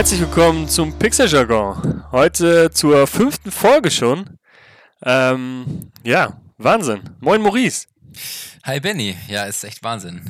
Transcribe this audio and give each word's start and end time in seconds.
Herzlich 0.00 0.20
willkommen 0.20 0.66
zum 0.66 0.98
Pixel 0.98 1.28
Jargon. 1.28 2.02
Heute 2.10 2.70
zur 2.70 3.06
fünften 3.06 3.50
Folge 3.50 3.90
schon. 3.90 4.38
Ähm, 5.02 5.92
ja, 6.02 6.40
Wahnsinn. 6.56 7.02
Moin 7.20 7.42
Maurice. 7.42 7.86
Hi 8.64 8.80
Benny. 8.80 9.14
Ja, 9.28 9.44
ist 9.44 9.62
echt 9.62 9.84
Wahnsinn. 9.84 10.22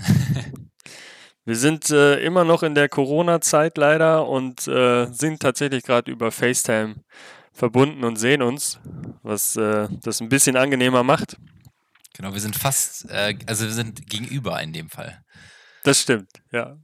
Wir 1.45 1.55
sind 1.55 1.89
äh, 1.91 2.17
immer 2.17 2.43
noch 2.43 2.65
in 2.65 2.75
der 2.75 2.89
Corona-Zeit 2.89 3.79
leider 3.79 4.27
und 4.27 4.67
äh, 4.67 5.07
sind 5.13 5.41
tatsächlich 5.41 5.85
gerade 5.85 6.11
über 6.11 6.33
FaceTime 6.33 6.97
verbunden 7.53 8.03
und 8.03 8.17
sehen 8.17 8.43
uns, 8.43 8.81
was 9.23 9.55
äh, 9.55 9.87
das 10.03 10.21
ein 10.21 10.29
bisschen 10.29 10.57
angenehmer 10.57 11.05
macht. 11.05 11.37
Genau, 12.15 12.35
wir 12.35 12.41
sind 12.41 12.57
fast, 12.57 13.09
äh, 13.09 13.39
also 13.47 13.67
wir 13.67 13.73
sind 13.73 14.05
gegenüber 14.09 14.61
in 14.61 14.73
dem 14.73 14.91
Fall. 14.91 15.23
Das 15.85 16.01
stimmt, 16.01 16.33
ja. 16.51 16.77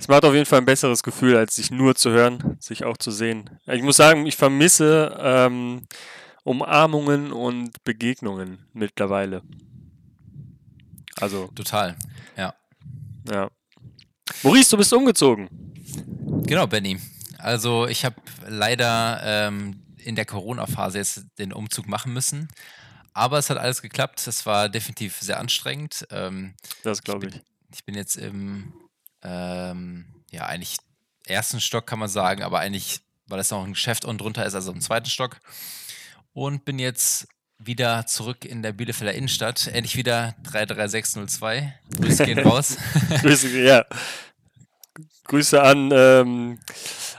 Es 0.00 0.08
macht 0.08 0.24
auf 0.24 0.32
jeden 0.32 0.46
Fall 0.46 0.60
ein 0.60 0.64
besseres 0.64 1.02
Gefühl, 1.02 1.36
als 1.36 1.56
sich 1.56 1.70
nur 1.70 1.94
zu 1.94 2.10
hören, 2.10 2.56
sich 2.58 2.84
auch 2.84 2.96
zu 2.96 3.10
sehen. 3.10 3.50
Ich 3.66 3.82
muss 3.82 3.98
sagen, 3.98 4.24
ich 4.24 4.34
vermisse 4.34 5.14
ähm, 5.20 5.82
Umarmungen 6.42 7.32
und 7.32 7.84
Begegnungen 7.84 8.64
mittlerweile. 8.72 9.42
Also. 11.20 11.48
Total, 11.48 11.96
ja. 12.34 12.54
Ja. 13.30 13.50
Maurice, 14.42 14.70
du 14.70 14.78
bist 14.78 14.90
umgezogen. 14.94 15.50
Genau, 16.46 16.66
Benny. 16.66 16.98
Also 17.36 17.86
ich 17.86 18.06
habe 18.06 18.16
leider 18.48 19.20
ähm, 19.22 19.82
in 19.98 20.16
der 20.16 20.24
Corona-Phase 20.24 20.96
jetzt 20.96 21.26
den 21.38 21.52
Umzug 21.52 21.86
machen 21.86 22.14
müssen. 22.14 22.48
Aber 23.12 23.36
es 23.36 23.50
hat 23.50 23.58
alles 23.58 23.82
geklappt. 23.82 24.26
Es 24.26 24.46
war 24.46 24.70
definitiv 24.70 25.18
sehr 25.20 25.38
anstrengend. 25.38 26.06
Ähm, 26.10 26.54
das 26.84 27.02
glaube 27.02 27.26
ich. 27.26 27.34
ich. 27.34 27.42
Ich 27.72 27.84
bin 27.84 27.94
jetzt 27.94 28.16
im 28.16 28.72
ähm, 29.22 30.06
ja, 30.30 30.46
eigentlich 30.46 30.76
ersten 31.26 31.60
Stock 31.60 31.86
kann 31.86 31.98
man 31.98 32.08
sagen, 32.08 32.42
aber 32.42 32.60
eigentlich, 32.60 33.00
weil 33.26 33.40
es 33.40 33.50
noch 33.50 33.64
ein 33.64 33.72
Geschäft 33.72 34.04
unten 34.04 34.18
drunter 34.18 34.44
ist, 34.44 34.54
also 34.54 34.72
im 34.72 34.80
zweiten 34.80 35.08
Stock. 35.08 35.40
Und 36.32 36.64
bin 36.64 36.78
jetzt 36.78 37.28
wieder 37.58 38.06
zurück 38.06 38.44
in 38.44 38.62
der 38.62 38.72
Bielefelder 38.72 39.14
Innenstadt. 39.14 39.66
Endlich 39.66 39.96
wieder 39.96 40.34
33602. 40.44 41.72
Grüße 41.96 42.24
gehen 42.24 42.38
raus. 42.46 42.76
Grüße, 43.20 43.60
ja. 43.60 43.84
Grüße 45.24 45.62
an, 45.62 45.90
ähm, 45.92 46.58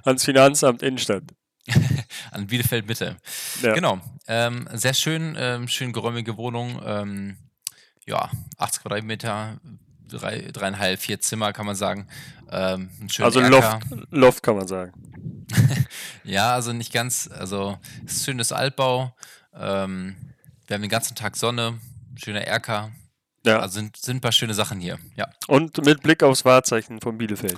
ans 0.03 0.25
Finanzamt 0.25 0.81
Innenstadt. 0.81 1.23
an 2.31 2.47
Bielefeld 2.47 2.87
Mitte. 2.87 3.17
Ja. 3.61 3.73
Genau. 3.73 4.01
Ähm, 4.27 4.67
sehr 4.73 4.93
schön, 4.93 5.35
ähm, 5.37 5.67
schön 5.67 5.93
geräumige 5.93 6.37
Wohnung. 6.37 6.81
Ähm, 6.83 7.37
ja, 8.05 8.29
80 8.57 8.81
Quadratmeter, 8.81 9.59
drei, 10.11 10.49
dreieinhalb, 10.51 10.99
vier 10.99 11.19
Zimmer, 11.19 11.53
kann 11.53 11.65
man 11.65 11.75
sagen. 11.75 12.07
Ähm, 12.49 12.89
also 13.19 13.39
Loft, 13.39 13.79
Loft 14.09 14.43
kann 14.43 14.55
man 14.57 14.67
sagen. 14.67 14.93
ja, 16.23 16.53
also 16.53 16.73
nicht 16.73 16.93
ganz. 16.93 17.29
Also 17.31 17.77
es 18.05 18.17
ist 18.17 18.25
schönes 18.25 18.51
Altbau. 18.51 19.15
Ähm, 19.53 20.15
wir 20.67 20.75
haben 20.75 20.81
den 20.81 20.89
ganzen 20.89 21.15
Tag 21.15 21.37
Sonne, 21.37 21.79
schöner 22.15 22.41
Erker. 22.41 22.91
Ja. 23.45 23.59
Also 23.59 23.75
sind, 23.75 23.97
sind 23.97 24.17
ein 24.17 24.21
paar 24.21 24.31
schöne 24.31 24.53
Sachen 24.53 24.79
hier. 24.79 24.99
Ja. 25.15 25.29
Und 25.47 25.83
mit 25.83 26.03
Blick 26.03 26.23
aufs 26.23 26.45
Wahrzeichen 26.45 27.01
von 27.01 27.17
Bielefeld. 27.17 27.57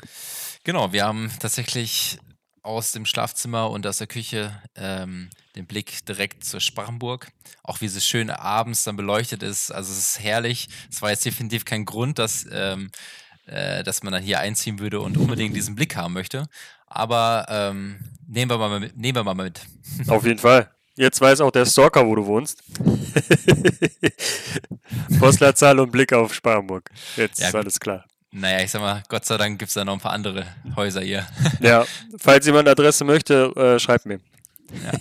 Genau, 0.64 0.94
wir 0.94 1.04
haben 1.04 1.30
tatsächlich 1.40 2.20
aus 2.64 2.94
dem 2.94 3.06
Schlafzimmer 3.06 3.70
und 3.70 3.86
aus 3.86 3.98
der 3.98 4.08
Küche 4.08 4.52
ähm, 4.76 5.30
den 5.56 5.68
Blick 5.68 6.06
direkt 6.06 6.44
zur 6.44 6.60
Sparrenburg. 6.60 7.32
Auch 7.62 7.82
wie 7.82 7.86
es 7.86 8.06
schön 8.06 8.30
abends 8.30 8.84
dann 8.84 8.96
beleuchtet 8.96 9.44
ist. 9.44 9.72
Also 9.72 9.92
es 9.92 10.00
ist 10.00 10.20
herrlich. 10.20 10.70
Es 10.90 11.02
war 11.02 11.12
jetzt 11.12 11.26
definitiv 11.26 11.66
kein 11.66 11.86
Grund, 11.86 12.20
dass, 12.20 12.46
ähm, 12.52 12.90
äh, 13.46 13.84
dass 13.84 14.04
man 14.04 14.14
dann 14.14 14.24
hier 14.24 14.40
einziehen 14.40 14.80
würde 14.80 15.02
und 15.02 15.18
unbedingt 15.18 15.56
diesen 15.56 15.76
Blick 15.76 15.96
haben 15.96 16.14
möchte. 16.14 16.48
Aber 16.88 17.46
ähm, 17.50 18.00
nehmen, 18.28 18.50
wir 18.50 18.58
mal 18.58 18.80
mit, 18.80 18.98
nehmen 18.98 19.18
wir 19.18 19.24
mal 19.24 19.36
mit. 19.36 19.62
Auf 20.08 20.26
jeden 20.26 20.40
Fall. 20.40 20.72
Jetzt 20.96 21.20
weiß 21.20 21.42
auch 21.42 21.52
der 21.52 21.66
Stalker, 21.66 22.06
wo 22.06 22.16
du 22.16 22.26
wohnst. 22.26 22.64
Postleitzahl 25.20 25.80
und 25.80 25.92
Blick 25.92 26.14
auf 26.14 26.34
Sparrenburg. 26.34 26.90
Jetzt 27.18 27.40
ja, 27.40 27.48
ist 27.48 27.56
alles 27.56 27.80
klar. 27.80 28.06
Naja, 28.36 28.64
ich 28.64 28.72
sag 28.72 28.82
mal, 28.82 29.04
Gott 29.10 29.26
sei 29.26 29.38
Dank 29.38 29.60
gibt 29.60 29.70
es 29.70 29.76
da 29.76 29.86
noch 29.86 29.94
ein 29.94 30.00
paar 30.00 30.14
andere 30.14 30.48
Häuser 30.76 31.02
hier. 31.02 31.28
ja, 31.60 31.86
falls 32.18 32.48
jemand 32.48 32.68
Adresse 32.68 33.04
möchte, 33.04 33.54
äh, 33.56 33.80
schreibt 33.80 34.08
mir. 34.08 34.20
Ja. 34.72 34.92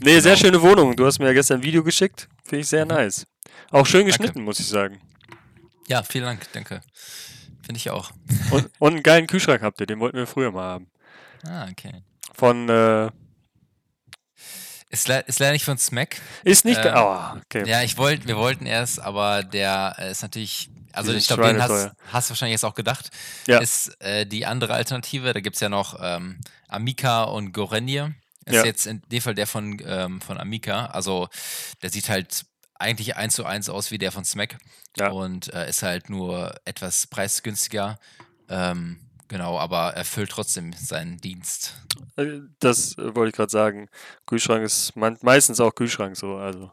nee, 0.00 0.20
sehr 0.20 0.36
genau. 0.36 0.36
schöne 0.36 0.62
Wohnung. 0.62 0.96
Du 0.96 1.04
hast 1.04 1.18
mir 1.18 1.26
ja 1.26 1.34
gestern 1.34 1.60
ein 1.60 1.62
Video 1.62 1.84
geschickt. 1.84 2.28
Finde 2.44 2.62
ich 2.62 2.68
sehr 2.68 2.86
nice. 2.86 3.26
Auch 3.70 3.84
schön 3.84 4.06
geschnitten, 4.06 4.36
danke. 4.36 4.46
muss 4.46 4.58
ich 4.58 4.66
sagen. 4.66 5.02
Ja, 5.86 6.02
vielen 6.02 6.24
Dank, 6.24 6.50
danke. 6.54 6.80
Finde 7.60 7.76
ich 7.78 7.90
auch. 7.90 8.10
Und, 8.50 8.70
und, 8.78 8.94
einen 8.94 9.02
geilen 9.02 9.26
Kühlschrank 9.26 9.60
habt 9.60 9.80
ihr, 9.80 9.86
den 9.86 10.00
wollten 10.00 10.16
wir 10.16 10.26
früher 10.26 10.50
mal 10.50 10.62
haben. 10.62 10.86
Ah, 11.46 11.68
okay. 11.70 12.02
Von, 12.32 12.70
äh, 12.70 13.10
ist, 14.94 15.08
le 15.08 15.24
ist 15.26 15.40
leider 15.40 15.52
nicht 15.52 15.64
von 15.64 15.76
Smack. 15.76 16.16
Ist 16.44 16.64
nicht, 16.64 16.80
ähm, 16.84 16.94
oh, 16.96 17.36
okay. 17.44 17.68
Ja, 17.68 17.82
ich 17.82 17.98
wollte, 17.98 18.26
wir 18.26 18.36
wollten 18.36 18.66
erst, 18.66 19.00
aber 19.00 19.42
der 19.42 19.96
ist 20.10 20.22
natürlich 20.22 20.70
also 20.92 21.12
ich 21.12 21.26
glaube, 21.26 21.42
den 21.48 21.60
hast, 21.60 21.90
hast, 22.12 22.28
du 22.28 22.30
wahrscheinlich 22.30 22.52
jetzt 22.52 22.64
auch 22.64 22.76
gedacht, 22.76 23.10
ja. 23.48 23.58
ist 23.58 24.00
äh, 24.00 24.26
die 24.26 24.46
andere 24.46 24.74
Alternative. 24.74 25.32
Da 25.32 25.40
gibt 25.40 25.56
es 25.56 25.60
ja 25.60 25.68
noch 25.68 25.98
ähm, 26.00 26.38
Amica 26.68 27.24
und 27.24 27.52
Gorenje. 27.52 28.14
Ist 28.44 28.54
ja. 28.54 28.64
jetzt 28.64 28.86
in 28.86 29.02
dem 29.10 29.20
Fall 29.20 29.34
der 29.34 29.48
von, 29.48 29.82
ähm, 29.84 30.20
von 30.20 30.38
Amica. 30.38 30.86
Also 30.86 31.28
der 31.82 31.90
sieht 31.90 32.08
halt 32.08 32.46
eigentlich 32.74 33.16
eins 33.16 33.34
zu 33.34 33.44
eins 33.44 33.68
aus 33.68 33.90
wie 33.90 33.98
der 33.98 34.12
von 34.12 34.24
Smack. 34.24 34.58
Ja. 34.96 35.08
Und 35.08 35.52
äh, 35.52 35.68
ist 35.68 35.82
halt 35.82 36.10
nur 36.10 36.54
etwas 36.64 37.08
preisgünstiger. 37.08 37.98
Ähm, 38.48 39.00
genau, 39.34 39.58
aber 39.58 39.94
erfüllt 39.94 40.30
trotzdem 40.30 40.72
seinen 40.74 41.16
Dienst. 41.16 41.74
Äh, 42.14 42.38
das 42.60 42.96
äh, 42.98 43.16
wollte 43.16 43.30
ich 43.30 43.34
gerade 43.34 43.50
sagen. 43.50 43.88
Kühlschrank 44.26 44.64
ist 44.64 44.94
meistens 44.94 45.58
auch 45.58 45.74
Kühlschrank 45.74 46.16
so. 46.16 46.36
Also 46.36 46.70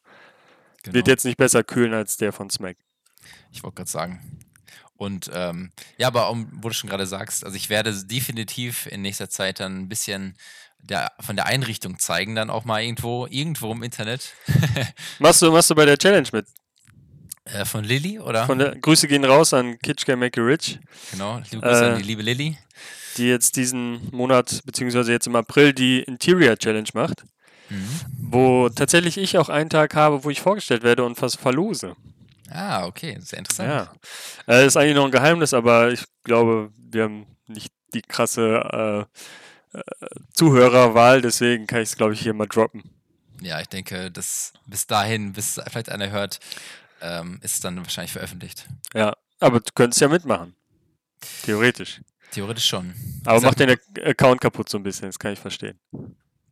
genau. 0.84 0.94
wird 0.94 1.08
jetzt 1.08 1.26
nicht 1.26 1.38
besser 1.38 1.64
kühlen 1.64 1.96
als 1.96 2.18
der 2.18 2.32
von 2.32 2.52
Smack. 2.52 2.78
Ich 3.52 3.64
wollte 3.64 3.78
gerade 3.78 3.90
sagen. 3.90 4.40
Und 4.94 5.32
ähm, 5.34 5.72
ja, 5.98 6.06
aber 6.06 6.30
um, 6.30 6.52
wo 6.54 6.68
du 6.68 6.76
schon 6.76 6.88
gerade 6.88 7.08
sagst, 7.08 7.44
also 7.44 7.58
ich 7.58 7.72
werde 7.72 7.92
definitiv 8.06 8.86
in 8.86 9.02
nächster 9.02 9.28
Zeit 9.28 9.60
dann 9.60 9.80
ein 9.80 9.90
bisschen 9.90 10.38
der, 10.78 11.12
von 11.20 11.36
der 11.36 11.48
Einrichtung 11.48 11.98
zeigen, 11.98 12.36
dann 12.36 12.52
auch 12.52 12.66
mal 12.66 12.84
irgendwo, 12.84 13.26
irgendwo 13.26 13.72
im 13.72 13.82
Internet. 13.82 14.36
machst, 15.20 15.42
du, 15.42 15.52
machst 15.52 15.72
du 15.72 15.76
bei 15.76 15.86
der 15.86 15.98
Challenge 15.98 16.30
mit? 16.32 16.46
Äh, 17.54 17.66
von 17.66 17.84
Lilly, 17.84 18.20
oder? 18.20 18.46
Von 18.46 18.60
der, 18.60 18.76
Grüße 18.76 19.08
gehen 19.08 19.26
raus 19.26 19.54
an 19.54 19.78
Kitsch 19.80 20.06
Can 20.06 20.20
Make 20.20 20.40
You 20.40 20.46
Rich. 20.46 20.80
Genau, 21.12 21.42
liebe 21.52 21.66
Grüße 21.66 21.86
äh, 21.86 21.90
an 21.90 21.98
die 21.98 22.04
liebe 22.04 22.22
Lilly. 22.22 22.58
Die 23.18 23.28
jetzt 23.28 23.58
diesen 23.58 24.10
Monat, 24.12 24.62
beziehungsweise 24.66 25.12
jetzt 25.12 25.28
im 25.28 25.36
April, 25.36 25.74
die 25.74 26.02
Interior 26.04 26.58
Challenge 26.58 26.88
macht. 26.94 27.24
Mhm. 27.70 28.00
Wo 28.18 28.70
tatsächlich 28.70 29.18
ich 29.18 29.38
auch 29.38 29.50
einen 29.50 29.70
Tag 29.70 29.96
habe, 29.96 30.24
wo 30.24 30.30
ich 30.30 30.42
vorgestellt 30.42 30.84
werde 30.84 31.04
und 31.04 31.22
was 31.22 31.36
verlose. 31.36 31.96
Ah, 32.50 32.86
okay, 32.86 33.18
sehr 33.22 33.40
interessant. 33.40 33.70
Ja. 33.70 33.92
Äh, 34.54 34.68
ist 34.68 34.76
eigentlich 34.76 34.96
noch 34.96 35.06
ein 35.06 35.12
Geheimnis, 35.12 35.54
aber 35.54 35.92
ich 35.92 36.04
glaube, 36.24 36.72
wir 36.78 37.04
haben 37.04 37.26
nicht 37.48 37.72
die 37.94 38.02
krasse 38.02 39.08
äh, 39.74 39.78
äh, 39.78 39.82
Zuhörerwahl, 40.34 41.22
deswegen 41.22 41.66
kann 41.66 41.82
ich 41.82 41.90
es, 41.90 41.96
glaube 41.96 42.14
ich, 42.14 42.22
hier 42.22 42.34
mal 42.34 42.48
droppen. 42.48 42.84
Ja, 43.42 43.60
ich 43.60 43.68
denke, 43.68 44.12
dass 44.12 44.54
bis 44.68 44.86
dahin, 44.86 45.34
bis 45.34 45.60
vielleicht 45.70 45.90
einer 45.90 46.12
hört, 46.12 46.40
ähm, 47.02 47.40
ist 47.42 47.64
dann 47.64 47.78
wahrscheinlich 47.78 48.12
veröffentlicht. 48.12 48.68
Ja, 48.94 49.14
aber 49.40 49.60
du 49.60 49.72
könntest 49.74 50.02
ja 50.02 50.08
mitmachen. 50.08 50.56
Theoretisch. 51.44 52.02
Theoretisch 52.32 52.66
schon. 52.66 52.96
Aber 53.26 53.42
mach 53.42 53.56
den 53.56 53.78
Account 54.04 54.42
kaputt 54.42 54.70
so 54.70 54.78
ein 54.78 54.84
bisschen, 54.84 55.08
das 55.08 55.20
kann 55.20 55.34
ich 55.34 55.40
verstehen. 55.40 55.80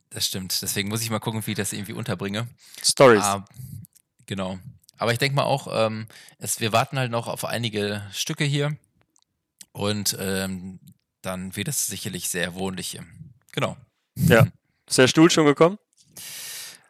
Das 0.10 0.26
stimmt. 0.26 0.62
Deswegen 0.62 0.90
muss 0.90 1.02
ich 1.02 1.10
mal 1.10 1.20
gucken, 1.20 1.46
wie 1.46 1.52
ich 1.52 1.58
das 1.58 1.72
irgendwie 1.72 1.94
unterbringe. 1.94 2.48
Stories. 2.84 3.24
Ah, 3.24 3.46
genau. 4.26 4.60
Aber 4.98 5.14
ich 5.14 5.20
denke 5.20 5.36
mal 5.36 5.44
auch, 5.44 5.68
ähm, 5.72 6.08
es, 6.40 6.60
wir 6.60 6.74
warten 6.74 7.00
halt 7.00 7.12
noch 7.12 7.28
auf 7.28 7.46
einige 7.46 8.04
Stücke 8.12 8.44
hier 8.44 8.76
und 9.72 10.18
ähm, 10.20 10.80
dann 11.22 11.56
wird 11.56 11.70
es 11.70 11.88
sicherlich 11.88 12.28
sehr 12.30 12.54
wohnlich 12.56 12.90
hier. 12.90 13.06
Genau. 13.54 13.78
Ja. 14.16 14.48
Ist 14.88 14.98
der 14.98 15.08
Stuhl 15.08 15.30
schon 15.30 15.46
gekommen? 15.46 15.78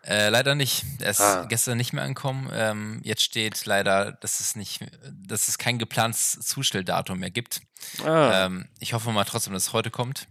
Äh, 0.03 0.29
leider 0.29 0.55
nicht. 0.55 0.85
Er 0.99 1.11
ist 1.11 1.21
ah. 1.21 1.45
gestern 1.45 1.77
nicht 1.77 1.93
mehr 1.93 2.03
angekommen. 2.03 2.49
Ähm, 2.53 3.01
jetzt 3.03 3.21
steht 3.21 3.65
leider, 3.65 4.13
dass 4.13 4.39
es 4.39 4.55
nicht, 4.55 4.79
dass 5.11 5.47
es 5.47 5.57
kein 5.57 5.77
geplantes 5.77 6.39
Zustelldatum 6.39 7.19
mehr 7.19 7.31
gibt. 7.31 7.61
Ah. 8.05 8.45
Ähm, 8.45 8.69
ich 8.79 8.93
hoffe 8.93 9.11
mal 9.11 9.25
trotzdem, 9.25 9.53
dass 9.53 9.67
es 9.67 9.73
heute 9.73 9.91
kommt. 9.91 10.27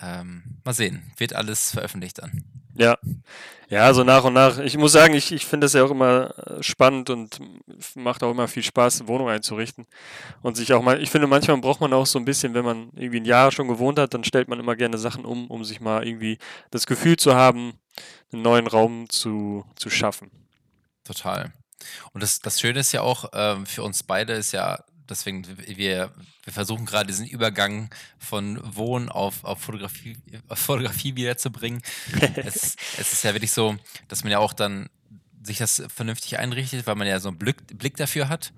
Ähm, 0.00 0.42
mal 0.64 0.72
sehen. 0.72 1.12
Wird 1.18 1.34
alles 1.34 1.72
veröffentlicht 1.72 2.18
dann. 2.18 2.42
Ja, 2.76 2.98
ja, 3.68 3.94
so 3.94 4.04
nach 4.04 4.24
und 4.24 4.34
nach. 4.34 4.58
Ich 4.58 4.76
muss 4.76 4.92
sagen, 4.92 5.14
ich, 5.14 5.32
ich 5.32 5.46
finde 5.46 5.66
es 5.66 5.72
ja 5.72 5.84
auch 5.84 5.90
immer 5.90 6.34
äh, 6.38 6.62
spannend 6.62 7.08
und 7.08 7.38
macht 7.94 8.22
auch 8.22 8.30
immer 8.30 8.48
viel 8.48 8.62
Spaß, 8.62 9.06
Wohnung 9.06 9.28
einzurichten. 9.28 9.86
Und 10.42 10.56
sich 10.56 10.72
auch 10.72 10.82
mal, 10.82 11.00
ich 11.00 11.10
finde, 11.10 11.26
manchmal 11.26 11.56
braucht 11.58 11.80
man 11.80 11.92
auch 11.92 12.06
so 12.06 12.18
ein 12.18 12.24
bisschen, 12.24 12.54
wenn 12.54 12.64
man 12.64 12.90
irgendwie 12.94 13.20
ein 13.20 13.24
Jahr 13.24 13.52
schon 13.52 13.68
gewohnt 13.68 13.98
hat, 13.98 14.12
dann 14.12 14.24
stellt 14.24 14.48
man 14.48 14.60
immer 14.60 14.76
gerne 14.76 14.98
Sachen 14.98 15.24
um, 15.24 15.50
um 15.50 15.64
sich 15.64 15.80
mal 15.80 16.06
irgendwie 16.06 16.38
das 16.70 16.86
Gefühl 16.86 17.16
zu 17.16 17.34
haben, 17.34 17.74
einen 18.34 18.42
neuen 18.42 18.66
Raum 18.66 19.08
zu, 19.08 19.64
zu 19.76 19.90
schaffen. 19.90 20.30
Total. 21.04 21.52
Und 22.12 22.22
das, 22.22 22.40
das 22.40 22.60
Schöne 22.60 22.80
ist 22.80 22.92
ja 22.92 23.02
auch, 23.02 23.32
äh, 23.32 23.64
für 23.66 23.82
uns 23.82 24.02
beide 24.02 24.32
ist 24.34 24.52
ja 24.52 24.84
deswegen, 25.08 25.46
wir, 25.58 26.12
wir 26.44 26.52
versuchen 26.52 26.86
gerade 26.86 27.06
diesen 27.06 27.26
Übergang 27.26 27.90
von 28.18 28.58
Wohnen 28.76 29.08
auf, 29.08 29.44
auf, 29.44 29.60
Fotografie, 29.60 30.16
auf 30.48 30.58
Fotografie 30.58 31.14
wiederzubringen. 31.16 31.82
es, 32.36 32.76
es 32.98 33.12
ist 33.12 33.24
ja 33.24 33.34
wirklich 33.34 33.52
so, 33.52 33.76
dass 34.08 34.24
man 34.24 34.32
ja 34.32 34.38
auch 34.38 34.52
dann 34.52 34.88
sich 35.42 35.58
das 35.58 35.82
vernünftig 35.94 36.38
einrichtet, 36.38 36.86
weil 36.86 36.94
man 36.94 37.06
ja 37.06 37.20
so 37.20 37.28
einen 37.28 37.38
Blick, 37.38 37.78
Blick 37.78 37.96
dafür 37.96 38.28
hat. 38.28 38.52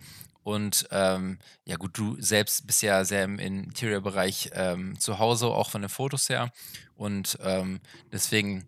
Und 0.44 0.86
ähm, 0.92 1.38
ja 1.64 1.74
gut, 1.74 1.98
du 1.98 2.16
selbst 2.20 2.68
bist 2.68 2.80
ja 2.82 3.04
sehr 3.04 3.24
im 3.24 3.40
Interior-Bereich 3.40 4.50
ähm, 4.52 4.98
zu 5.00 5.18
Hause, 5.18 5.48
auch 5.48 5.70
von 5.70 5.82
den 5.82 5.88
Fotos 5.88 6.28
her. 6.28 6.52
Und 6.94 7.36
ähm, 7.42 7.80
deswegen, 8.12 8.64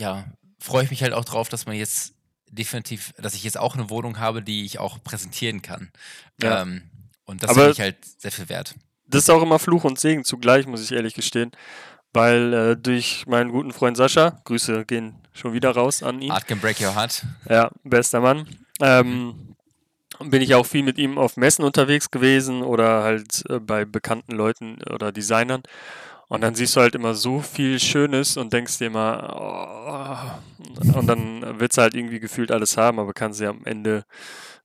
ja, 0.00 0.24
freue 0.58 0.84
ich 0.84 0.90
mich 0.90 1.02
halt 1.02 1.12
auch 1.12 1.24
drauf, 1.24 1.48
dass 1.48 1.66
man 1.66 1.76
jetzt 1.76 2.14
definitiv, 2.50 3.12
dass 3.18 3.34
ich 3.34 3.44
jetzt 3.44 3.58
auch 3.58 3.74
eine 3.74 3.90
Wohnung 3.90 4.18
habe, 4.18 4.42
die 4.42 4.64
ich 4.64 4.78
auch 4.78 5.02
präsentieren 5.02 5.62
kann. 5.62 5.92
Ja. 6.42 6.62
Ähm, 6.62 6.82
und 7.26 7.42
das 7.42 7.52
finde 7.52 7.70
ich 7.70 7.80
halt 7.80 7.96
sehr 8.18 8.32
viel 8.32 8.48
wert. 8.48 8.74
Das 9.06 9.22
ist 9.22 9.30
auch 9.30 9.42
immer 9.42 9.58
Fluch 9.58 9.84
und 9.84 10.00
Segen 10.00 10.24
zugleich, 10.24 10.66
muss 10.66 10.82
ich 10.82 10.92
ehrlich 10.92 11.14
gestehen. 11.14 11.52
Weil 12.12 12.52
äh, 12.52 12.76
durch 12.76 13.24
meinen 13.28 13.52
guten 13.52 13.72
Freund 13.72 13.96
Sascha, 13.96 14.40
Grüße 14.44 14.84
gehen 14.84 15.14
schon 15.32 15.52
wieder 15.52 15.70
raus 15.70 16.02
an 16.02 16.20
ihn. 16.20 16.32
Art 16.32 16.48
can 16.48 16.58
break 16.58 16.80
your 16.80 16.94
heart. 16.94 17.24
Ja, 17.48 17.70
bester 17.84 18.20
Mann. 18.20 18.48
Ähm, 18.80 19.54
bin 20.18 20.42
ich 20.42 20.54
auch 20.54 20.66
viel 20.66 20.82
mit 20.82 20.98
ihm 20.98 21.18
auf 21.18 21.36
Messen 21.36 21.64
unterwegs 21.64 22.10
gewesen 22.10 22.62
oder 22.62 23.04
halt 23.04 23.44
äh, 23.48 23.60
bei 23.60 23.84
bekannten 23.84 24.32
Leuten 24.32 24.78
oder 24.92 25.12
Designern. 25.12 25.62
Und 26.30 26.42
dann 26.42 26.54
siehst 26.54 26.76
du 26.76 26.80
halt 26.80 26.94
immer 26.94 27.14
so 27.14 27.40
viel 27.40 27.80
Schönes 27.80 28.36
und 28.36 28.52
denkst 28.52 28.78
dir 28.78 28.86
immer, 28.86 30.38
oh, 30.86 30.96
und 30.96 31.08
dann 31.08 31.58
willst 31.58 31.76
du 31.76 31.82
halt 31.82 31.92
irgendwie 31.94 32.20
gefühlt 32.20 32.52
alles 32.52 32.76
haben, 32.76 33.00
aber 33.00 33.12
kannst 33.12 33.40
dir 33.40 33.48
am 33.48 33.64
Ende 33.64 34.04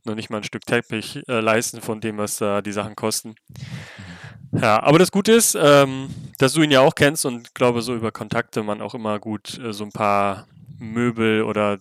noch 0.04 0.14
nicht 0.14 0.30
mal 0.30 0.38
ein 0.38 0.44
Stück 0.44 0.64
Teppich 0.68 1.28
äh, 1.28 1.40
leisten 1.40 1.82
von 1.82 2.02
dem, 2.02 2.20
was 2.20 2.38
da 2.38 2.62
die 2.62 2.72
Sachen 2.72 2.96
kosten. 2.96 3.34
Ja, 4.52 4.84
aber 4.84 5.00
das 5.00 5.12
Gute 5.12 5.32
ist, 5.32 5.58
ähm, 5.60 6.10
dass 6.38 6.54
du 6.54 6.62
ihn 6.62 6.70
ja 6.70 6.82
auch 6.82 6.94
kennst 6.94 7.26
und 7.26 7.56
glaube, 7.56 7.82
so 7.82 7.96
über 7.96 8.12
Kontakte 8.12 8.62
man 8.62 8.80
auch 8.80 8.94
immer 8.94 9.18
gut 9.18 9.58
äh, 9.58 9.74
so 9.74 9.86
ein 9.86 9.92
paar 9.92 10.46
Möbel 10.78 11.42
oder 11.42 11.80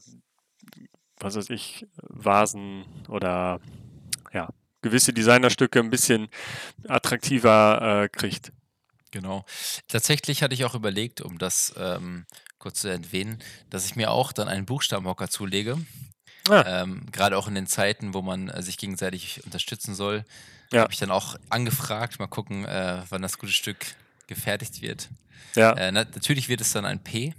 was 1.20 1.36
weiß 1.36 1.50
ich, 1.50 1.86
Vasen 2.00 2.86
oder 3.08 3.60
ja, 4.32 4.48
gewisse 4.80 5.12
Designerstücke 5.12 5.78
ein 5.78 5.90
bisschen 5.90 6.28
attraktiver 6.88 8.04
äh, 8.04 8.08
kriegt. 8.08 8.50
Genau. 9.14 9.44
Tatsächlich 9.86 10.42
hatte 10.42 10.54
ich 10.54 10.64
auch 10.64 10.74
überlegt, 10.74 11.20
um 11.20 11.38
das 11.38 11.72
ähm, 11.76 12.26
kurz 12.58 12.80
zu 12.80 12.88
erwähnen, 12.88 13.40
dass 13.70 13.86
ich 13.86 13.94
mir 13.94 14.10
auch 14.10 14.32
dann 14.32 14.48
einen 14.48 14.66
Buchstabenhocker 14.66 15.30
zulege. 15.30 15.78
Ah. 16.48 16.82
Ähm, 16.82 17.06
Gerade 17.12 17.38
auch 17.38 17.46
in 17.46 17.54
den 17.54 17.68
Zeiten, 17.68 18.12
wo 18.12 18.22
man 18.22 18.48
äh, 18.48 18.60
sich 18.60 18.76
gegenseitig 18.76 19.44
unterstützen 19.44 19.94
soll, 19.94 20.24
ja. 20.72 20.80
habe 20.80 20.92
ich 20.92 20.98
dann 20.98 21.12
auch 21.12 21.36
angefragt, 21.48 22.18
mal 22.18 22.26
gucken, 22.26 22.64
äh, 22.64 23.02
wann 23.08 23.22
das 23.22 23.38
gute 23.38 23.52
Stück 23.52 23.86
gefertigt 24.26 24.82
wird. 24.82 25.10
Ja. 25.54 25.74
Äh, 25.74 25.92
na, 25.92 26.02
natürlich 26.02 26.48
wird 26.48 26.60
es 26.60 26.72
dann 26.72 26.84
ein 26.84 26.98
P, 26.98 27.34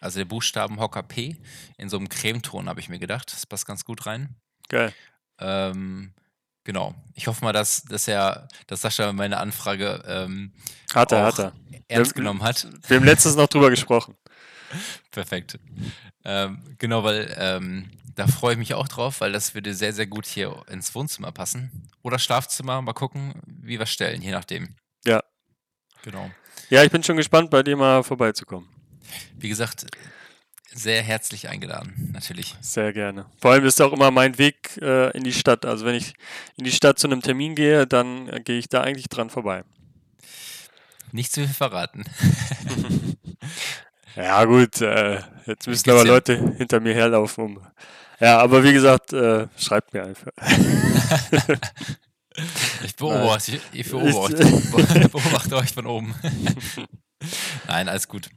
also 0.00 0.18
der 0.18 0.24
Buchstabenhocker 0.24 1.04
P, 1.04 1.36
in 1.78 1.88
so 1.88 1.98
einem 1.98 2.08
Cremeton, 2.08 2.68
habe 2.68 2.80
ich 2.80 2.88
mir 2.88 2.98
gedacht. 2.98 3.32
Das 3.32 3.46
passt 3.46 3.64
ganz 3.64 3.84
gut 3.84 4.06
rein. 4.06 4.34
Geil. 4.68 4.92
Ähm, 5.38 6.14
Genau. 6.64 6.94
Ich 7.14 7.26
hoffe 7.26 7.44
mal, 7.44 7.52
dass, 7.52 7.82
dass 7.84 8.06
er, 8.06 8.46
dass 8.66 8.82
Sascha 8.82 9.12
meine 9.12 9.38
Anfrage 9.38 10.02
ähm, 10.06 10.52
hat 10.94 11.12
er, 11.12 11.24
hat 11.24 11.38
er. 11.38 11.52
ernst 11.88 12.12
wir, 12.12 12.14
genommen 12.14 12.42
hat. 12.42 12.66
Wir 12.86 12.98
haben 12.98 13.04
letztens 13.04 13.34
noch 13.34 13.48
drüber 13.48 13.70
gesprochen. 13.70 14.16
Perfekt. 15.10 15.58
Ähm, 16.24 16.62
genau, 16.78 17.02
weil 17.02 17.34
ähm, 17.36 17.90
da 18.14 18.26
freue 18.26 18.52
ich 18.52 18.58
mich 18.58 18.74
auch 18.74 18.88
drauf, 18.88 19.20
weil 19.20 19.32
das 19.32 19.54
würde 19.54 19.74
sehr, 19.74 19.92
sehr 19.92 20.06
gut 20.06 20.26
hier 20.26 20.64
ins 20.70 20.94
Wohnzimmer 20.94 21.32
passen. 21.32 21.88
Oder 22.02 22.18
Schlafzimmer, 22.18 22.80
mal 22.80 22.92
gucken, 22.92 23.34
wie 23.46 23.78
wir 23.78 23.86
stellen, 23.86 24.22
je 24.22 24.30
nachdem. 24.30 24.76
Ja. 25.04 25.22
Genau. 26.02 26.30
Ja, 26.70 26.84
ich 26.84 26.90
bin 26.90 27.02
schon 27.02 27.16
gespannt, 27.16 27.50
bei 27.50 27.62
dir 27.62 27.76
mal 27.76 28.02
vorbeizukommen. 28.02 28.68
Wie 29.34 29.48
gesagt, 29.48 29.86
sehr 30.74 31.02
herzlich 31.02 31.48
eingeladen, 31.48 32.10
natürlich. 32.12 32.54
Sehr 32.60 32.92
gerne. 32.92 33.26
Vor 33.40 33.52
allem 33.52 33.64
ist 33.64 33.80
auch 33.80 33.92
immer 33.92 34.10
mein 34.10 34.38
Weg 34.38 34.78
äh, 34.80 35.10
in 35.16 35.24
die 35.24 35.32
Stadt. 35.32 35.64
Also 35.64 35.84
wenn 35.84 35.94
ich 35.94 36.14
in 36.56 36.64
die 36.64 36.72
Stadt 36.72 36.98
zu 36.98 37.06
einem 37.06 37.22
Termin 37.22 37.54
gehe, 37.54 37.86
dann 37.86 38.28
äh, 38.28 38.40
gehe 38.40 38.58
ich 38.58 38.68
da 38.68 38.82
eigentlich 38.82 39.08
dran 39.08 39.30
vorbei. 39.30 39.64
Nicht 41.12 41.32
zu 41.32 41.40
viel 41.42 41.52
verraten. 41.52 42.04
ja 44.16 44.44
gut, 44.44 44.80
äh, 44.80 45.20
jetzt 45.46 45.66
müssen 45.66 45.90
aber 45.90 46.06
ja. 46.06 46.12
Leute 46.12 46.54
hinter 46.56 46.80
mir 46.80 46.94
herlaufen. 46.94 47.44
Um, 47.44 47.66
ja, 48.18 48.38
aber 48.38 48.64
wie 48.64 48.72
gesagt, 48.72 49.12
äh, 49.12 49.48
schreibt 49.58 49.92
mir 49.92 50.04
einfach. 50.04 50.32
ich 52.84 52.96
beobachte, 52.96 53.60
ich 53.72 53.90
beobachte, 53.90 55.08
beobachte 55.08 55.56
euch 55.56 55.72
von 55.72 55.86
oben. 55.86 56.14
Nein, 57.66 57.88
alles 57.88 58.08
gut. 58.08 58.28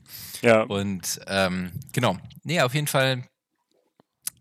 Ja. 0.41 0.63
Und 0.63 1.19
ähm, 1.27 1.71
genau. 1.91 2.17
Nee, 2.43 2.61
auf 2.61 2.73
jeden 2.73 2.87
Fall. 2.87 3.27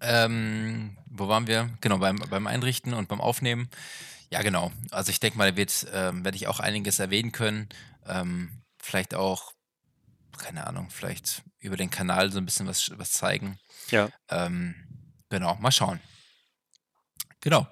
Ähm, 0.00 0.96
wo 1.06 1.28
waren 1.28 1.46
wir? 1.46 1.70
Genau, 1.80 1.98
beim, 1.98 2.16
beim 2.16 2.46
Einrichten 2.46 2.92
und 2.92 3.08
beim 3.08 3.20
Aufnehmen. 3.20 3.70
Ja, 4.30 4.42
genau. 4.42 4.72
Also 4.90 5.10
ich 5.10 5.20
denke 5.20 5.38
mal, 5.38 5.56
wird, 5.56 5.86
ähm, 5.92 6.24
werde 6.24 6.36
ich 6.36 6.48
auch 6.48 6.60
einiges 6.60 6.98
erwähnen 6.98 7.32
können. 7.32 7.68
Ähm, 8.06 8.62
vielleicht 8.82 9.14
auch, 9.14 9.52
keine 10.36 10.66
Ahnung, 10.66 10.90
vielleicht 10.90 11.42
über 11.60 11.76
den 11.76 11.90
Kanal 11.90 12.32
so 12.32 12.38
ein 12.38 12.44
bisschen 12.44 12.66
was, 12.66 12.90
was 12.96 13.12
zeigen. 13.12 13.58
Ja. 13.90 14.08
Ähm, 14.28 14.74
genau, 15.30 15.54
mal 15.56 15.72
schauen. 15.72 16.00
Genau. 17.40 17.66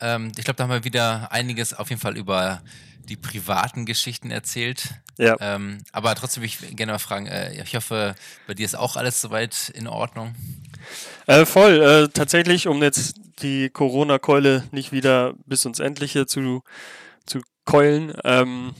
Ähm, 0.00 0.32
ich 0.36 0.44
glaube, 0.44 0.56
da 0.56 0.64
haben 0.64 0.70
wir 0.70 0.84
wieder 0.84 1.32
einiges 1.32 1.74
auf 1.74 1.90
jeden 1.90 2.00
Fall 2.00 2.16
über 2.16 2.60
die 3.08 3.16
privaten 3.16 3.86
Geschichten 3.86 4.30
erzählt. 4.30 4.88
Ja. 5.18 5.36
Ähm, 5.40 5.78
aber 5.92 6.14
trotzdem 6.14 6.42
würde 6.42 6.48
ich 6.48 6.76
gerne 6.76 6.92
mal 6.92 6.98
fragen, 6.98 7.26
äh, 7.26 7.62
ich 7.62 7.74
hoffe, 7.74 8.14
bei 8.46 8.54
dir 8.54 8.64
ist 8.64 8.76
auch 8.76 8.96
alles 8.96 9.20
soweit 9.20 9.70
in 9.70 9.86
Ordnung. 9.86 10.34
Äh, 11.26 11.46
voll. 11.46 11.80
Äh, 11.80 12.08
tatsächlich, 12.12 12.66
um 12.68 12.82
jetzt 12.82 13.20
die 13.42 13.70
Corona-Keule 13.70 14.64
nicht 14.70 14.92
wieder 14.92 15.34
bis 15.46 15.64
ins 15.64 15.78
Endliche 15.78 16.26
zu, 16.26 16.62
zu 17.26 17.40
keulen, 17.64 18.14
ähm, 18.24 18.74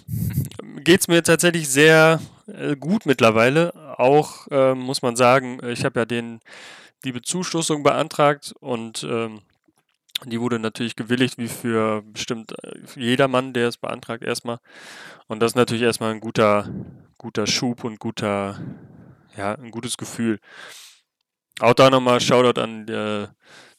geht 0.83 1.01
es 1.01 1.09
mir 1.09 1.23
tatsächlich 1.23 1.69
sehr 1.69 2.21
äh, 2.47 2.77
gut 2.77 3.07
mittlerweile. 3.07 3.73
Auch 3.99 4.47
äh, 4.51 4.75
muss 4.75 5.03
man 5.03 5.17
sagen, 5.17 5.61
ich 5.67 5.85
habe 5.85 6.01
ja 6.01 6.05
den, 6.05 6.41
die 7.05 7.13
Bezuschussung 7.13 7.83
beantragt 7.83 8.55
und 8.61 9.05
ähm, 9.05 9.41
die 10.25 10.41
wurde 10.41 10.59
natürlich 10.59 10.97
gewilligt, 10.97 11.39
wie 11.39 11.49
für 11.49 12.03
bestimmt 12.03 12.53
äh, 12.63 12.81
jedermann, 12.97 13.53
der 13.53 13.69
es 13.69 13.77
beantragt, 13.77 14.23
erstmal. 14.23 14.59
Und 15.27 15.41
das 15.41 15.53
ist 15.53 15.57
natürlich 15.57 15.83
erstmal 15.83 16.13
ein 16.13 16.21
guter, 16.21 16.69
guter 17.19 17.47
Schub 17.47 17.85
und 17.85 17.99
guter, 17.99 18.59
ja, 19.37 19.55
ein 19.55 19.71
gutes 19.71 19.97
Gefühl. 19.97 20.41
Auch 21.61 21.75
da 21.75 21.91
nochmal 21.91 22.21
Shoutout 22.21 22.61
an 22.61 22.89
äh, 22.89 23.29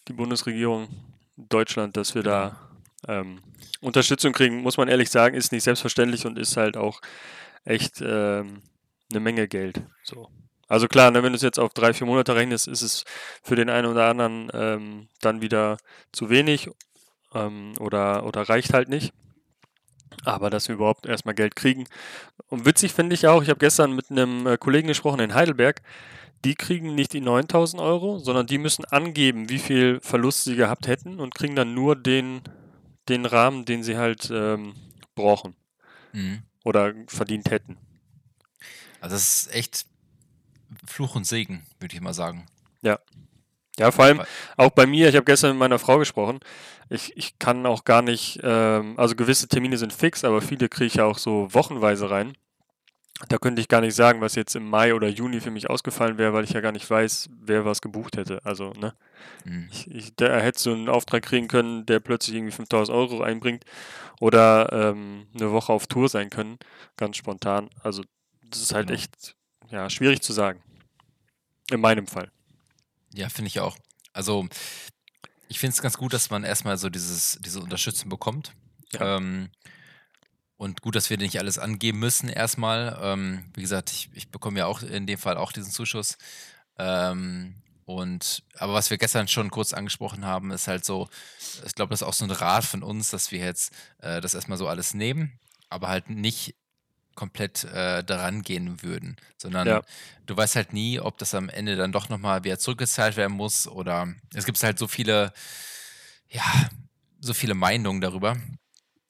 die 0.07 0.13
Bundesregierung 0.13 0.87
Deutschland, 1.35 1.97
dass 1.97 2.15
wir 2.15 2.23
da 2.23 2.69
ähm, 3.07 3.41
Unterstützung 3.81 4.33
kriegen, 4.33 4.61
muss 4.61 4.77
man 4.77 4.87
ehrlich 4.87 5.09
sagen, 5.09 5.35
ist 5.35 5.51
nicht 5.51 5.63
selbstverständlich 5.63 6.25
und 6.25 6.39
ist 6.39 6.57
halt 6.57 6.77
auch 6.77 7.01
echt 7.63 8.01
ähm, 8.01 8.61
eine 9.11 9.19
Menge 9.19 9.47
Geld. 9.47 9.81
So. 10.03 10.29
Also 10.67 10.87
klar, 10.87 11.11
ne, 11.11 11.23
wenn 11.23 11.31
du 11.31 11.37
es 11.37 11.41
jetzt 11.41 11.59
auf 11.59 11.73
drei, 11.73 11.93
vier 11.93 12.07
Monate 12.07 12.35
rechnest, 12.35 12.67
ist 12.67 12.81
es 12.81 13.03
für 13.41 13.55
den 13.55 13.69
einen 13.69 13.87
oder 13.87 14.07
anderen 14.07 14.49
ähm, 14.53 15.07
dann 15.21 15.41
wieder 15.41 15.77
zu 16.11 16.29
wenig 16.29 16.69
ähm, 17.33 17.73
oder, 17.79 18.25
oder 18.25 18.49
reicht 18.49 18.73
halt 18.73 18.89
nicht. 18.89 19.13
Aber 20.23 20.49
dass 20.49 20.67
wir 20.67 20.75
überhaupt 20.75 21.05
erstmal 21.05 21.35
Geld 21.35 21.55
kriegen. 21.55 21.85
Und 22.47 22.65
witzig 22.65 22.93
finde 22.93 23.13
ich 23.13 23.27
auch, 23.27 23.43
ich 23.43 23.49
habe 23.49 23.59
gestern 23.59 23.93
mit 23.93 24.11
einem 24.11 24.45
äh, 24.47 24.57
Kollegen 24.57 24.87
gesprochen 24.87 25.19
in 25.19 25.33
Heidelberg, 25.33 25.81
die 26.43 26.55
kriegen 26.55 26.95
nicht 26.95 27.13
die 27.13 27.21
9000 27.21 27.81
Euro, 27.81 28.19
sondern 28.19 28.45
die 28.45 28.57
müssen 28.57 28.85
angeben, 28.85 29.49
wie 29.49 29.59
viel 29.59 29.99
Verlust 30.01 30.43
sie 30.43 30.55
gehabt 30.55 30.87
hätten 30.87 31.19
und 31.19 31.33
kriegen 31.33 31.55
dann 31.55 31.73
nur 31.73 31.95
den, 31.95 32.41
den 33.09 33.25
Rahmen, 33.25 33.65
den 33.65 33.83
sie 33.83 33.97
halt 33.97 34.29
ähm, 34.31 34.75
brauchen 35.15 35.55
mhm. 36.13 36.43
oder 36.63 36.93
verdient 37.07 37.49
hätten. 37.49 37.77
Also 38.99 39.15
das 39.15 39.45
ist 39.45 39.55
echt 39.55 39.85
Fluch 40.85 41.15
und 41.15 41.25
Segen, 41.25 41.65
würde 41.79 41.95
ich 41.95 42.01
mal 42.01 42.13
sagen. 42.13 42.45
Ja. 42.81 42.99
Ja, 43.79 43.91
vor 43.91 44.05
allem 44.05 44.21
auch 44.55 44.71
bei 44.71 44.87
mir, 44.87 45.07
ich 45.07 45.15
habe 45.15 45.25
gestern 45.25 45.51
mit 45.51 45.59
meiner 45.59 45.77
Frau 45.77 45.99
gesprochen. 45.99 46.39
Ich, 46.89 47.15
ich 47.15 47.37
kann 47.37 47.65
auch 47.65 47.83
gar 47.83 48.01
nicht, 48.01 48.39
ähm, 48.41 48.95
also 48.97 49.15
gewisse 49.15 49.47
Termine 49.47 49.77
sind 49.77 49.93
fix, 49.93 50.23
aber 50.23 50.41
viele 50.41 50.67
kriege 50.67 50.87
ich 50.87 50.95
ja 50.95 51.05
auch 51.05 51.19
so 51.19 51.53
wochenweise 51.53 52.09
rein. 52.09 52.35
Da 53.29 53.37
könnte 53.37 53.61
ich 53.61 53.67
gar 53.67 53.81
nicht 53.81 53.95
sagen, 53.95 54.21
was 54.21 54.35
jetzt 54.35 54.55
im 54.55 54.69
Mai 54.69 54.93
oder 54.93 55.07
Juni 55.07 55.41
für 55.41 55.49
mich 55.49 55.69
ausgefallen 55.69 56.19
wäre, 56.19 56.33
weil 56.33 56.43
ich 56.43 56.51
ja 56.51 56.61
gar 56.61 56.71
nicht 56.71 56.89
weiß, 56.89 57.29
wer 57.39 57.65
was 57.65 57.81
gebucht 57.81 58.15
hätte. 58.15 58.39
Also, 58.45 58.73
ne? 58.73 58.93
Mhm. 59.43 59.69
Ich, 59.71 59.89
ich, 59.89 60.15
da 60.15 60.37
hätte 60.37 60.59
so 60.59 60.71
einen 60.71 60.87
Auftrag 60.87 61.23
kriegen 61.23 61.47
können, 61.47 61.85
der 61.87 61.99
plötzlich 61.99 62.35
irgendwie 62.35 62.53
5000 62.53 62.95
Euro 62.95 63.21
einbringt 63.21 63.63
oder 64.19 64.71
ähm, 64.71 65.27
eine 65.33 65.51
Woche 65.51 65.73
auf 65.73 65.87
Tour 65.87 66.09
sein 66.09 66.29
können, 66.29 66.59
ganz 66.95 67.17
spontan. 67.17 67.69
Also, 67.81 68.03
das 68.43 68.61
ist 68.61 68.73
halt 68.73 68.87
genau. 68.87 68.99
echt 68.99 69.35
ja, 69.71 69.89
schwierig 69.89 70.21
zu 70.21 70.33
sagen. 70.33 70.61
In 71.69 71.81
meinem 71.81 72.07
Fall. 72.07 72.31
Ja, 73.13 73.29
finde 73.29 73.47
ich 73.47 73.59
auch. 73.59 73.77
Also, 74.13 74.47
ich 75.49 75.59
finde 75.59 75.73
es 75.73 75.81
ganz 75.81 75.97
gut, 75.97 76.13
dass 76.13 76.29
man 76.29 76.43
erstmal 76.43 76.77
so 76.77 76.89
dieses, 76.89 77.39
diese 77.41 77.61
Unterstützung 77.61 78.09
bekommt. 78.09 78.53
Ja. 78.93 79.17
Ähm, 79.17 79.49
und 80.57 80.81
gut, 80.81 80.95
dass 80.95 81.09
wir 81.09 81.17
nicht 81.17 81.39
alles 81.39 81.59
angeben 81.59 81.99
müssen 81.99 82.29
erstmal. 82.29 82.97
Ähm, 83.01 83.45
wie 83.53 83.61
gesagt, 83.61 83.91
ich, 83.91 84.09
ich, 84.13 84.29
bekomme 84.29 84.59
ja 84.59 84.65
auch 84.65 84.81
in 84.81 85.05
dem 85.05 85.19
Fall 85.19 85.37
auch 85.37 85.51
diesen 85.51 85.71
Zuschuss. 85.71 86.17
Ähm, 86.79 87.61
und 87.85 88.43
aber 88.57 88.73
was 88.73 88.89
wir 88.89 88.97
gestern 88.97 89.27
schon 89.27 89.49
kurz 89.49 89.73
angesprochen 89.73 90.25
haben, 90.25 90.51
ist 90.51 90.67
halt 90.67 90.83
so, 90.83 91.07
ich 91.65 91.73
glaube, 91.75 91.91
das 91.91 92.01
ist 92.01 92.07
auch 92.07 92.13
so 92.13 92.25
ein 92.25 92.31
Rat 92.31 92.65
von 92.65 92.83
uns, 92.83 93.11
dass 93.11 93.31
wir 93.31 93.39
jetzt 93.39 93.71
äh, 93.99 94.19
das 94.19 94.33
erstmal 94.33 94.57
so 94.57 94.67
alles 94.67 94.93
nehmen, 94.93 95.39
aber 95.69 95.87
halt 95.87 96.09
nicht 96.09 96.55
komplett 97.17 97.65
äh, 97.65 98.03
daran 98.03 98.43
gehen 98.43 98.81
würden, 98.83 99.17
sondern 99.37 99.67
ja. 99.67 99.81
du 100.27 100.37
weißt 100.37 100.55
halt 100.55 100.71
nie, 100.71 100.99
ob 100.99 101.17
das 101.17 101.33
am 101.33 101.49
Ende 101.49 101.75
dann 101.75 101.91
doch 101.91 102.07
nochmal 102.07 102.45
wieder 102.45 102.59
zurückgezahlt 102.59 103.17
werden 103.17 103.35
muss 103.35 103.67
oder 103.67 104.07
es 104.33 104.45
gibt 104.45 104.61
halt 104.63 104.79
so 104.79 104.87
viele, 104.87 105.33
ja, 106.29 106.43
so 107.19 107.33
viele 107.33 107.55
Meinungen 107.55 107.99
darüber. 107.99 108.37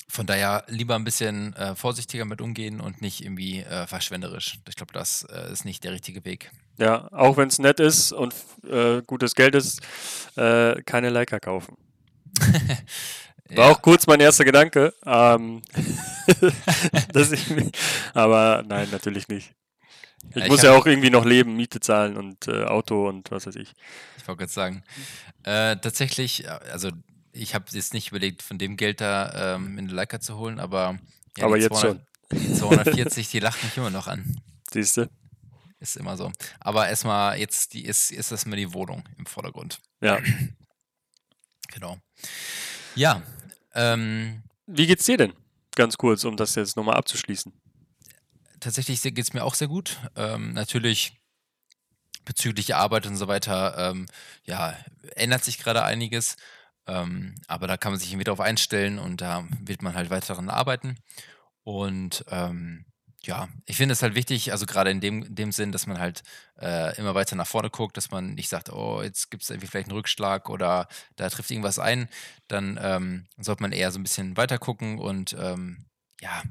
Von 0.09 0.25
daher 0.25 0.63
lieber 0.67 0.95
ein 0.95 1.03
bisschen 1.03 1.53
äh, 1.53 1.75
vorsichtiger 1.75 2.23
mit 2.23 2.39
umgehen 2.39 2.79
und 2.79 3.01
nicht 3.01 3.21
irgendwie 3.21 3.59
äh, 3.59 3.85
verschwenderisch. 3.87 4.57
Ich 4.67 4.77
glaube, 4.77 4.93
das 4.93 5.27
äh, 5.29 5.51
ist 5.51 5.65
nicht 5.65 5.83
der 5.83 5.91
richtige 5.91 6.23
Weg. 6.23 6.49
Ja, 6.77 7.11
auch 7.11 7.35
wenn 7.35 7.49
es 7.49 7.59
nett 7.59 7.81
ist 7.81 8.13
und 8.13 8.33
äh, 8.65 9.01
gutes 9.05 9.35
Geld 9.35 9.53
ist, 9.53 9.81
äh, 10.37 10.81
keine 10.83 11.09
Leica 11.09 11.39
kaufen. 11.39 11.75
War 13.49 13.65
ja. 13.65 13.71
auch 13.71 13.81
kurz 13.81 14.07
mein 14.07 14.19
erster 14.19 14.45
Gedanke. 14.45 14.93
Ähm, 15.05 15.61
ich, 17.15 17.71
aber 18.13 18.63
nein, 18.67 18.89
natürlich 18.91 19.27
nicht. 19.27 19.53
Ich 20.31 20.43
ja, 20.43 20.47
muss 20.47 20.63
ja 20.63 20.73
auch 20.73 20.85
irgendwie 20.85 21.09
noch 21.09 21.25
leben, 21.25 21.55
Miete 21.55 21.79
zahlen 21.79 22.17
und 22.17 22.47
äh, 22.47 22.63
Auto 22.65 23.07
und 23.07 23.31
was 23.31 23.45
weiß 23.47 23.55
ich. 23.55 23.73
Ich 24.17 24.27
wollte 24.27 24.39
gerade 24.39 24.51
sagen. 24.51 24.83
tatsächlich, 25.43 26.49
also 26.49 26.91
ich 27.31 27.55
habe 27.55 27.65
jetzt 27.71 27.93
nicht 27.93 28.09
überlegt, 28.09 28.41
von 28.41 28.57
dem 28.57 28.77
Geld 28.77 29.01
da 29.01 29.55
ähm, 29.55 29.77
in 29.77 29.87
Leica 29.87 30.19
zu 30.19 30.37
holen, 30.37 30.59
aber, 30.59 30.99
ja, 31.37 31.45
aber 31.45 31.57
jetzt 31.57 31.77
200, 31.77 32.01
schon. 32.31 32.39
Die 32.39 32.53
240, 32.53 33.29
die 33.29 33.39
lacht 33.39 33.63
mich 33.63 33.77
immer 33.77 33.89
noch 33.89 34.07
an. 34.07 34.41
Siehst 34.71 34.97
du? 34.97 35.09
Ist 35.79 35.95
immer 35.95 36.17
so. 36.17 36.31
Aber 36.59 36.89
erstmal, 36.89 37.37
jetzt 37.39 37.73
die, 37.73 37.85
ist, 37.85 38.11
ist 38.11 38.31
erstmal 38.31 38.57
die 38.57 38.73
Wohnung 38.73 39.03
im 39.17 39.25
Vordergrund. 39.25 39.79
Ja. 40.01 40.19
Genau. 41.73 41.97
Ja. 42.95 43.21
Ähm, 43.77 44.41
Wie 44.65 44.87
geht's 44.87 45.05
dir 45.05 45.17
denn? 45.17 45.33
Ganz 45.75 45.97
kurz, 45.97 46.23
um 46.25 46.35
das 46.35 46.55
jetzt 46.55 46.75
nochmal 46.75 46.97
abzuschließen. 46.97 47.53
Tatsächlich 48.59 49.01
geht 49.03 49.19
es 49.19 49.33
mir 49.33 49.43
auch 49.43 49.53
sehr 49.53 49.67
gut. 49.67 49.99
Ähm, 50.15 50.53
natürlich 50.53 51.13
bezüglich 52.25 52.75
Arbeit 52.75 53.05
und 53.05 53.15
so 53.15 53.27
weiter, 53.27 53.91
ähm, 53.91 54.07
ja, 54.43 54.75
ändert 55.15 55.43
sich 55.43 55.59
gerade 55.59 55.83
einiges. 55.83 56.35
Ähm, 56.87 57.35
aber 57.47 57.67
da 57.67 57.77
kann 57.77 57.91
man 57.91 57.99
sich 57.99 58.09
irgendwie 58.09 58.23
darauf 58.23 58.39
einstellen 58.39 58.97
und 58.97 59.21
da 59.21 59.45
wird 59.61 59.83
man 59.83 59.93
halt 59.93 60.09
weiter 60.09 60.27
daran 60.27 60.49
arbeiten. 60.49 60.97
Und 61.63 62.25
ähm, 62.29 62.85
ja, 63.27 63.49
ich 63.65 63.75
finde 63.77 63.93
es 63.93 64.01
halt 64.01 64.15
wichtig, 64.15 64.51
also 64.51 64.65
gerade 64.65 64.89
in 64.89 65.01
dem, 65.01 65.35
dem 65.35 65.51
Sinn, 65.51 65.71
dass 65.71 65.85
man 65.85 65.99
halt 65.99 66.23
äh, 66.59 66.97
immer 66.97 67.13
weiter 67.13 67.35
nach 67.35 67.45
vorne 67.45 67.69
guckt, 67.69 67.97
dass 67.97 68.09
man 68.09 68.35
nicht 68.35 68.49
sagt, 68.49 68.71
oh, 68.71 69.01
jetzt 69.03 69.29
gibt 69.29 69.43
es 69.43 69.49
irgendwie 69.49 69.67
vielleicht 69.67 69.89
einen 69.89 69.97
Rückschlag 69.97 70.49
oder 70.49 70.87
da 71.17 71.29
trifft 71.29 71.51
irgendwas 71.51 71.77
ein. 71.77 72.07
Dann 72.47 72.79
ähm, 72.81 73.25
sollte 73.37 73.61
man 73.61 73.73
eher 73.73 73.91
so 73.91 73.99
ein 73.99 74.03
bisschen 74.03 74.37
weiter 74.37 74.57
gucken 74.57 74.97
und 74.97 75.35
ähm, 75.39 75.85
ja, 76.21 76.41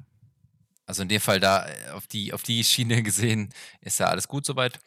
also 0.85 1.03
in 1.03 1.09
dem 1.09 1.21
Fall 1.21 1.41
da 1.41 1.67
äh, 1.67 1.91
auf 1.95 2.07
die, 2.07 2.33
auf 2.33 2.43
die 2.43 2.63
Schiene 2.63 3.03
gesehen 3.03 3.53
ist 3.81 3.99
ja 3.99 4.09
alles 4.09 4.29
gut 4.29 4.45
soweit 4.45 4.79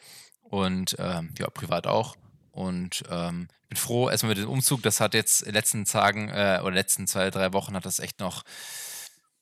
und 0.42 0.96
ähm, 0.98 1.34
ja, 1.38 1.50
privat 1.50 1.86
auch. 1.86 2.16
Und 2.52 3.04
ähm, 3.10 3.48
bin 3.68 3.76
froh, 3.76 4.10
erstmal 4.10 4.30
mit 4.30 4.38
dem 4.38 4.50
Umzug. 4.50 4.82
Das 4.82 5.00
hat 5.00 5.14
jetzt 5.14 5.40
in 5.40 5.46
den 5.46 5.54
letzten 5.54 5.84
Tagen 5.84 6.28
äh, 6.28 6.60
oder 6.62 6.72
letzten 6.72 7.06
zwei, 7.06 7.30
drei 7.30 7.52
Wochen 7.52 7.74
hat 7.74 7.86
das 7.86 8.00
echt 8.00 8.18
noch 8.18 8.42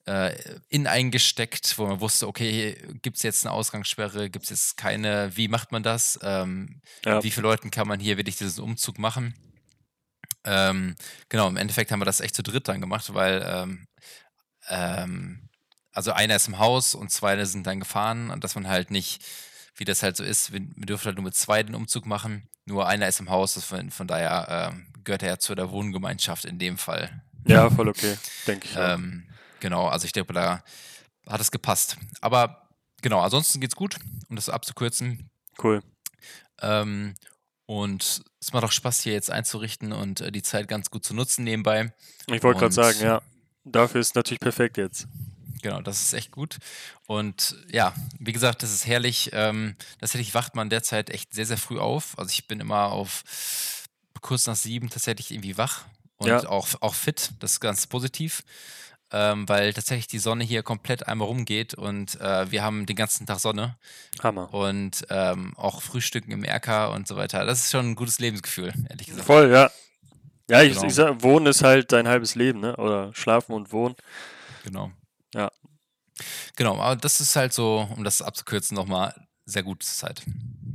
äh, 0.09 0.35
in 0.69 0.87
eingesteckt, 0.87 1.79
wo 1.79 1.87
man 1.87 2.01
wusste, 2.01 2.27
okay, 2.27 2.77
gibt 3.03 3.17
es 3.17 3.23
jetzt 3.23 3.45
eine 3.45 3.53
Ausgangssperre, 3.53 4.31
gibt 4.31 4.45
es 4.45 4.51
jetzt 4.51 4.77
keine, 4.77 5.37
wie 5.37 5.49
macht 5.49 5.73
man 5.73 5.83
das? 5.83 6.19
Ähm, 6.23 6.81
ja. 7.05 7.23
Wie 7.23 7.31
viele 7.31 7.49
Leuten 7.49 7.71
kann 7.71 7.89
man 7.89 8.01
hier 8.01 8.17
wirklich 8.17 8.37
diesen 8.37 8.65
Umzug 8.65 8.99
machen? 8.99 9.35
Ähm, 10.45 10.97
genau, 11.29 11.49
im 11.49 11.57
Endeffekt 11.57 11.91
haben 11.93 12.01
wir 12.01 12.07
das 12.07 12.21
echt 12.21 12.35
zu 12.35 12.43
dritt 12.43 12.69
dann 12.69 12.81
gemacht, 12.81 13.13
weil 13.15 13.45
ähm, 13.47 13.87
ähm 14.69 15.45
also 15.93 16.13
einer 16.13 16.37
ist 16.37 16.47
im 16.47 16.59
Haus 16.61 16.95
und 16.95 17.11
zwei 17.11 17.45
sind 17.45 17.67
dann 17.67 17.81
gefahren 17.81 18.31
und 18.31 18.45
dass 18.45 18.55
man 18.55 18.69
halt 18.69 18.93
nicht, 18.93 19.21
wie 19.75 19.85
das 19.85 20.05
halt 20.05 20.17
so 20.17 20.23
ist, 20.23 20.53
wir, 20.53 20.61
wir 20.61 20.87
dürfen 20.87 21.07
halt 21.07 21.17
nur 21.17 21.25
mit 21.25 21.35
zwei 21.35 21.63
den 21.63 21.75
Umzug 21.75 22.07
machen 22.07 22.49
nur 22.69 22.87
einer 22.87 23.09
ist 23.09 23.21
im 23.21 23.31
Haus, 23.31 23.63
von, 23.65 23.91
von 23.91 24.07
daher 24.07 24.71
ähm, 24.73 24.87
gehört 25.03 25.23
er 25.23 25.31
ja 25.31 25.39
zu 25.39 25.55
der 25.55 25.71
Wohngemeinschaft 25.71 26.45
in 26.45 26.59
dem 26.59 26.79
Fall. 26.79 27.23
Ja, 27.47 27.71
voll 27.71 27.89
okay, 27.89 28.17
denke 28.47 28.69
ich. 28.69 28.77
Ähm, 28.77 29.25
genau, 29.61 29.89
also 29.89 30.05
ich 30.05 30.13
denke, 30.13 30.33
da 30.33 30.63
hat 31.27 31.41
es 31.41 31.51
gepasst. 31.51 31.97
Aber 32.21 32.69
genau, 33.03 33.21
ansonsten 33.21 33.61
geht's 33.61 33.77
gut, 33.77 33.97
um 34.29 34.37
das 34.37 34.49
abzukürzen. 34.49 35.31
Cool. 35.63 35.83
Ähm, 36.61 37.15
und 37.67 38.23
es 38.41 38.53
macht 38.53 38.65
auch 38.65 38.73
Spaß, 38.73 39.03
hier 39.03 39.13
jetzt 39.13 39.31
einzurichten 39.31 39.93
und 39.93 40.21
äh, 40.21 40.33
die 40.33 40.43
Zeit 40.43 40.69
ganz 40.69 40.91
gut 40.91 41.05
zu 41.05 41.15
nutzen 41.15 41.45
nebenbei. 41.45 41.93
Ich 42.27 42.43
wollte 42.43 42.61
gerade 42.61 42.75
sagen, 42.75 42.99
ja, 43.01 43.21
dafür 43.65 44.01
ist 44.01 44.09
es 44.09 44.15
natürlich 44.15 44.41
perfekt 44.41 44.79
jetzt. 44.79 45.07
Genau, 45.61 45.81
das 45.83 46.01
ist 46.01 46.13
echt 46.13 46.31
gut. 46.31 46.59
Und 47.07 47.57
ja, 47.71 47.93
wie 48.19 48.33
gesagt, 48.33 48.63
das 48.63 48.73
ist 48.73 48.87
herrlich. 48.87 49.31
Ähm, 49.33 49.77
tatsächlich 50.01 50.35
wacht 50.35 50.55
man 50.55 50.71
derzeit 50.71 51.11
echt 51.11 51.35
sehr, 51.35 51.47
sehr 51.47 51.59
früh 51.59 51.79
auf. 51.79 52.19
Also 52.19 52.31
ich 52.31 52.47
bin 52.47 52.61
immer 52.61 52.93
auf 52.93 53.25
kurz 54.21 54.47
nach 54.47 54.57
sieben 54.57 54.89
tatsächlich 54.91 55.31
irgendwie 55.31 55.59
wach 55.59 55.85
und 56.17 56.29
ja. 56.29 56.49
auch, 56.49 56.69
auch 56.81 56.95
fit. 56.95 57.33
Das 57.41 57.53
ist 57.53 57.61
ganz 57.61 57.87
positiv. 57.87 58.43
Ähm, 59.11 59.49
weil 59.49 59.73
tatsächlich 59.73 60.07
die 60.07 60.19
Sonne 60.19 60.45
hier 60.45 60.63
komplett 60.63 61.09
einmal 61.09 61.29
rumgeht 61.29 61.73
und 61.73 62.21
äh, 62.21 62.51
wir 62.51 62.63
haben 62.63 62.85
den 62.85 62.97
ganzen 62.97 63.27
Tag 63.27 63.41
Sonne. 63.41 63.79
Hammer. 64.23 64.53
Und 64.53 65.07
ähm, 65.09 65.55
auch 65.57 65.81
Frühstücken 65.81 66.31
im 66.31 66.45
Erker 66.45 66.93
und 66.93 67.09
so 67.09 67.17
weiter. 67.17 67.47
Das 67.47 67.61
ist 67.61 67.71
schon 67.71 67.91
ein 67.91 67.95
gutes 67.95 68.19
Lebensgefühl, 68.19 68.73
ehrlich 68.91 69.07
gesagt. 69.07 69.27
Voll, 69.27 69.51
ja. 69.51 69.71
Ja, 70.51 70.63
ich, 70.63 70.75
genau. 70.75 70.87
ich 70.87 70.95
sag, 70.95 71.23
Wohnen 71.23 71.47
ist 71.47 71.63
halt 71.63 71.93
dein 71.93 72.09
halbes 72.09 72.35
Leben, 72.35 72.61
ne? 72.61 72.77
Oder 72.77 73.13
Schlafen 73.15 73.55
und 73.55 73.73
Wohnen. 73.73 73.95
Genau. 74.65 74.91
Ja. 75.35 75.51
Genau, 76.57 76.79
aber 76.79 76.97
das 76.97 77.21
ist 77.21 77.37
halt 77.37 77.53
so, 77.53 77.89
um 77.97 78.05
das 78.05 78.23
abzukürzen, 78.23 78.75
nochmal 78.75 79.15
sehr 79.45 79.63
gute 79.63 79.87
Zeit. 79.87 80.23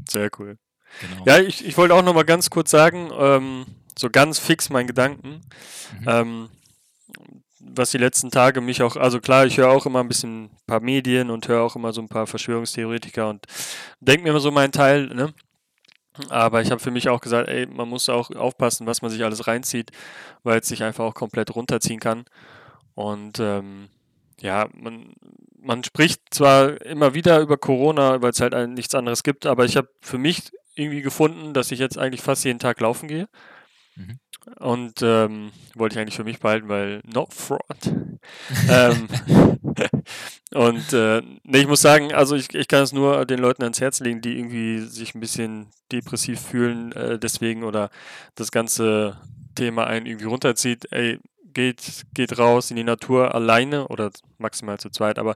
Sehr 0.10 0.30
cool. 0.40 0.58
Genau. 1.02 1.24
Ja, 1.26 1.40
ich, 1.40 1.66
ich 1.66 1.78
wollte 1.78 1.96
auch 1.96 2.04
nochmal 2.04 2.26
ganz 2.26 2.50
kurz 2.50 2.72
sagen, 2.72 3.10
ähm, 3.18 3.66
so 3.98 4.10
ganz 4.10 4.40
fix 4.40 4.70
mein 4.70 4.88
Gedanken, 4.88 5.42
mhm. 6.00 6.08
ähm, 6.08 6.50
was 7.66 7.92
die 7.92 7.98
letzten 7.98 8.32
Tage 8.32 8.62
mich 8.62 8.82
auch, 8.82 8.96
also 8.96 9.20
klar, 9.20 9.46
ich 9.46 9.58
höre 9.58 9.70
auch 9.70 9.86
immer 9.86 10.02
ein 10.02 10.08
bisschen 10.08 10.46
ein 10.46 10.52
paar 10.68 10.80
Medien 10.80 11.30
und 11.30 11.48
höre 11.48 11.62
auch 11.62 11.76
immer 11.76 11.94
so 11.94 12.02
ein 12.02 12.10
paar 12.10 12.28
Verschwörungstheoretiker 12.28 13.30
und 13.30 13.46
denke 14.00 14.24
mir 14.24 14.30
immer 14.30 14.40
so 14.40 14.52
meinen 14.52 14.72
Teil, 14.72 15.08
ne? 15.08 15.34
Aber 16.30 16.62
ich 16.62 16.70
habe 16.70 16.80
für 16.80 16.92
mich 16.92 17.10
auch 17.10 17.22
gesagt, 17.22 17.50
ey, 17.50 17.66
man 17.66 17.90
muss 17.90 18.08
auch 18.08 18.30
aufpassen, 18.32 18.86
was 18.86 19.02
man 19.02 19.10
sich 19.10 19.24
alles 19.24 19.48
reinzieht, 19.48 19.92
weil 20.44 20.60
es 20.60 20.68
sich 20.68 20.84
einfach 20.84 21.06
auch 21.06 21.16
komplett 21.16 21.56
runterziehen 21.56 22.00
kann. 22.00 22.26
Und 22.94 23.40
ähm, 23.40 23.90
ja, 24.40 24.68
man, 24.76 25.14
man 25.60 25.84
spricht 25.84 26.22
zwar 26.32 26.80
immer 26.86 27.16
wieder 27.16 27.40
über 27.40 27.58
Corona, 27.58 28.22
weil 28.22 28.30
es 28.32 28.42
halt 28.42 28.54
nichts 28.70 28.94
anderes 28.94 29.24
gibt, 29.24 29.48
aber 29.48 29.66
ich 29.66 29.76
habe 29.76 29.90
für 30.02 30.20
mich 30.20 30.52
irgendwie 30.76 31.02
gefunden, 31.02 31.54
dass 31.54 31.72
ich 31.72 31.80
jetzt 31.80 31.98
eigentlich 31.98 32.22
fast 32.22 32.46
jeden 32.46 32.60
Tag 32.60 32.80
laufen 32.80 33.08
gehe. 33.08 33.28
Mhm. 33.96 34.20
Und 34.60 35.02
ähm, 35.02 35.52
wollte 35.76 35.96
ich 35.96 36.02
eigentlich 36.02 36.16
für 36.16 36.26
mich 36.26 36.40
behalten, 36.40 36.68
weil 36.68 37.02
no 37.06 37.28
fraud. 37.30 37.62
ähm, 38.70 39.08
und 40.54 40.94
äh, 40.94 41.22
nee, 41.44 41.60
ich 41.60 41.68
muss 41.68 41.82
sagen, 41.82 42.14
also 42.14 42.36
ich, 42.36 42.54
ich 42.54 42.68
kann 42.68 42.84
es 42.84 42.92
nur 42.92 43.26
den 43.26 43.40
Leuten 43.40 43.64
ans 43.64 43.80
Herz 43.80 44.00
legen, 44.02 44.22
die 44.22 44.38
irgendwie 44.38 44.80
sich 44.80 45.16
ein 45.16 45.22
bisschen 45.22 45.68
depressiv 45.92 46.42
fühlen, 46.42 46.92
äh, 46.92 47.18
deswegen 47.20 47.64
oder 47.64 47.90
das 48.36 48.52
ganze 48.52 49.18
Thema 49.56 49.88
einen 49.88 50.06
irgendwie 50.06 50.26
runterzieht. 50.26 50.92
Ey, 50.92 51.20
geht, 51.54 52.06
geht 52.14 52.38
raus 52.38 52.70
in 52.72 52.78
die 52.78 52.84
Natur 52.84 53.34
alleine 53.34 53.88
oder 53.88 54.12
maximal 54.38 54.80
zu 54.80 54.90
zweit, 54.90 55.20
aber 55.20 55.36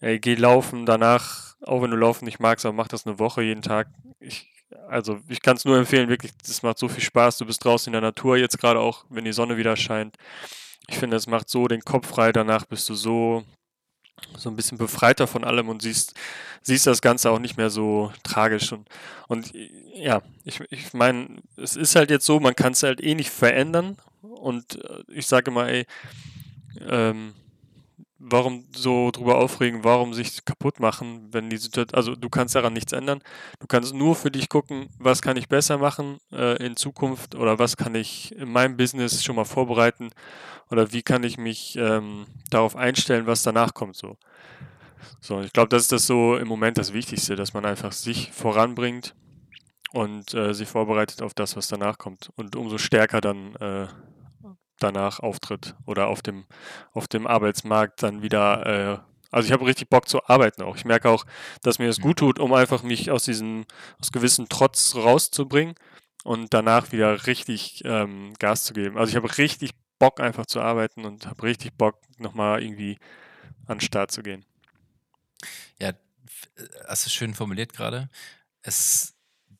ey, 0.00 0.20
geh 0.20 0.34
laufen 0.34 0.86
danach, 0.86 1.56
auch 1.62 1.82
wenn 1.82 1.90
du 1.90 1.96
laufen 1.96 2.24
nicht 2.26 2.40
magst, 2.40 2.66
aber 2.66 2.74
mach 2.74 2.88
das 2.88 3.06
eine 3.06 3.18
Woche 3.18 3.42
jeden 3.42 3.62
Tag. 3.62 3.88
Ich, 4.20 4.53
also 4.88 5.18
ich 5.28 5.42
kann 5.42 5.56
es 5.56 5.64
nur 5.64 5.78
empfehlen, 5.78 6.08
wirklich, 6.08 6.32
das 6.38 6.62
macht 6.62 6.78
so 6.78 6.88
viel 6.88 7.02
Spaß. 7.02 7.38
Du 7.38 7.46
bist 7.46 7.64
draußen 7.64 7.88
in 7.88 7.92
der 7.92 8.00
Natur, 8.00 8.36
jetzt 8.36 8.58
gerade 8.58 8.80
auch, 8.80 9.04
wenn 9.08 9.24
die 9.24 9.32
Sonne 9.32 9.56
wieder 9.56 9.76
scheint. 9.76 10.16
Ich 10.88 10.98
finde, 10.98 11.16
es 11.16 11.26
macht 11.26 11.48
so 11.48 11.66
den 11.66 11.82
Kopf 11.82 12.08
frei, 12.08 12.32
danach 12.32 12.66
bist 12.66 12.88
du 12.88 12.94
so, 12.94 13.44
so 14.36 14.50
ein 14.50 14.56
bisschen 14.56 14.78
befreiter 14.78 15.26
von 15.26 15.44
allem 15.44 15.68
und 15.68 15.82
siehst, 15.82 16.14
siehst 16.62 16.86
das 16.86 17.00
Ganze 17.00 17.30
auch 17.30 17.38
nicht 17.38 17.56
mehr 17.56 17.70
so 17.70 18.12
tragisch. 18.22 18.72
Und, 18.72 18.88
und 19.28 19.52
ja, 19.94 20.22
ich, 20.44 20.60
ich 20.70 20.92
meine, 20.92 21.42
es 21.56 21.76
ist 21.76 21.96
halt 21.96 22.10
jetzt 22.10 22.26
so, 22.26 22.40
man 22.40 22.54
kann 22.54 22.72
es 22.72 22.82
halt 22.82 23.02
eh 23.02 23.14
nicht 23.14 23.30
verändern 23.30 23.96
und 24.22 24.84
äh, 24.84 25.02
ich 25.08 25.26
sage 25.26 25.50
mal, 25.50 25.68
ey, 25.68 25.86
ähm, 26.86 27.34
warum 28.26 28.64
so 28.74 29.10
drüber 29.10 29.36
aufregen, 29.36 29.84
warum 29.84 30.14
sich 30.14 30.44
kaputt 30.44 30.80
machen, 30.80 31.28
wenn 31.32 31.50
die 31.50 31.58
Situation, 31.58 31.96
also 31.96 32.14
du 32.14 32.28
kannst 32.30 32.54
daran 32.54 32.72
nichts 32.72 32.92
ändern. 32.92 33.20
Du 33.60 33.66
kannst 33.66 33.94
nur 33.94 34.14
für 34.14 34.30
dich 34.30 34.48
gucken, 34.48 34.88
was 34.98 35.20
kann 35.20 35.36
ich 35.36 35.48
besser 35.48 35.78
machen 35.78 36.18
äh, 36.32 36.56
in 36.64 36.76
Zukunft 36.76 37.34
oder 37.34 37.58
was 37.58 37.76
kann 37.76 37.94
ich 37.94 38.34
in 38.34 38.50
meinem 38.50 38.76
Business 38.76 39.22
schon 39.22 39.36
mal 39.36 39.44
vorbereiten 39.44 40.10
oder 40.70 40.92
wie 40.92 41.02
kann 41.02 41.22
ich 41.22 41.36
mich 41.36 41.76
ähm, 41.76 42.26
darauf 42.50 42.76
einstellen, 42.76 43.26
was 43.26 43.42
danach 43.42 43.74
kommt 43.74 43.96
so. 43.96 44.16
So, 45.20 45.40
ich 45.42 45.52
glaube, 45.52 45.68
das 45.68 45.82
ist 45.82 45.92
das 45.92 46.06
so 46.06 46.36
im 46.36 46.48
Moment 46.48 46.78
das 46.78 46.94
Wichtigste, 46.94 47.36
dass 47.36 47.52
man 47.52 47.66
einfach 47.66 47.92
sich 47.92 48.32
voranbringt 48.32 49.14
und 49.92 50.32
äh, 50.34 50.54
sich 50.54 50.68
vorbereitet 50.68 51.20
auf 51.20 51.34
das, 51.34 51.56
was 51.56 51.68
danach 51.68 51.98
kommt 51.98 52.30
und 52.36 52.56
umso 52.56 52.78
stärker 52.78 53.20
dann 53.20 53.54
äh, 53.56 53.86
danach 54.78 55.20
auftritt 55.20 55.74
oder 55.86 56.08
auf 56.08 56.22
dem, 56.22 56.46
auf 56.92 57.08
dem 57.08 57.26
Arbeitsmarkt 57.26 58.02
dann 58.02 58.22
wieder. 58.22 58.66
Äh, 58.66 58.98
also 59.30 59.46
ich 59.46 59.52
habe 59.52 59.66
richtig 59.66 59.88
Bock 59.88 60.08
zu 60.08 60.24
arbeiten 60.26 60.62
auch. 60.62 60.76
Ich 60.76 60.84
merke 60.84 61.08
auch, 61.10 61.24
dass 61.62 61.78
mir 61.78 61.88
das 61.88 62.00
gut 62.00 62.18
tut, 62.18 62.38
um 62.38 62.52
einfach 62.52 62.82
mich 62.82 63.10
aus 63.10 63.24
diesem, 63.24 63.64
aus 64.00 64.12
gewissen 64.12 64.48
Trotz 64.48 64.94
rauszubringen 64.94 65.74
und 66.22 66.54
danach 66.54 66.92
wieder 66.92 67.26
richtig 67.26 67.82
ähm, 67.84 68.34
Gas 68.38 68.64
zu 68.64 68.74
geben. 68.74 68.96
Also 68.96 69.10
ich 69.10 69.16
habe 69.16 69.36
richtig 69.36 69.72
Bock 69.98 70.20
einfach 70.20 70.46
zu 70.46 70.60
arbeiten 70.60 71.04
und 71.04 71.26
habe 71.26 71.42
richtig 71.42 71.76
Bock 71.76 71.98
nochmal 72.18 72.62
irgendwie 72.62 72.98
an 73.66 73.78
den 73.78 73.80
Start 73.80 74.10
zu 74.10 74.22
gehen. 74.22 74.44
Ja, 75.80 75.92
hast 76.86 77.06
du 77.06 77.10
schön 77.10 77.34
formuliert 77.34 77.72
gerade. 77.72 78.08
Es 78.62 78.78
ist, 78.78 79.16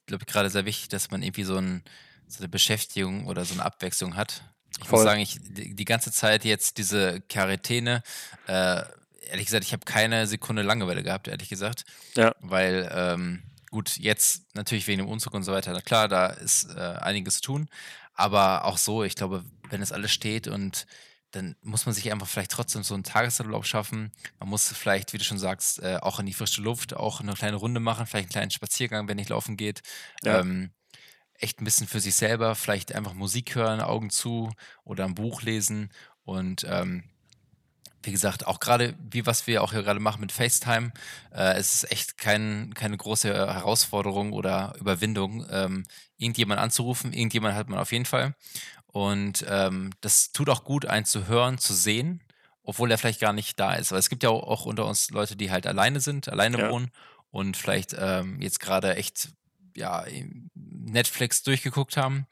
glaube 0.06 0.24
ich, 0.26 0.32
gerade 0.32 0.50
sehr 0.50 0.64
wichtig, 0.64 0.88
dass 0.88 1.10
man 1.10 1.22
irgendwie 1.22 1.44
so, 1.44 1.56
ein, 1.56 1.82
so 2.26 2.38
eine 2.38 2.48
Beschäftigung 2.48 3.26
oder 3.26 3.44
so 3.44 3.54
eine 3.54 3.64
Abwechslung 3.64 4.16
hat. 4.16 4.53
Ich 4.80 4.88
Voll. 4.88 4.98
muss 4.98 5.04
sagen, 5.04 5.20
ich 5.20 5.38
die, 5.40 5.84
ganze 5.84 6.12
Zeit 6.12 6.44
jetzt 6.44 6.78
diese 6.78 7.20
Quarantäne, 7.22 8.02
äh, 8.46 8.82
ehrlich 9.28 9.46
gesagt, 9.46 9.64
ich 9.64 9.72
habe 9.72 9.84
keine 9.84 10.26
Sekunde 10.26 10.62
Langeweile 10.62 11.02
gehabt, 11.02 11.28
ehrlich 11.28 11.48
gesagt. 11.48 11.84
Ja. 12.16 12.34
Weil, 12.40 12.90
ähm, 12.92 13.42
gut, 13.70 13.96
jetzt 13.96 14.54
natürlich 14.54 14.86
wegen 14.86 14.98
dem 14.98 15.08
Umzug 15.08 15.34
und 15.34 15.42
so 15.42 15.52
weiter, 15.52 15.72
na 15.72 15.80
klar, 15.80 16.08
da 16.08 16.26
ist 16.26 16.68
äh, 16.76 16.80
einiges 16.80 17.36
zu 17.36 17.42
tun. 17.42 17.68
Aber 18.14 18.64
auch 18.64 18.78
so, 18.78 19.02
ich 19.02 19.16
glaube, 19.16 19.44
wenn 19.70 19.82
es 19.82 19.92
alles 19.92 20.12
steht 20.12 20.46
und 20.46 20.86
dann 21.34 21.56
muss 21.62 21.84
man 21.84 21.94
sich 21.94 22.12
einfach 22.12 22.28
vielleicht 22.28 22.52
trotzdem 22.52 22.84
so 22.84 22.94
einen 22.94 23.02
Tagesurlaub 23.02 23.66
schaffen. 23.66 24.12
Man 24.38 24.48
muss 24.48 24.68
vielleicht, 24.68 25.12
wie 25.12 25.18
du 25.18 25.24
schon 25.24 25.38
sagst, 25.38 25.82
äh, 25.82 25.98
auch 26.00 26.20
in 26.20 26.26
die 26.26 26.32
frische 26.32 26.62
Luft, 26.62 26.94
auch 26.94 27.20
eine 27.20 27.34
kleine 27.34 27.56
Runde 27.56 27.80
machen, 27.80 28.06
vielleicht 28.06 28.26
einen 28.26 28.32
kleinen 28.32 28.50
Spaziergang, 28.52 29.08
wenn 29.08 29.16
nicht 29.16 29.30
laufen 29.30 29.56
geht. 29.56 29.82
Ja. 30.22 30.40
Ähm, 30.40 30.70
echt 31.44 31.60
ein 31.60 31.64
bisschen 31.64 31.86
für 31.86 32.00
sich 32.00 32.16
selber, 32.16 32.54
vielleicht 32.54 32.94
einfach 32.94 33.14
Musik 33.14 33.54
hören, 33.54 33.80
Augen 33.80 34.10
zu 34.10 34.50
oder 34.82 35.04
ein 35.04 35.14
Buch 35.14 35.42
lesen 35.42 35.90
und 36.24 36.66
ähm, 36.68 37.04
wie 38.02 38.12
gesagt, 38.12 38.46
auch 38.46 38.60
gerade, 38.60 38.94
wie 38.98 39.26
was 39.26 39.46
wir 39.46 39.62
auch 39.62 39.72
hier 39.72 39.82
gerade 39.82 40.00
machen 40.00 40.20
mit 40.20 40.32
FaceTime, 40.32 40.92
äh, 41.32 41.54
es 41.54 41.74
ist 41.74 41.92
echt 41.92 42.18
kein, 42.18 42.72
keine 42.74 42.96
große 42.96 43.32
Herausforderung 43.32 44.32
oder 44.32 44.74
Überwindung, 44.78 45.46
ähm, 45.50 45.84
irgendjemand 46.18 46.60
anzurufen. 46.60 47.12
Irgendjemand 47.12 47.54
hat 47.54 47.68
man 47.68 47.78
auf 47.78 47.92
jeden 47.92 48.04
Fall. 48.04 48.34
Und 48.86 49.44
ähm, 49.48 49.90
das 50.00 50.32
tut 50.32 50.50
auch 50.50 50.64
gut, 50.64 50.86
einen 50.86 51.06
zu 51.06 51.26
hören, 51.26 51.58
zu 51.58 51.74
sehen, 51.74 52.22
obwohl 52.62 52.90
er 52.90 52.98
vielleicht 52.98 53.20
gar 53.20 53.32
nicht 53.32 53.58
da 53.58 53.74
ist. 53.74 53.90
Weil 53.90 53.98
es 53.98 54.10
gibt 54.10 54.22
ja 54.22 54.30
auch, 54.30 54.42
auch 54.42 54.66
unter 54.66 54.86
uns 54.86 55.10
Leute, 55.10 55.36
die 55.36 55.50
halt 55.50 55.66
alleine 55.66 56.00
sind, 56.00 56.28
alleine 56.28 56.58
ja. 56.58 56.70
wohnen 56.70 56.90
und 57.30 57.56
vielleicht 57.56 57.96
ähm, 57.98 58.40
jetzt 58.40 58.60
gerade 58.60 58.96
echt 58.96 59.30
ja, 59.76 60.04
Netflix 60.54 61.42
durchgeguckt 61.42 61.96
haben 61.96 62.26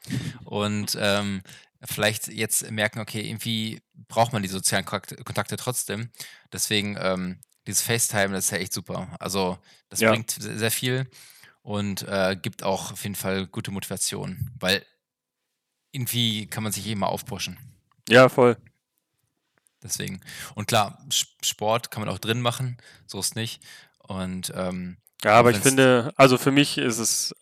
und 0.45 0.97
ähm, 0.99 1.41
vielleicht 1.83 2.27
jetzt 2.27 2.69
merken, 2.71 2.99
okay, 2.99 3.21
irgendwie 3.21 3.81
braucht 4.07 4.33
man 4.33 4.41
die 4.41 4.49
sozialen 4.49 4.85
Kontakte 4.85 5.57
trotzdem. 5.57 6.09
Deswegen 6.51 6.97
ähm, 6.99 7.39
dieses 7.67 7.81
FaceTime, 7.81 8.33
das 8.33 8.45
ist 8.45 8.51
ja 8.51 8.57
echt 8.57 8.73
super. 8.73 9.15
Also 9.19 9.57
das 9.89 9.99
ja. 9.99 10.09
bringt 10.11 10.31
sehr 10.31 10.71
viel 10.71 11.09
und 11.61 12.03
äh, 12.03 12.37
gibt 12.41 12.63
auch 12.63 12.91
auf 12.91 13.03
jeden 13.03 13.15
Fall 13.15 13.47
gute 13.47 13.71
Motivation, 13.71 14.51
weil 14.59 14.85
irgendwie 15.91 16.47
kann 16.47 16.63
man 16.63 16.71
sich 16.71 16.87
immer 16.87 17.07
aufpushen. 17.07 17.57
Ja, 18.09 18.29
voll. 18.29 18.57
Deswegen. 19.81 20.21
Und 20.55 20.67
klar, 20.67 21.05
Sport 21.41 21.91
kann 21.91 22.01
man 22.01 22.09
auch 22.09 22.19
drin 22.19 22.41
machen, 22.41 22.77
so 23.05 23.19
ist 23.19 23.35
nicht. 23.35 23.61
Und 23.99 24.51
ähm, 24.55 24.97
ja, 25.23 25.31
aber 25.31 25.51
ich 25.51 25.57
finde, 25.57 26.13
also 26.17 26.37
für 26.37 26.51
mich 26.51 26.77
ist 26.77 26.99
es, 26.99 27.35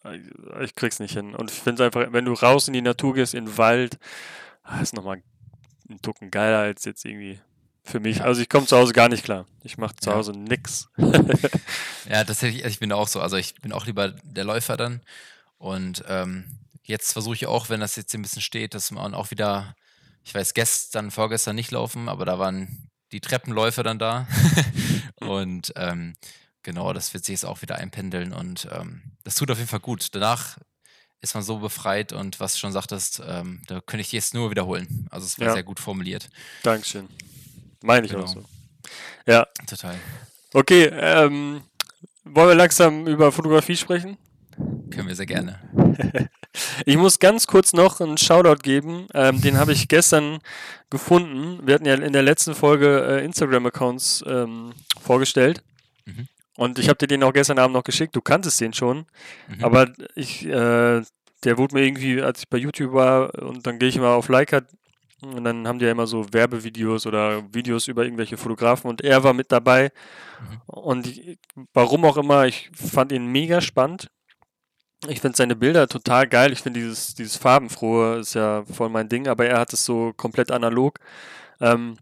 ich 0.62 0.76
krieg's 0.76 1.00
nicht 1.00 1.14
hin. 1.14 1.34
Und 1.34 1.52
ich 1.52 1.58
finde 1.58 1.84
es 1.84 1.86
einfach, 1.86 2.12
wenn 2.14 2.26
du 2.26 2.34
raus 2.34 2.68
in 2.68 2.74
die 2.74 2.82
Natur 2.82 3.16
gehst, 3.16 3.34
in 3.34 3.46
den 3.46 3.58
Wald, 3.58 3.98
ah, 4.64 4.82
ist 4.82 4.94
nochmal 4.94 5.22
ein 5.90 6.02
Tucken 6.02 6.32
geiler 6.32 6.60
als 6.60 6.86
jetzt 6.86 7.06
irgendwie 7.06 7.40
für 7.84 8.00
mich. 8.00 8.24
Also 8.24 8.42
ich 8.42 8.50
komme 8.50 8.68
zu 8.68 8.78
Hause 8.78 8.94
gar 8.94 9.10
nicht 9.10 9.24
klar. 9.24 9.46
Ich 9.64 9.78
mache 9.78 9.96
zu 9.96 10.10
ja. 10.10 10.16
Hause 10.16 10.32
nix. 10.32 10.90
ja, 10.98 12.24
tatsächlich, 12.24 12.64
ich 12.66 12.80
bin 12.80 12.92
auch 12.92 13.08
so. 13.08 13.20
Also 13.20 13.38
ich 13.38 13.56
bin 13.56 13.72
auch 13.72 13.86
lieber 13.86 14.10
der 14.10 14.44
Läufer 14.44 14.78
dann. 14.78 15.02
Und 15.58 16.04
ähm, 16.08 16.46
jetzt 16.84 17.14
versuche 17.14 17.36
ich 17.36 17.48
auch, 17.48 17.70
wenn 17.70 17.80
das 17.80 17.96
jetzt 17.96 18.14
ein 18.14 18.22
bisschen 18.22 18.42
steht, 18.42 18.74
dass 18.74 18.92
man 18.92 19.14
auch 19.14 19.32
wieder, 19.32 19.76
ich 20.24 20.34
weiß, 20.34 20.54
gestern, 20.54 21.12
vorgestern 21.12 21.56
nicht 21.56 21.72
laufen, 21.72 22.10
aber 22.10 22.26
da 22.26 22.40
waren 22.40 22.90
die 23.12 23.22
Treppenläufer 23.22 23.84
dann 23.84 24.00
da. 24.00 24.28
und 25.16 25.74
ähm, 25.76 26.14
Genau, 26.64 26.94
das 26.94 27.14
wird 27.14 27.26
sich 27.26 27.34
jetzt 27.34 27.46
auch 27.46 27.62
wieder 27.62 27.76
einpendeln 27.76 28.34
und 28.34 28.68
ähm, 28.72 29.02
das 29.24 29.36
tut 29.36 29.50
auf 29.50 29.58
jeden 29.58 29.70
Fall 29.70 29.80
gut. 29.80 30.10
Danach 30.14 30.58
ist 31.22 31.34
man 31.34 31.44
so 31.44 31.58
befreit 31.60 32.14
und 32.14 32.40
was 32.40 32.54
du 32.54 32.60
schon 32.60 32.72
sagtest, 32.72 33.22
ähm, 33.28 33.62
da 33.68 33.80
könnte 33.82 34.02
ich 34.02 34.12
jetzt 34.12 34.34
nur 34.34 34.50
wiederholen. 34.52 35.08
Also 35.12 35.26
es 35.26 35.40
war 35.40 35.48
ja. 35.48 35.54
sehr 35.54 35.64
gut 35.64 35.80
formuliert. 35.80 36.30
Dankeschön. 36.64 37.08
Meine 37.82 38.06
ich 38.06 38.12
genau. 38.12 38.26
auch 38.26 38.28
so. 38.28 38.46
Ja. 39.26 39.48
Total. 39.68 39.96
Okay, 40.54 40.86
ähm, 40.86 41.62
wollen 42.24 42.50
wir 42.50 42.56
langsam 42.56 43.08
über 43.08 43.32
Fotografie 43.32 43.78
sprechen? 43.78 44.18
Können 44.92 45.08
wir 45.08 45.16
sehr 45.16 45.26
gerne. 45.26 45.60
ich 46.86 46.98
muss 46.98 47.20
ganz 47.20 47.48
kurz 47.48 47.74
noch 47.74 48.02
einen 48.02 48.18
Shoutout 48.18 48.62
geben. 48.62 49.08
Ähm, 49.14 49.42
den 49.42 49.58
habe 49.58 49.74
ich 49.74 49.88
gestern 49.88 50.40
gefunden. 50.90 51.66
Wir 51.66 51.76
hatten 51.76 51.86
ja 51.86 51.96
in 51.96 52.14
der 52.14 52.22
letzten 52.22 52.54
Folge 52.54 53.06
äh, 53.08 53.26
Instagram-Accounts 53.26 54.24
ähm, 54.28 54.74
vorgestellt. 55.00 55.64
Und 56.58 56.80
ich 56.80 56.90
habe 56.90 56.98
dir 56.98 57.08
den 57.08 57.24
auch 57.24 57.34
gestern 57.34 57.60
Abend 57.60 57.74
noch 57.74 57.84
geschickt. 57.84 58.16
Du 58.16 58.22
kanntest 58.22 58.60
den 58.60 58.74
schon. 58.74 59.06
Mhm. 59.48 59.64
Aber 59.64 59.92
ich, 60.16 60.46
äh, 60.46 61.02
der 61.44 61.58
wurde 61.58 61.76
mir 61.76 61.86
irgendwie, 61.86 62.22
als 62.22 62.40
ich 62.40 62.50
bei 62.50 62.58
YouTube 62.58 62.94
war, 62.94 63.34
und 63.42 63.66
dann 63.66 63.80
gehe 63.80 63.90
ich 63.90 63.96
immer 63.96 64.10
auf 64.10 64.30
Leica 64.30 64.62
und 65.22 65.44
dann 65.44 65.68
haben 65.68 65.78
die 65.78 65.86
ja 65.86 65.92
immer 65.92 66.08
so 66.08 66.34
Werbevideos 66.34 67.06
oder 67.06 67.44
Videos 67.54 67.88
über 67.88 68.04
irgendwelche 68.04 68.38
Fotografen 68.38 68.90
und 68.90 69.02
er 69.02 69.24
war 69.24 69.34
mit 69.34 69.52
dabei. 69.52 69.92
Mhm. 70.40 70.62
Und 70.66 71.08
ich, 71.08 71.40
warum 71.74 72.06
auch 72.06 72.18
immer, 72.18 72.48
ich 72.48 72.72
fand 72.74 73.12
ihn 73.12 73.28
mega 73.28 73.62
spannend. 73.62 74.10
Ich 75.08 75.22
finde 75.22 75.38
seine 75.38 75.56
Bilder 75.56 75.88
total 75.88 76.28
geil. 76.28 76.52
Ich 76.52 76.62
finde 76.62 76.80
dieses, 76.80 77.16
dieses 77.16 77.38
Farbenfrohe 77.38 78.20
ist 78.20 78.34
ja 78.36 78.64
voll 78.66 78.90
mein 78.90 79.10
Ding, 79.10 79.28
aber 79.28 79.46
er 79.46 79.60
hat 79.60 79.74
es 79.74 79.86
so 79.86 80.14
komplett 80.16 80.52
analog. 80.52 81.00
Ähm, 81.60 81.98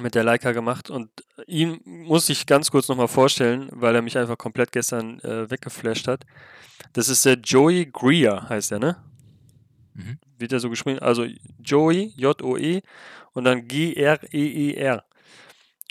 mit 0.00 0.14
der 0.14 0.24
Leica 0.24 0.52
gemacht 0.52 0.90
und 0.90 1.10
ihn 1.46 1.80
muss 1.84 2.28
ich 2.28 2.46
ganz 2.46 2.70
kurz 2.70 2.88
nochmal 2.88 3.08
vorstellen, 3.08 3.68
weil 3.72 3.94
er 3.94 4.02
mich 4.02 4.16
einfach 4.16 4.38
komplett 4.38 4.72
gestern 4.72 5.20
äh, 5.20 5.50
weggeflasht 5.50 6.08
hat. 6.08 6.24
Das 6.94 7.08
ist 7.08 7.24
der 7.24 7.34
Joey 7.34 7.86
Greer, 7.86 8.48
heißt 8.48 8.72
er, 8.72 8.78
ne? 8.78 8.96
Mhm. 9.94 10.18
Wird 10.38 10.52
er 10.52 10.60
so 10.60 10.70
geschrieben? 10.70 10.98
Also 11.00 11.26
Joey, 11.62 12.14
J-O-E 12.16 12.80
und 13.32 13.44
dann 13.44 13.68
G-R-E-E-R. 13.68 14.98
-E 14.98 15.02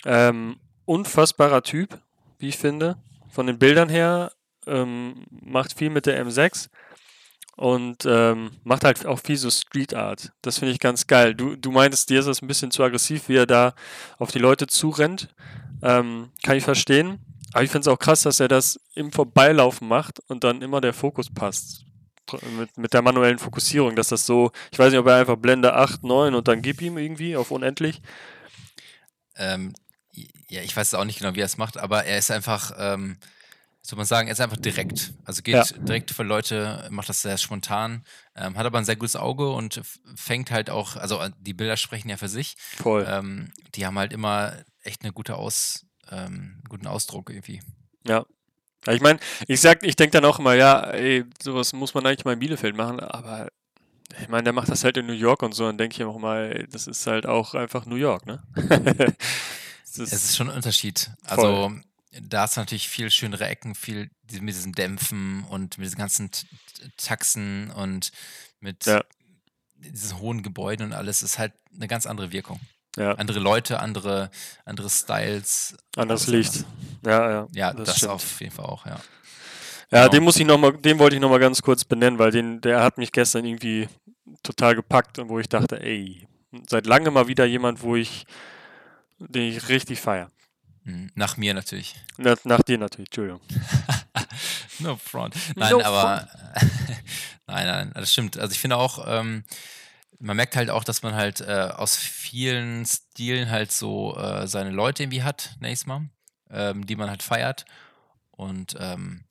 ähm, 0.04 0.56
unfassbarer 0.84 1.62
Typ, 1.62 2.00
wie 2.38 2.48
ich 2.48 2.58
finde. 2.58 2.96
Von 3.30 3.46
den 3.46 3.58
Bildern 3.58 3.88
her 3.88 4.32
ähm, 4.66 5.26
macht 5.30 5.72
viel 5.78 5.90
mit 5.90 6.06
der 6.06 6.24
M6 6.24 6.68
und 7.56 8.06
ähm, 8.06 8.50
macht 8.64 8.84
halt 8.84 9.06
auch 9.06 9.20
viel 9.20 9.36
so 9.36 9.50
Street 9.50 9.94
Art. 9.94 10.32
Das 10.42 10.58
finde 10.58 10.72
ich 10.72 10.80
ganz 10.80 11.06
geil. 11.06 11.34
Du, 11.34 11.56
du 11.56 11.70
meintest, 11.70 12.10
dir 12.10 12.20
ist 12.20 12.26
das 12.26 12.42
ein 12.42 12.48
bisschen 12.48 12.70
zu 12.70 12.82
aggressiv, 12.82 13.28
wie 13.28 13.36
er 13.36 13.46
da 13.46 13.74
auf 14.18 14.30
die 14.30 14.38
Leute 14.38 14.66
zurennt. 14.66 15.28
Ähm, 15.82 16.30
kann 16.42 16.56
ich 16.56 16.64
verstehen. 16.64 17.20
Aber 17.52 17.64
ich 17.64 17.70
finde 17.70 17.82
es 17.82 17.88
auch 17.88 17.98
krass, 17.98 18.22
dass 18.22 18.40
er 18.40 18.48
das 18.48 18.80
im 18.94 19.12
Vorbeilaufen 19.12 19.86
macht 19.86 20.20
und 20.28 20.44
dann 20.44 20.62
immer 20.62 20.80
der 20.80 20.94
Fokus 20.94 21.32
passt. 21.32 21.84
Mit, 22.58 22.78
mit 22.78 22.94
der 22.94 23.02
manuellen 23.02 23.38
Fokussierung, 23.38 23.94
dass 23.94 24.08
das 24.08 24.24
so, 24.24 24.52
ich 24.70 24.78
weiß 24.78 24.90
nicht, 24.90 25.00
ob 25.00 25.06
er 25.06 25.16
einfach 25.16 25.36
Blende 25.36 25.74
8, 25.74 26.02
9 26.02 26.34
und 26.34 26.48
dann 26.48 26.62
gib 26.62 26.80
ihm 26.80 26.96
irgendwie 26.96 27.36
auf 27.36 27.50
unendlich. 27.50 28.00
Ähm, 29.36 29.74
ja, 30.48 30.62
ich 30.62 30.74
weiß 30.74 30.94
auch 30.94 31.04
nicht 31.04 31.18
genau, 31.18 31.34
wie 31.34 31.40
er 31.40 31.46
es 31.46 31.58
macht, 31.58 31.76
aber 31.76 32.04
er 32.04 32.18
ist 32.18 32.30
einfach, 32.30 32.72
ähm, 32.78 33.18
soll 33.82 33.96
man 33.96 34.06
sagen, 34.06 34.28
er 34.28 34.32
ist 34.32 34.40
einfach 34.40 34.56
direkt. 34.56 35.12
Also 35.24 35.42
geht 35.42 35.54
ja. 35.54 35.64
direkt 35.64 36.12
für 36.12 36.22
Leute, 36.22 36.86
macht 36.90 37.08
das 37.08 37.22
sehr 37.22 37.36
spontan, 37.36 38.04
ähm, 38.36 38.56
hat 38.56 38.64
aber 38.64 38.78
ein 38.78 38.84
sehr 38.84 38.96
gutes 38.96 39.16
Auge 39.16 39.50
und 39.50 39.82
fängt 40.14 40.50
halt 40.50 40.70
auch, 40.70 40.96
also 40.96 41.20
äh, 41.20 41.30
die 41.40 41.52
Bilder 41.52 41.76
sprechen 41.76 42.08
ja 42.08 42.16
für 42.16 42.28
sich. 42.28 42.56
Voll. 42.76 43.04
Ähm, 43.08 43.52
die 43.74 43.84
haben 43.84 43.98
halt 43.98 44.12
immer 44.12 44.56
echt 44.82 45.02
eine 45.02 45.12
gute 45.12 45.34
Aus, 45.34 45.84
ähm, 46.10 46.62
guten 46.68 46.86
Ausdruck 46.86 47.30
irgendwie. 47.30 47.60
Ja. 48.06 48.24
Ich 48.88 49.00
meine, 49.00 49.20
ich 49.46 49.60
sag, 49.60 49.84
ich 49.84 49.96
denke 49.96 50.12
dann 50.12 50.24
auch 50.24 50.38
immer, 50.38 50.54
ja, 50.54 50.80
ey, 50.90 51.24
sowas 51.40 51.72
muss 51.72 51.94
man 51.94 52.06
eigentlich 52.06 52.24
mal 52.24 52.32
in 52.32 52.40
Bielefeld 52.40 52.76
machen, 52.76 52.98
aber 52.98 53.48
ich 54.20 54.28
meine, 54.28 54.44
der 54.44 54.52
macht 54.52 54.68
das 54.68 54.84
halt 54.84 54.96
in 54.96 55.06
New 55.06 55.12
York 55.12 55.42
und 55.42 55.54
so, 55.54 55.66
dann 55.66 55.78
denke 55.78 55.96
ich 55.96 56.04
auch 56.04 56.18
mal, 56.18 56.66
das 56.70 56.86
ist 56.86 57.06
halt 57.06 57.26
auch 57.26 57.54
einfach 57.54 57.86
New 57.86 57.96
York, 57.96 58.26
ne? 58.26 58.42
es 59.84 59.98
ist 59.98 60.36
schon 60.36 60.50
ein 60.50 60.56
Unterschied. 60.56 61.10
Also 61.24 61.68
voll. 61.68 61.82
Da 62.20 62.42
hast 62.42 62.56
du 62.56 62.60
natürlich 62.60 62.88
viel 62.88 63.10
schönere 63.10 63.46
Ecken, 63.46 63.74
viel 63.74 64.10
mit 64.30 64.54
diesen 64.54 64.72
Dämpfen 64.72 65.44
und 65.44 65.78
mit 65.78 65.86
diesen 65.86 65.98
ganzen 65.98 66.30
Taxen 66.96 67.70
und 67.70 68.12
mit 68.60 68.86
ja. 68.86 69.02
diesen 69.76 70.18
hohen 70.18 70.42
Gebäuden 70.42 70.86
und 70.86 70.92
alles. 70.92 71.22
Ist 71.22 71.38
halt 71.38 71.52
eine 71.74 71.88
ganz 71.88 72.06
andere 72.06 72.32
Wirkung. 72.32 72.60
Ja. 72.96 73.12
Andere 73.14 73.40
Leute, 73.40 73.80
andere, 73.80 74.30
andere 74.64 74.90
Styles. 74.90 75.76
Anderes 75.96 76.26
Licht. 76.26 76.64
Ja, 77.04 77.30
ja. 77.30 77.48
Ja, 77.52 77.72
das, 77.72 78.00
das 78.00 78.04
auf 78.04 78.40
jeden 78.40 78.52
Fall 78.52 78.66
auch, 78.66 78.84
ja. 78.84 79.00
Ja, 79.90 80.02
genau. 80.02 80.08
den 80.08 80.24
muss 80.24 80.36
ich 80.36 80.46
noch 80.46 80.58
mal, 80.58 80.72
den 80.72 80.98
wollte 80.98 81.16
ich 81.16 81.22
noch 81.22 81.30
mal 81.30 81.38
ganz 81.38 81.62
kurz 81.62 81.84
benennen, 81.84 82.18
weil 82.18 82.30
den, 82.30 82.60
der 82.60 82.82
hat 82.82 82.98
mich 82.98 83.12
gestern 83.12 83.44
irgendwie 83.44 83.88
total 84.42 84.74
gepackt 84.74 85.18
und 85.18 85.28
wo 85.28 85.38
ich 85.38 85.48
dachte, 85.48 85.80
ey, 85.80 86.26
seit 86.68 86.86
langem 86.86 87.14
mal 87.14 87.28
wieder 87.28 87.44
jemand, 87.44 87.82
wo 87.82 87.96
ich, 87.96 88.26
den 89.18 89.50
ich 89.50 89.68
richtig 89.68 90.00
feiere. 90.00 90.30
Hm, 90.84 91.10
nach 91.14 91.36
mir 91.36 91.54
natürlich. 91.54 91.94
Nach, 92.16 92.36
nach 92.44 92.62
dir 92.62 92.78
natürlich, 92.78 93.08
Entschuldigung. 93.08 93.40
no 94.80 94.96
front. 94.96 95.34
Nein, 95.54 95.72
no 95.72 95.82
aber 95.82 96.28
nein, 97.46 97.66
nein, 97.66 97.92
das 97.94 98.12
stimmt. 98.12 98.38
Also 98.38 98.52
ich 98.52 98.58
finde 98.58 98.76
auch, 98.76 99.04
ähm, 99.06 99.44
man 100.18 100.36
merkt 100.36 100.56
halt 100.56 100.70
auch, 100.70 100.84
dass 100.84 101.02
man 101.02 101.14
halt 101.14 101.40
äh, 101.40 101.70
aus 101.74 101.96
vielen 101.96 102.84
Stilen 102.86 103.50
halt 103.50 103.72
so 103.72 104.16
äh, 104.16 104.46
seine 104.46 104.70
Leute 104.70 105.04
irgendwie 105.04 105.22
hat, 105.22 105.56
nächstes 105.60 105.86
Mal, 105.86 106.08
ähm, 106.50 106.86
die 106.86 106.96
man 106.96 107.10
halt 107.10 107.22
feiert 107.22 107.64
und 108.30 108.76
ähm, 108.78 109.24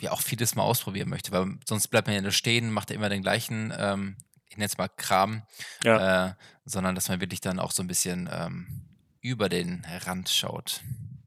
ja 0.00 0.12
auch 0.12 0.22
vieles 0.22 0.54
mal 0.54 0.62
ausprobieren 0.62 1.08
möchte, 1.08 1.32
weil 1.32 1.58
sonst 1.68 1.88
bleibt 1.88 2.06
man 2.06 2.16
ja 2.16 2.22
nur 2.22 2.32
stehen, 2.32 2.72
macht 2.72 2.90
ja 2.90 2.96
immer 2.96 3.08
den 3.08 3.22
gleichen, 3.22 3.72
ähm, 3.76 4.16
ich 4.48 4.56
nenne 4.56 4.66
es 4.66 4.78
mal 4.78 4.88
Kram, 4.88 5.42
ja. 5.84 6.28
äh, 6.28 6.34
sondern 6.64 6.94
dass 6.94 7.08
man 7.08 7.20
wirklich 7.20 7.40
dann 7.40 7.58
auch 7.58 7.72
so 7.72 7.82
ein 7.82 7.86
bisschen 7.86 8.28
ähm, 8.32 8.89
über 9.20 9.48
den 9.48 9.84
Rand 10.06 10.28
schaut. 10.28 10.80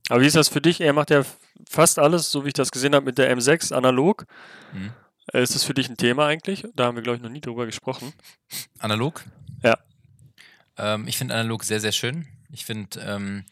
Aber 0.10 0.21
wie 0.21 0.27
ist 0.27 0.36
das 0.36 0.49
für 0.49 0.62
dich? 0.62 0.82
Er 0.82 0.93
macht 0.93 1.10
ja 1.10 1.23
fast 1.69 1.99
alles, 1.99 2.32
so 2.32 2.43
wie 2.43 2.49
ich 2.49 2.53
das 2.53 2.71
gesehen 2.71 2.95
habe, 2.95 3.06
mit 3.06 3.17
der 3.17 3.36
M6 3.36 3.73
analog. 3.73 4.25
Mhm. 4.73 4.91
Ist 5.32 5.56
das 5.56 5.63
für 5.63 5.73
dich 5.73 5.89
ein 5.89 5.97
Thema 5.97 6.27
eigentlich? 6.27 6.65
Da 6.75 6.86
haben 6.86 6.95
wir, 6.95 7.03
glaube 7.03 7.17
ich, 7.17 7.23
noch 7.23 7.29
nie 7.29 7.39
drüber 7.39 7.65
gesprochen. 7.65 8.13
Analog? 8.79 9.23
Ja. 9.63 9.77
Ähm, 10.77 11.08
ich 11.08 11.17
finde 11.17 11.36
analog 11.36 11.63
sehr, 11.63 11.79
sehr 11.79 11.93
schön. 11.93 12.27
Ich 12.51 12.65
finde, 12.65 12.99
ähm, 12.99 13.45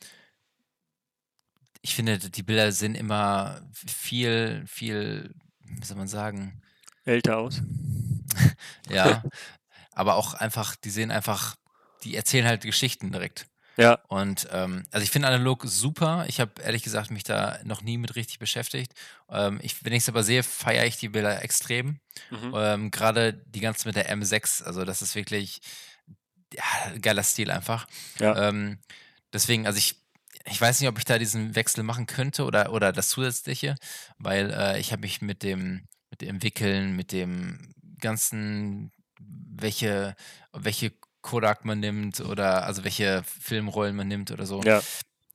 ich 1.82 1.96
finde, 1.96 2.20
die 2.20 2.44
Bilder 2.44 2.72
sehen 2.72 2.96
immer 2.96 3.62
viel, 3.74 4.64
viel, 4.68 5.34
wie 5.64 5.86
soll 5.86 5.98
man 5.98 6.08
sagen? 6.08 6.62
Älter 7.06 7.38
aus. 7.38 7.62
ja. 8.90 9.24
aber 9.94 10.16
auch 10.16 10.34
einfach, 10.34 10.76
die 10.76 10.90
sehen 10.90 11.12
einfach, 11.12 11.56
die 12.04 12.16
erzählen 12.16 12.46
halt 12.46 12.64
Geschichten 12.64 13.12
direkt. 13.12 13.48
Ja. 13.82 14.00
Und 14.08 14.48
ähm, 14.52 14.84
also 14.92 15.04
ich 15.04 15.12
finde 15.12 15.28
analog 15.28 15.64
super. 15.66 16.26
Ich 16.28 16.40
habe 16.40 16.62
ehrlich 16.62 16.84
gesagt 16.84 17.12
mich 17.12 17.24
da 17.24 17.60
noch 17.64 17.82
nie 17.82 17.98
mit 17.98 18.16
richtig 18.16 18.40
beschäftigt. 18.40 18.94
Ähm, 19.30 19.60
ich, 19.62 19.84
wenn 19.84 19.94
ich 19.94 20.04
es 20.04 20.10
aber 20.10 20.24
sehe, 20.24 20.44
feiere 20.44 20.86
ich 20.86 20.98
die 20.98 21.10
Bilder 21.10 21.42
extrem. 21.44 22.00
Mhm. 22.30 22.54
Ähm, 22.56 22.92
Gerade 22.92 23.34
die 23.34 23.60
ganze 23.60 23.88
mit 23.88 23.96
der 23.96 24.16
M6. 24.16 24.64
Also 24.64 24.86
das 24.86 25.02
ist 25.02 25.16
wirklich 25.16 25.62
ja, 26.54 26.64
geiler 27.02 27.24
Stil 27.24 27.52
einfach. 27.52 27.88
Ja. 28.20 28.50
Ähm, 28.50 28.80
deswegen, 29.34 29.66
also 29.66 29.78
ich, 29.78 29.96
ich 30.46 30.60
weiß 30.60 30.80
nicht, 30.80 30.90
ob 30.90 30.98
ich 30.98 31.06
da 31.06 31.18
diesen 31.18 31.56
Wechsel 31.56 31.84
machen 31.84 32.06
könnte 32.06 32.46
oder, 32.46 32.74
oder 32.74 32.92
das 32.92 33.10
zusätzliche, 33.10 33.76
weil 34.18 34.52
äh, 34.52 34.80
ich 34.80 34.92
habe 34.92 35.02
mich 35.02 35.22
mit 35.22 35.44
dem, 35.44 35.88
mit 36.10 36.22
dem 36.22 36.30
Entwickeln, 36.30 36.96
mit 36.96 37.12
dem 37.12 37.74
ganzen, 38.00 38.92
welche, 39.20 40.16
welche 40.52 40.92
Kodak 41.22 41.66
man 41.66 41.80
nimmt 41.80 42.20
oder 42.20 42.66
also 42.66 42.84
welche 42.84 43.24
Filmrollen 43.24 43.96
man 43.96 44.08
nimmt 44.08 44.32
oder 44.32 44.46
so. 44.46 44.62
Ja. 44.64 44.82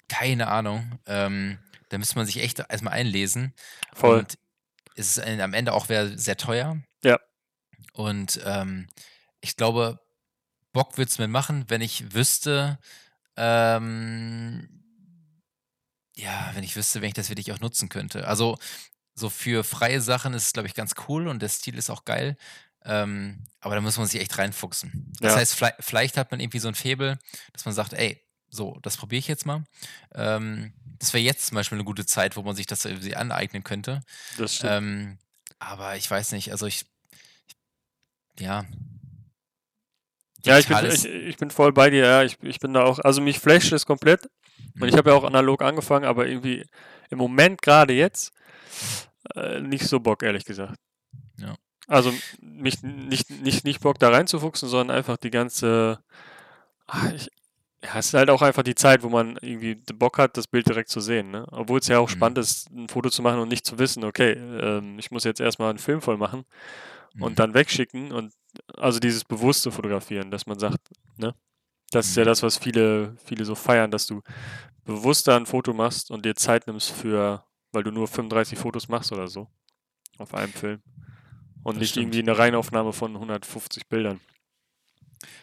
Keine 0.09 0.49
Ahnung. 0.49 0.99
Ähm, 1.07 1.59
da 1.88 1.99
müsste 1.99 2.16
man 2.16 2.27
sich 2.27 2.42
echt 2.42 2.59
erstmal 2.59 2.94
einlesen. 2.94 3.55
Voll. 3.92 4.20
Und 4.20 4.38
es 4.96 5.16
ist 5.16 5.25
am 5.25 5.55
Ende 5.55 5.72
auch 5.72 5.87
sehr 5.87 6.37
teuer. 6.37 6.79
Ja. 7.03 7.18
Und 7.92 8.40
ähm, 8.44 8.88
ich 9.40 9.57
glaube, 9.57 10.01
Bock 10.72 10.99
würde 10.99 11.09
es 11.09 11.18
mir 11.18 11.29
machen, 11.29 11.64
wenn 11.68 11.81
ich 11.81 12.14
wüsste, 12.14 12.79
ähm, 13.37 14.68
ja, 16.14 16.51
wenn 16.55 16.64
ich 16.64 16.77
wüsste, 16.77 17.01
wenn 17.01 17.09
ich 17.09 17.14
das 17.14 17.29
wirklich 17.29 17.53
auch 17.53 17.61
nutzen 17.61 17.88
könnte. 17.88 18.27
Also 18.27 18.59
so 19.14 19.31
für 19.31 19.64
freie 19.64 20.01
Sachen 20.01 20.35
ist 20.35 20.46
es, 20.46 20.53
glaube 20.53 20.68
ich, 20.68 20.75
ganz 20.75 20.94
cool 21.09 21.29
und 21.29 21.40
der 21.40 21.49
Stil 21.49 21.77
ist 21.79 21.90
auch 21.90 22.05
geil. 22.05 22.37
Ähm, 22.87 23.44
aber 23.61 23.75
da 23.75 23.81
muss 23.81 23.99
man 23.99 24.07
sich 24.07 24.20
echt 24.20 24.38
reinfuchsen. 24.38 25.12
Das 25.20 25.33
ja. 25.33 25.38
heißt, 25.40 25.55
vielleicht, 25.55 25.77
vielleicht, 25.81 26.16
hat 26.16 26.31
man 26.31 26.40
irgendwie 26.40 26.61
so 26.61 26.68
ein 26.68 26.75
Febel, 26.75 27.18
dass 27.53 27.64
man 27.64 27.75
sagt, 27.75 27.92
ey, 27.92 28.22
so, 28.49 28.79
das 28.83 28.96
probiere 28.96 29.18
ich 29.18 29.29
jetzt 29.29 29.44
mal. 29.44 29.64
Ähm, 30.14 30.72
das 30.99 31.12
wäre 31.12 31.22
jetzt 31.22 31.46
zum 31.46 31.57
Beispiel 31.57 31.77
eine 31.77 31.85
gute 31.85 32.07
Zeit, 32.07 32.37
wo 32.37 32.42
man 32.42 32.55
sich 32.55 32.66
das 32.66 32.85
irgendwie 32.85 33.16
aneignen 33.16 33.64
könnte. 33.64 34.03
Das 34.38 34.55
stimmt. 34.55 34.72
Ähm, 34.72 35.18
aber 35.59 35.96
ich 35.96 36.11
weiß 36.11 36.33
nicht, 36.33 36.53
also 36.53 36.66
ich, 36.66 36.87
ich 37.46 37.57
ja. 38.40 38.64
Ja, 40.44 40.59
ich 40.59 40.68
bin, 40.68 40.79
ich, 40.87 41.05
ich, 41.05 41.37
bin 41.38 41.51
voll 41.51 41.72
bei 41.72 41.90
dir, 41.90 42.05
ja. 42.05 42.22
Ich, 42.22 42.38
ich 42.42 42.61
bin 42.61 42.72
da 42.72 42.85
auch, 42.85 43.01
also 43.01 43.20
mich 43.20 43.40
flasht 43.40 43.72
es 43.72 43.85
komplett. 43.85 44.31
Und 44.79 44.87
ich 44.87 44.94
mhm. 44.94 44.99
habe 44.99 45.11
ja 45.11 45.16
auch 45.16 45.25
analog 45.25 45.62
angefangen, 45.62 46.05
aber 46.05 46.27
irgendwie 46.27 46.64
im 47.11 47.18
Moment 47.18 47.62
gerade 47.62 47.94
jetzt 47.94 48.33
äh, 49.35 49.61
nicht 49.61 49.87
so 49.87 49.99
Bock, 49.99 50.22
ehrlich 50.22 50.44
gesagt. 50.44 50.79
Also 51.87 52.12
mich 52.40 52.83
nicht, 52.83 53.31
nicht, 53.31 53.64
nicht 53.64 53.81
Bock 53.81 53.99
da 53.99 54.11
reinzufuchsen, 54.11 54.68
sondern 54.68 54.96
einfach 54.96 55.16
die 55.16 55.31
ganze. 55.31 56.01
Ach, 56.87 57.12
ich, 57.12 57.31
ja, 57.83 57.99
es 57.99 58.07
ist 58.07 58.14
halt 58.14 58.31
auch 58.31 58.42
einfach 58.42 58.62
die 58.62 58.75
Zeit, 58.75 59.03
wo 59.03 59.09
man 59.09 59.38
irgendwie 59.40 59.77
Bock 59.94 60.18
hat, 60.18 60.37
das 60.37 60.49
Bild 60.49 60.68
direkt 60.68 60.88
zu 60.88 61.01
sehen. 61.01 61.31
Ne? 61.31 61.46
Obwohl 61.53 61.79
es 61.79 61.87
ja 61.87 61.99
auch 61.99 62.09
mhm. 62.09 62.12
spannend 62.12 62.38
ist, 62.38 62.70
ein 62.70 62.88
Foto 62.88 63.11
zu 63.11 63.22
machen 63.22 63.38
und 63.38 63.49
nicht 63.49 63.64
zu 63.66 63.79
wissen, 63.79 64.05
okay, 64.05 64.33
ähm, 64.33 64.99
ich 64.99 65.11
muss 65.11 65.25
jetzt 65.25 65.40
erstmal 65.40 65.70
einen 65.70 65.79
Film 65.79 66.01
voll 66.01 66.16
machen 66.16 66.44
mhm. 67.14 67.22
und 67.22 67.38
dann 67.38 67.55
wegschicken. 67.55 68.12
Und 68.12 68.33
also 68.77 68.99
dieses 68.99 69.25
bewusste 69.25 69.70
Fotografieren, 69.70 70.31
dass 70.31 70.46
man 70.46 70.59
sagt, 70.59 70.79
ne? 71.16 71.35
Das 71.92 72.09
ist 72.09 72.16
ja 72.16 72.25
mhm. 72.25 72.29
das, 72.29 72.42
was 72.42 72.57
viele, 72.57 73.16
viele 73.25 73.44
so 73.44 73.55
feiern, 73.55 73.92
dass 73.92 74.07
du 74.07 74.22
bewusster 74.85 75.37
ein 75.37 75.46
Foto 75.46 75.72
machst 75.72 76.11
und 76.11 76.25
dir 76.25 76.35
Zeit 76.35 76.66
nimmst 76.66 76.90
für, 76.90 77.44
weil 77.70 77.85
du 77.85 77.92
nur 77.92 78.09
35 78.09 78.59
Fotos 78.59 78.88
machst 78.88 79.12
oder 79.12 79.29
so 79.29 79.46
auf 80.18 80.35
einem 80.35 80.53
Film. 80.53 80.83
Und 81.67 81.79
nicht 81.79 81.91
stimmt. 81.91 82.15
irgendwie 82.15 82.31
eine 82.31 82.39
Reinaufnahme 82.39 82.93
von 82.93 83.15
150 83.15 83.89
Bildern. 83.89 84.21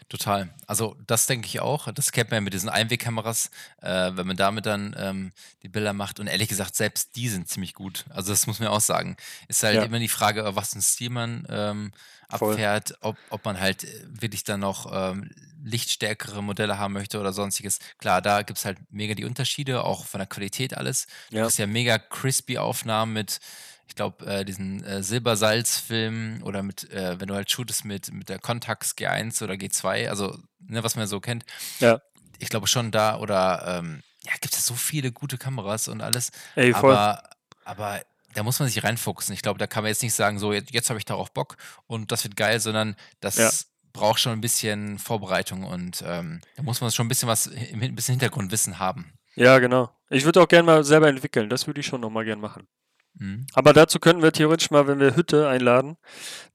Total. 0.08 0.54
Also 0.68 0.96
das 1.06 1.28
denke 1.28 1.48
ich 1.48 1.60
auch. 1.60 1.92
Das 1.92 2.12
kennt 2.12 2.30
man 2.30 2.38
ja 2.38 2.42
mit 2.42 2.54
diesen 2.54 2.70
Einwegkameras, 2.70 3.50
äh, 3.82 4.12
wenn 4.14 4.28
man 4.28 4.38
damit 4.38 4.66
dann 4.66 4.96
ähm, 4.98 5.32
die 5.64 5.70
Bilder 5.70 5.92
macht. 5.92 6.20
Und 6.20 6.28
ehrlich 6.28 6.48
gesagt, 6.48 6.76
selbst 6.76 7.16
die 7.16 7.28
sind 7.28 7.50
ziemlich 7.50 7.74
gut. 7.74 8.06
Also 8.10 8.32
das 8.32 8.48
muss 8.48 8.60
man 8.60 8.70
auch 8.70 8.80
sagen. 8.80 9.18
Ist 9.50 9.64
halt 9.64 9.76
ja. 9.76 9.84
immer 9.84 10.00
die 10.00 10.08
Frage, 10.08 10.56
was 10.56 10.70
für 10.70 10.80
ein 10.80 10.82
Stil 10.82 11.10
man 11.10 11.46
ähm, 11.50 11.92
abfährt, 12.30 12.96
ob, 13.02 13.18
ob 13.30 13.44
man 13.44 13.60
halt 13.60 13.86
wirklich 14.08 14.46
dann 14.46 14.62
noch 14.62 14.92
ähm, 14.94 15.30
lichtstärkere 15.64 16.42
Modelle 16.42 16.78
haben 16.78 16.94
möchte 16.94 17.20
oder 17.20 17.34
sonstiges. 17.34 17.80
Klar, 17.98 18.22
da 18.22 18.44
gibt 18.44 18.60
es 18.60 18.66
halt 18.66 18.78
mega 18.92 19.14
die 19.16 19.26
Unterschiede, 19.26 19.84
auch 19.84 20.06
von 20.06 20.20
der 20.20 20.28
Qualität 20.28 20.78
alles. 20.78 21.08
Ja. 21.32 21.44
Das 21.44 21.54
ist 21.54 21.58
ja 21.58 21.68
mega 21.68 21.98
crispy 21.98 22.58
Aufnahmen 22.58 23.14
mit 23.14 23.40
ich 23.88 23.96
glaube, 23.96 24.26
äh, 24.26 24.46
diesen 24.46 24.84
äh, 24.84 25.04
Silbersalz-Film 25.04 26.42
oder 26.44 26.64
mit, 26.64 26.90
äh, 26.92 27.20
wenn 27.20 27.28
du 27.28 27.36
halt 27.36 27.52
shootest 27.52 27.86
mit, 27.86 28.12
mit 28.12 28.30
der 28.30 28.40
Contax 28.40 28.96
G1 28.98 29.44
oder 29.44 29.54
G2, 29.54 30.10
also 30.10 30.38
ne, 30.60 30.84
was 30.84 30.96
man 30.96 31.08
so 31.08 31.20
kennt. 31.20 31.46
Ja. 31.80 32.02
Ich 32.40 32.50
glaube 32.50 32.68
schon 32.68 32.92
da 32.92 33.20
oder 33.20 33.80
ähm, 33.80 34.02
ja, 34.24 34.32
gibt 34.42 34.56
es 34.56 34.66
so 34.66 34.74
viele 34.74 35.12
gute 35.12 35.38
Kameras 35.38 35.88
und 35.88 36.02
alles. 36.02 36.32
Ey, 36.56 36.74
voll. 36.74 36.96
Aber, 36.96 37.24
aber 37.66 38.02
da 38.34 38.44
muss 38.44 38.60
man 38.60 38.68
sich 38.68 38.84
reinfuchsen. 38.84 39.34
Ich 39.34 39.42
glaube, 39.42 39.60
da 39.60 39.68
kann 39.68 39.84
man 39.84 39.90
jetzt 39.90 40.02
nicht 40.02 40.14
sagen, 40.14 40.40
so 40.40 40.54
jetzt, 40.54 40.72
jetzt 40.72 40.90
habe 40.90 41.00
ich 41.00 41.06
darauf 41.06 41.32
Bock 41.32 41.58
und 41.88 42.12
das 42.12 42.24
wird 42.24 42.36
geil, 42.36 42.60
sondern 42.60 42.96
das 43.20 43.38
ja. 43.38 43.52
braucht 43.92 44.20
schon 44.20 44.32
ein 44.32 44.42
bisschen 44.42 44.98
Vorbereitung 44.98 45.64
und 45.64 46.04
ähm, 46.06 46.42
da 46.56 46.64
muss 46.64 46.82
man 46.82 46.92
schon 46.92 47.06
ein 47.06 47.10
bisschen 47.10 47.30
was, 47.30 47.48
ein 47.48 47.96
bisschen 47.96 48.14
Hintergrundwissen 48.14 48.80
haben. 48.80 49.14
Ja, 49.36 49.60
genau. 49.60 49.90
Ich 50.10 50.26
würde 50.26 50.42
auch 50.42 50.48
gerne 50.48 50.66
mal 50.66 50.84
selber 50.84 51.08
entwickeln. 51.08 51.50
Das 51.50 51.68
würde 51.68 51.80
ich 51.80 51.88
schon 51.88 52.02
nochmal 52.02 52.26
gerne 52.26 52.42
machen. 52.42 52.68
Mhm. 53.16 53.46
Aber 53.54 53.74
dazu 53.74 54.00
könnten 54.00 54.24
wir 54.24 54.32
theoretisch 54.32 54.72
mal, 54.72 54.88
wenn 54.88 55.00
wir 55.00 55.16
Hütte 55.16 55.48
einladen, 55.48 55.98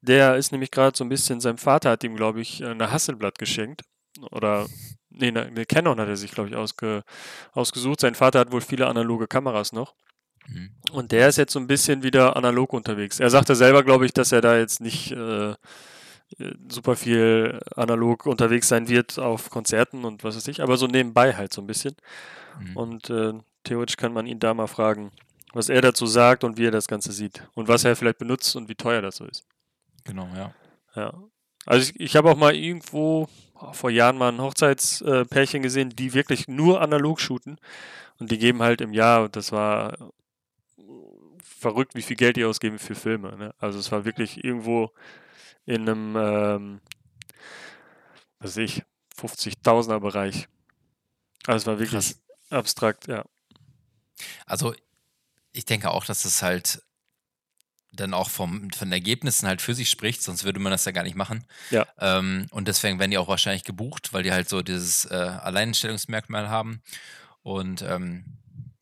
der 0.01 0.37
ist 0.37 0.53
nämlich 0.53 0.71
gerade 0.71 0.97
so 0.97 1.05
ein 1.05 1.09
bisschen, 1.09 1.41
sein 1.41 1.59
Vater 1.59 1.91
hat 1.91 2.05
ihm, 2.05 2.17
glaube 2.17 2.41
ich, 2.41 2.65
eine 2.65 2.91
Hasselblatt 2.91 3.39
geschenkt. 3.39 3.83
Oder, 4.31 4.67
nee, 5.11 5.29
eine 5.29 5.67
Canon 5.67 6.01
hat 6.01 6.09
er 6.09 6.17
sich, 6.17 6.33
glaube 6.33 6.49
ich, 6.49 6.57
ausge, 6.57 7.05
ausgesucht. 7.53 8.01
Sein 8.01 8.15
Vater 8.15 8.41
hat 8.41 8.53
wohl 8.53 8.61
viele 8.61 8.87
analoge 8.87 9.29
Kameras 9.29 9.73
noch. 9.73 9.95
Mhm. 10.49 10.71
Und 10.93 11.13
der 11.13 11.29
ist 11.29 11.37
jetzt 11.37 11.53
so 11.53 11.61
ein 11.61 11.67
bisschen 11.67 12.03
wieder 12.03 12.37
analog 12.37 12.73
unterwegs. 12.73 13.21
Er 13.21 13.31
sagte 13.31 13.55
selber, 13.55 13.85
glaube 13.85 14.07
ich, 14.07 14.13
dass 14.13 14.33
er 14.33 14.41
da 14.41 14.57
jetzt 14.57 14.81
nicht 14.81 15.13
äh, 15.13 15.55
super 16.69 16.97
viel 16.97 17.61
analog 17.75 18.27
unterwegs 18.27 18.69
sein 18.69 18.89
wird 18.89 19.19
auf 19.19 19.51
Konzerten 19.51 20.05
und 20.05 20.25
was 20.25 20.37
weiß 20.37 20.49
ich, 20.49 20.63
aber 20.63 20.77
so 20.77 20.87
nebenbei 20.87 21.35
halt 21.35 21.53
so 21.53 21.61
ein 21.63 21.67
bisschen. 21.67 21.95
Mhm. 22.61 22.77
Und 22.77 23.11
äh, 23.11 23.35
theoretisch 23.65 23.97
kann 23.97 24.13
man 24.13 24.27
ihn 24.27 24.39
da 24.39 24.55
mal 24.55 24.67
fragen, 24.67 25.11
was 25.53 25.69
er 25.69 25.81
dazu 25.81 26.07
sagt 26.07 26.45
und 26.45 26.59
wie 26.59 26.67
er 26.67 26.71
das 26.71 26.89
Ganze 26.89 27.13
sieht. 27.13 27.47
Und 27.55 27.69
was 27.69 27.85
er 27.85 27.97
vielleicht 27.97 28.19
benutzt 28.19 28.55
und 28.57 28.69
wie 28.69 28.75
teuer 28.75 29.03
das 29.03 29.17
so 29.17 29.25
ist. 29.25 29.47
Genau, 30.05 30.29
ja. 30.35 30.55
Ja. 30.95 31.15
Also 31.67 31.91
ich, 31.91 32.01
ich 32.01 32.17
habe 32.17 32.31
auch 32.31 32.37
mal 32.37 32.55
irgendwo, 32.55 33.29
vor 33.73 33.91
Jahren 33.91 34.19
mal 34.19 34.33
ein 34.33 34.41
Hochzeitspärchen 34.41 35.63
gesehen, 35.63 35.91
die 35.91 36.15
wirklich 36.15 36.49
nur 36.49 36.81
analog 36.81 37.21
shooten. 37.21 37.59
Und 38.19 38.31
die 38.31 38.39
geben 38.39 38.63
halt 38.63 38.81
im 38.81 38.93
Jahr, 38.93 39.29
das 39.29 39.53
war 39.53 40.13
verrückt, 41.43 41.95
wie 41.95 42.03
viel 42.03 42.17
Geld 42.17 42.37
die 42.37 42.45
ausgeben 42.45 42.79
für 42.79 42.95
Filme. 42.95 43.37
Ne? 43.37 43.55
Also 43.59 43.79
es 43.79 43.91
war 43.91 44.05
wirklich 44.05 44.45
irgendwo 44.45 44.93
in 45.67 45.89
einem, 45.89 46.17
ähm, 46.17 46.81
was 48.39 48.57
weiß 48.57 48.57
ich, 48.59 48.83
50.000er 49.17 50.01
Bereich. 50.01 50.49
Also 51.47 51.57
es 51.57 51.67
war 51.67 51.79
wirklich 51.79 51.91
Krass. 51.91 52.21
abstrakt, 52.51 53.09
ja. 53.09 53.25
Also 54.47 54.75
ich 55.53 55.65
denke 55.65 55.91
auch, 55.91 56.05
dass 56.05 56.25
es 56.25 56.43
halt 56.43 56.83
dann 57.93 58.15
auch 58.15 58.29
vom, 58.29 58.71
von 58.71 58.93
Ergebnissen 58.93 59.49
halt 59.49 59.63
für 59.63 59.75
sich 59.75 59.91
spricht, 59.91 60.23
sonst 60.23 60.45
würde 60.45 60.61
man 60.61 60.73
das 60.73 60.85
ja 60.85 60.93
gar 60.93 61.05
nicht 61.05 61.17
machen. 61.17 61.45
Ja. 61.71 61.87
Ähm, 61.99 62.47
und 62.51 62.69
deswegen 62.69 62.99
werden 62.99 63.11
die 63.11 63.19
auch 63.19 63.29
wahrscheinlich 63.29 63.65
gebucht, 63.65 64.13
weil 64.13 64.23
die 64.23 64.33
halt 64.33 64.49
so 64.49 64.63
dieses 64.63 65.05
äh, 65.07 65.15
Alleinstellungsmerkmal 65.15 66.49
haben. 66.49 66.83
Und 67.43 67.83
ähm, 67.83 68.25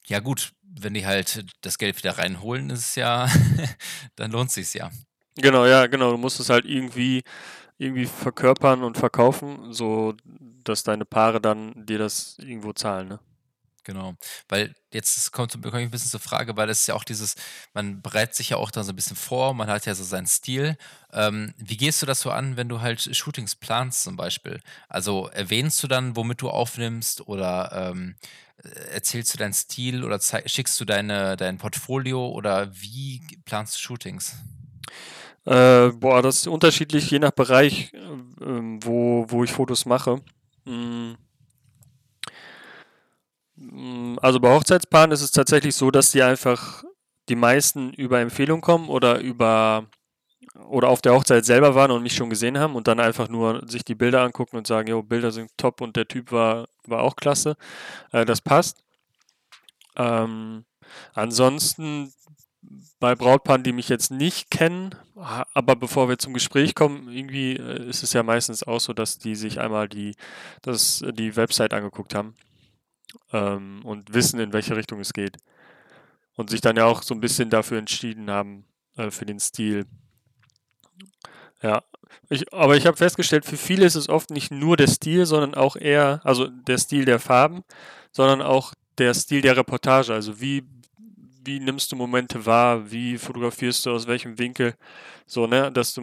ja, 0.07 0.21
gut, 0.21 0.53
wenn 0.63 0.95
die 0.95 1.07
halt 1.07 1.45
das 1.61 1.79
Geld 1.79 1.97
wieder 1.97 2.19
reinholen, 2.19 2.71
ist 2.71 2.81
es 2.81 2.95
ja, 2.97 3.29
dann 4.17 4.31
lohnt 4.31 4.49
es 4.49 4.55
sich 4.55 4.75
ja. 4.75 4.91
Genau, 5.37 5.67
ja, 5.67 5.87
genau. 5.87 6.13
Du 6.13 6.19
musst 6.19 6.41
es 6.41 6.51
halt 6.51 6.65
irgendwie, 6.65 7.23
irgendwie 7.79 8.07
verkörpern 8.07 8.83
und 8.83 8.97
verkaufen, 8.97 9.73
so 9.73 10.15
dass 10.65 10.83
deine 10.83 11.05
Paare 11.05 11.41
dann 11.41 11.87
dir 11.87 11.99
das 11.99 12.39
irgendwo 12.39 12.73
zahlen, 12.73 13.09
ne? 13.09 13.21
Genau, 13.87 14.17
weil 14.49 14.75
jetzt 14.93 15.31
kommt 15.31 15.53
bekomme 15.63 15.83
ich 15.83 15.87
ein 15.87 15.93
bisschen 15.93 16.11
zur 16.11 16.19
Frage, 16.19 16.57
weil 16.57 16.67
das 16.67 16.81
ist 16.81 16.87
ja 16.89 16.97
auch 16.97 17.05
dieses, 17.05 17.37
man 17.73 18.03
bereitet 18.03 18.35
sich 18.35 18.49
ja 18.49 18.57
auch 18.57 18.73
da 18.73 18.83
so 18.83 18.91
ein 18.91 18.97
bisschen 18.97 19.15
vor, 19.15 19.55
man 19.55 19.69
hat 19.69 19.87
ja 19.87 19.95
so 19.95 20.03
seinen 20.03 20.27
Stil. 20.27 20.77
Ähm, 21.13 21.55
wie 21.57 21.77
gehst 21.77 22.03
du 22.03 22.07
das 22.07 22.19
so 22.19 22.33
an, 22.33 22.57
wenn 22.57 22.69
du 22.69 22.81
halt 22.81 23.01
Shootings 23.17 23.55
planst 23.55 24.03
zum 24.03 24.17
Beispiel? 24.17 24.61
Also 24.89 25.29
erwähnst 25.29 25.81
du 25.85 25.87
dann, 25.87 26.17
womit 26.17 26.43
du 26.43 26.51
aufnimmst 26.51 27.29
oder 27.29 27.93
ähm, 27.93 28.17
erzählst 28.93 29.33
du 29.35 29.39
deinen 29.39 29.55
Stil 29.55 30.03
oder 30.03 30.19
schickst 30.21 30.81
du 30.81 30.85
deine, 30.85 31.37
dein 31.37 31.59
Portfolio 31.59 32.27
oder 32.27 32.69
wie 32.75 33.23
planst 33.45 33.77
du 33.77 33.79
Shootings? 33.79 34.35
Äh, 35.45 35.91
boah, 35.91 36.23
das 36.23 36.39
ist 36.39 36.49
unterschiedlich, 36.49 37.09
je 37.09 37.21
nach 37.21 37.31
Bereich, 37.31 37.93
äh, 37.93 38.01
wo, 38.81 39.27
wo 39.29 39.45
ich 39.45 39.53
Fotos 39.53 39.87
mache. 39.87 40.21
Mhm. 40.65 41.17
Mm, 43.77 44.17
also 44.23 44.41
bei 44.41 44.55
Hochzeitspaaren 44.55 45.13
ist 45.13 45.21
es 45.21 45.31
tatsächlich 45.33 45.75
so, 45.75 45.91
dass 45.91 46.11
die 46.11 46.23
einfach 46.23 46.83
die 47.29 47.37
meisten 47.37 47.93
über 47.93 48.21
Empfehlung 48.21 48.61
kommen 48.63 48.89
oder 48.89 49.21
über 49.21 49.87
oder 50.69 50.89
auf 50.89 51.03
der 51.03 51.13
Hochzeit 51.13 51.45
selber 51.45 51.75
waren 51.75 51.91
und 51.91 52.03
mich 52.03 52.15
schon 52.15 52.31
gesehen 52.31 52.59
haben 52.59 52.77
und 52.77 52.89
dann 52.89 52.99
einfach 52.99 53.29
nur 53.29 53.69
sich 53.69 53.85
die 53.85 53.95
Bilder 53.95 54.23
angucken 54.23 54.57
und 54.57 54.67
sagen, 54.67 54.89
jo, 54.89 55.03
Bilder 55.03 55.31
sind 55.31 55.51
top 55.59 55.83
und 55.83 55.97
der 55.97 56.09
Typ 56.09 56.33
war, 56.33 56.69
war 56.87 57.03
auch 57.03 57.17
klasse. 57.17 57.57
Äh, 58.13 58.25
das 58.25 58.41
passt. 58.41 58.83
Ähm, 59.97 60.65
ansonsten 61.13 62.13
bei 63.01 63.15
Brautpaaren, 63.15 63.65
die 63.65 63.73
mich 63.73 63.91
jetzt 63.91 64.11
nicht 64.11 64.51
kennen, 64.51 64.95
aber 65.53 65.77
bevor 65.77 66.09
wir 66.09 66.19
zum 66.19 66.33
Gespräch 66.33 66.75
kommen, 66.75 67.11
irgendwie 67.11 67.57
äh, 67.57 67.87
ist 67.89 68.03
es 68.03 68.15
ja 68.15 68.23
meistens 68.23 68.63
auch 68.63 68.81
so, 68.81 68.95
dass 68.95 69.19
die 69.19 69.35
sich 69.35 69.61
einmal 69.61 69.89
die, 69.89 70.17
das, 70.63 71.05
die 71.13 71.37
Website 71.37 71.75
angeguckt 71.75 72.15
haben 72.15 72.35
ähm, 73.33 73.85
und 73.85 74.15
wissen, 74.15 74.41
in 74.41 74.53
welche 74.53 74.77
Richtung 74.77 75.01
es 75.01 75.13
geht. 75.13 75.37
Und 76.37 76.51
sich 76.51 76.61
dann 76.61 76.77
ja 76.77 76.85
auch 76.85 77.03
so 77.03 77.15
ein 77.15 77.21
bisschen 77.21 77.51
dafür 77.51 77.79
entschieden 77.79 78.31
haben, 78.31 78.67
äh, 78.97 79.11
für 79.11 79.27
den 79.27 79.41
Stil. 79.41 79.87
Ja, 81.63 81.83
ich, 82.29 82.53
aber 82.53 82.77
ich 82.77 82.87
habe 82.87 82.97
festgestellt, 82.97 83.45
für 83.45 83.57
viele 83.57 83.85
ist 83.87 83.95
es 83.95 84.09
oft 84.09 84.31
nicht 84.31 84.51
nur 84.51 84.77
der 84.77 84.89
Stil, 84.89 85.27
sondern 85.27 85.55
auch 85.55 85.77
eher, 85.77 86.21
also 86.25 86.49
der 86.49 86.79
Stil 86.79 87.05
der 87.05 87.21
Farben, 87.21 87.63
sondern 88.13 88.43
auch 88.43 88.75
der 88.99 89.15
Stil 89.15 89.43
der 89.43 89.57
Reportage. 89.57 90.13
Also 90.13 90.41
wie, 90.41 90.65
wie 91.45 91.61
nimmst 91.61 91.93
du 91.93 91.97
Momente 91.97 92.45
wahr, 92.45 92.91
wie 92.91 93.19
fotografierst 93.19 93.87
du 93.87 93.91
aus 93.93 94.07
welchem 94.07 94.39
Winkel, 94.39 94.75
so, 95.27 95.47
ne, 95.47 95.71
dass 95.73 96.01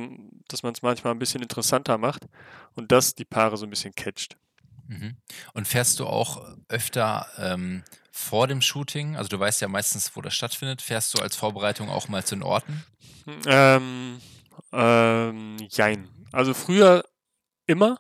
dass 0.47 0.63
man 0.63 0.73
es 0.73 0.81
manchmal 0.81 1.13
ein 1.13 1.19
bisschen 1.19 1.41
interessanter 1.41 1.97
macht 1.97 2.27
und 2.75 2.91
das 2.91 3.15
die 3.15 3.25
Paare 3.25 3.57
so 3.57 3.65
ein 3.65 3.69
bisschen 3.69 3.93
catcht. 3.95 4.37
Mhm. 4.87 5.17
Und 5.53 5.67
fährst 5.67 5.99
du 5.99 6.05
auch 6.05 6.55
öfter 6.67 7.27
ähm, 7.37 7.83
vor 8.11 8.47
dem 8.47 8.61
Shooting? 8.61 9.15
Also 9.15 9.29
du 9.29 9.39
weißt 9.39 9.61
ja 9.61 9.67
meistens, 9.67 10.15
wo 10.15 10.21
das 10.21 10.33
stattfindet. 10.33 10.81
Fährst 10.81 11.17
du 11.17 11.21
als 11.21 11.35
Vorbereitung 11.35 11.89
auch 11.89 12.07
mal 12.07 12.23
zu 12.23 12.35
den 12.35 12.43
Orten? 12.43 12.83
Ähm, 13.45 14.19
ähm, 14.71 15.57
jein. 15.69 16.09
Also 16.31 16.53
früher 16.53 17.05
immer, 17.67 17.99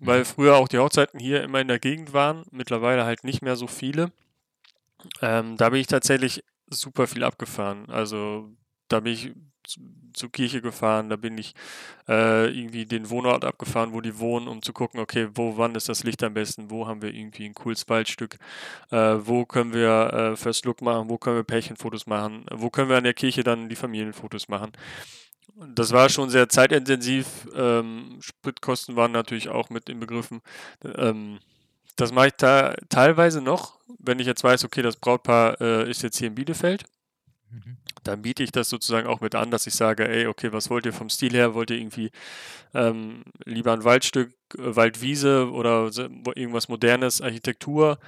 weil 0.00 0.20
mhm. 0.20 0.24
früher 0.26 0.56
auch 0.56 0.68
die 0.68 0.78
Hochzeiten 0.78 1.20
hier 1.20 1.42
immer 1.42 1.60
in 1.60 1.68
der 1.68 1.78
Gegend 1.78 2.12
waren. 2.12 2.44
Mittlerweile 2.50 3.04
halt 3.04 3.24
nicht 3.24 3.42
mehr 3.42 3.56
so 3.56 3.66
viele. 3.66 4.12
Ähm, 5.22 5.56
da 5.56 5.70
bin 5.70 5.80
ich 5.80 5.86
tatsächlich 5.86 6.44
super 6.68 7.06
viel 7.06 7.24
abgefahren. 7.24 7.88
Also 7.90 8.50
da 8.88 9.00
bin 9.00 9.14
ich 9.14 9.32
zur 10.12 10.32
Kirche 10.32 10.60
gefahren, 10.60 11.08
da 11.08 11.16
bin 11.16 11.38
ich 11.38 11.54
äh, 12.08 12.46
irgendwie 12.46 12.86
den 12.86 13.10
Wohnort 13.10 13.44
abgefahren, 13.44 13.92
wo 13.92 14.00
die 14.00 14.18
wohnen, 14.18 14.48
um 14.48 14.62
zu 14.62 14.72
gucken, 14.72 15.00
okay, 15.00 15.28
wo, 15.34 15.56
wann 15.56 15.74
ist 15.74 15.88
das 15.88 16.04
Licht 16.04 16.22
am 16.22 16.34
besten, 16.34 16.70
wo 16.70 16.86
haben 16.86 17.02
wir 17.02 17.14
irgendwie 17.14 17.46
ein 17.46 17.54
cooles 17.54 17.88
Waldstück, 17.88 18.38
äh, 18.90 18.96
wo 18.96 19.44
können 19.44 19.72
wir 19.72 20.12
äh, 20.12 20.36
First 20.36 20.64
Look 20.64 20.82
machen, 20.82 21.08
wo 21.08 21.18
können 21.18 21.36
wir 21.36 21.44
Pärchenfotos 21.44 22.06
machen, 22.06 22.44
wo 22.50 22.70
können 22.70 22.88
wir 22.88 22.96
an 22.96 23.04
der 23.04 23.14
Kirche 23.14 23.42
dann 23.42 23.68
die 23.68 23.76
Familienfotos 23.76 24.48
machen. 24.48 24.72
Das 25.74 25.92
war 25.92 26.08
schon 26.08 26.30
sehr 26.30 26.48
zeitintensiv. 26.48 27.48
Ähm, 27.54 28.18
Spritkosten 28.20 28.96
waren 28.96 29.12
natürlich 29.12 29.48
auch 29.48 29.68
mit 29.68 29.88
inbegriffen. 29.88 30.40
Ähm, 30.96 31.38
das 31.96 32.12
mache 32.12 32.28
ich 32.28 32.34
teilweise 32.34 33.42
noch, 33.42 33.78
wenn 33.98 34.20
ich 34.20 34.26
jetzt 34.26 34.42
weiß, 34.42 34.64
okay, 34.64 34.80
das 34.80 34.96
Brautpaar 34.96 35.60
äh, 35.60 35.90
ist 35.90 36.02
jetzt 36.02 36.16
hier 36.16 36.28
in 36.28 36.34
Bielefeld. 36.34 36.84
Mhm 37.50 37.76
dann 38.04 38.22
biete 38.22 38.42
ich 38.42 38.52
das 38.52 38.68
sozusagen 38.68 39.06
auch 39.06 39.20
mit 39.20 39.34
an, 39.34 39.50
dass 39.50 39.66
ich 39.66 39.74
sage, 39.74 40.08
ey, 40.08 40.26
okay, 40.26 40.52
was 40.52 40.70
wollt 40.70 40.86
ihr 40.86 40.92
vom 40.92 41.10
Stil 41.10 41.32
her? 41.32 41.54
Wollt 41.54 41.70
ihr 41.70 41.78
irgendwie 41.78 42.10
ähm, 42.74 43.22
lieber 43.44 43.72
ein 43.72 43.84
Waldstück, 43.84 44.32
äh, 44.56 44.76
Waldwiese 44.76 45.50
oder 45.50 45.90
irgendwas 46.34 46.68
Modernes, 46.68 47.20
Architektur? 47.20 47.98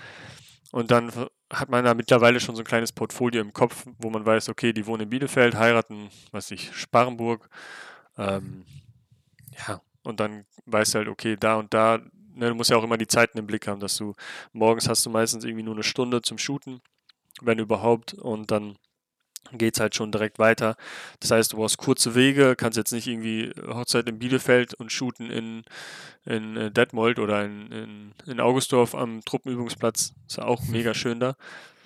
Und 0.73 0.91
dann 0.91 1.13
hat 1.53 1.69
man 1.69 1.85
da 1.85 1.93
mittlerweile 1.95 2.41
schon 2.41 2.57
so 2.57 2.63
ein 2.63 2.67
kleines 2.67 2.93
Portfolio 2.93 3.43
im 3.43 3.53
Kopf, 3.53 3.87
wo 3.99 4.09
man 4.09 4.25
weiß, 4.25 4.49
okay, 4.49 4.73
die 4.73 4.87
wohnen 4.87 5.03
in 5.03 5.11
Bielefeld, 5.11 5.55
heiraten, 5.55 6.09
was 6.31 6.51
ich, 6.51 6.75
Sparrenburg. 6.75 7.51
Ähm, 8.17 8.65
ja, 9.69 9.83
und 10.03 10.19
dann 10.21 10.47
weißt 10.65 10.95
du 10.95 10.99
halt, 10.99 11.09
okay, 11.09 11.37
da 11.39 11.57
und 11.57 11.75
da, 11.75 11.99
ne, 12.35 12.49
du 12.49 12.55
musst 12.55 12.71
ja 12.71 12.77
auch 12.79 12.85
immer 12.85 12.97
die 12.97 13.07
Zeiten 13.07 13.37
im 13.37 13.47
Blick 13.47 13.67
haben, 13.69 13.81
dass 13.81 13.97
du 13.97 14.15
morgens 14.53 14.89
hast 14.89 15.05
du 15.05 15.11
meistens 15.11 15.45
irgendwie 15.45 15.63
nur 15.63 15.75
eine 15.75 15.83
Stunde 15.83 16.23
zum 16.23 16.39
Shooten, 16.39 16.81
wenn 17.43 17.59
überhaupt, 17.59 18.15
und 18.15 18.51
dann 18.51 18.77
geht 19.59 19.75
es 19.75 19.81
halt 19.81 19.95
schon 19.95 20.13
direkt 20.13 20.39
weiter. 20.39 20.77
Das 21.21 21.31
heißt, 21.31 21.53
du 21.53 21.57
brauchst 21.57 21.79
kurze 21.79 22.15
Wege, 22.15 22.57
kannst 22.57 22.79
jetzt 22.79 22.93
nicht 22.93 23.07
irgendwie 23.07 23.53
Hochzeit 23.69 24.09
in 24.09 24.19
Bielefeld 24.19 24.75
und 24.75 24.93
shooten 24.93 25.31
in, 25.31 25.65
in 26.25 26.57
äh, 26.57 26.71
Detmold 26.71 27.19
oder 27.19 27.45
in, 27.45 27.73
in, 27.73 28.13
in 28.27 28.41
Augustdorf 28.41 28.95
am 28.95 29.25
Truppenübungsplatz. 29.25 30.13
Ist 30.27 30.39
ja 30.39 30.45
auch 30.45 30.63
mega 30.69 30.95
schön 30.95 31.21
da. 31.21 31.37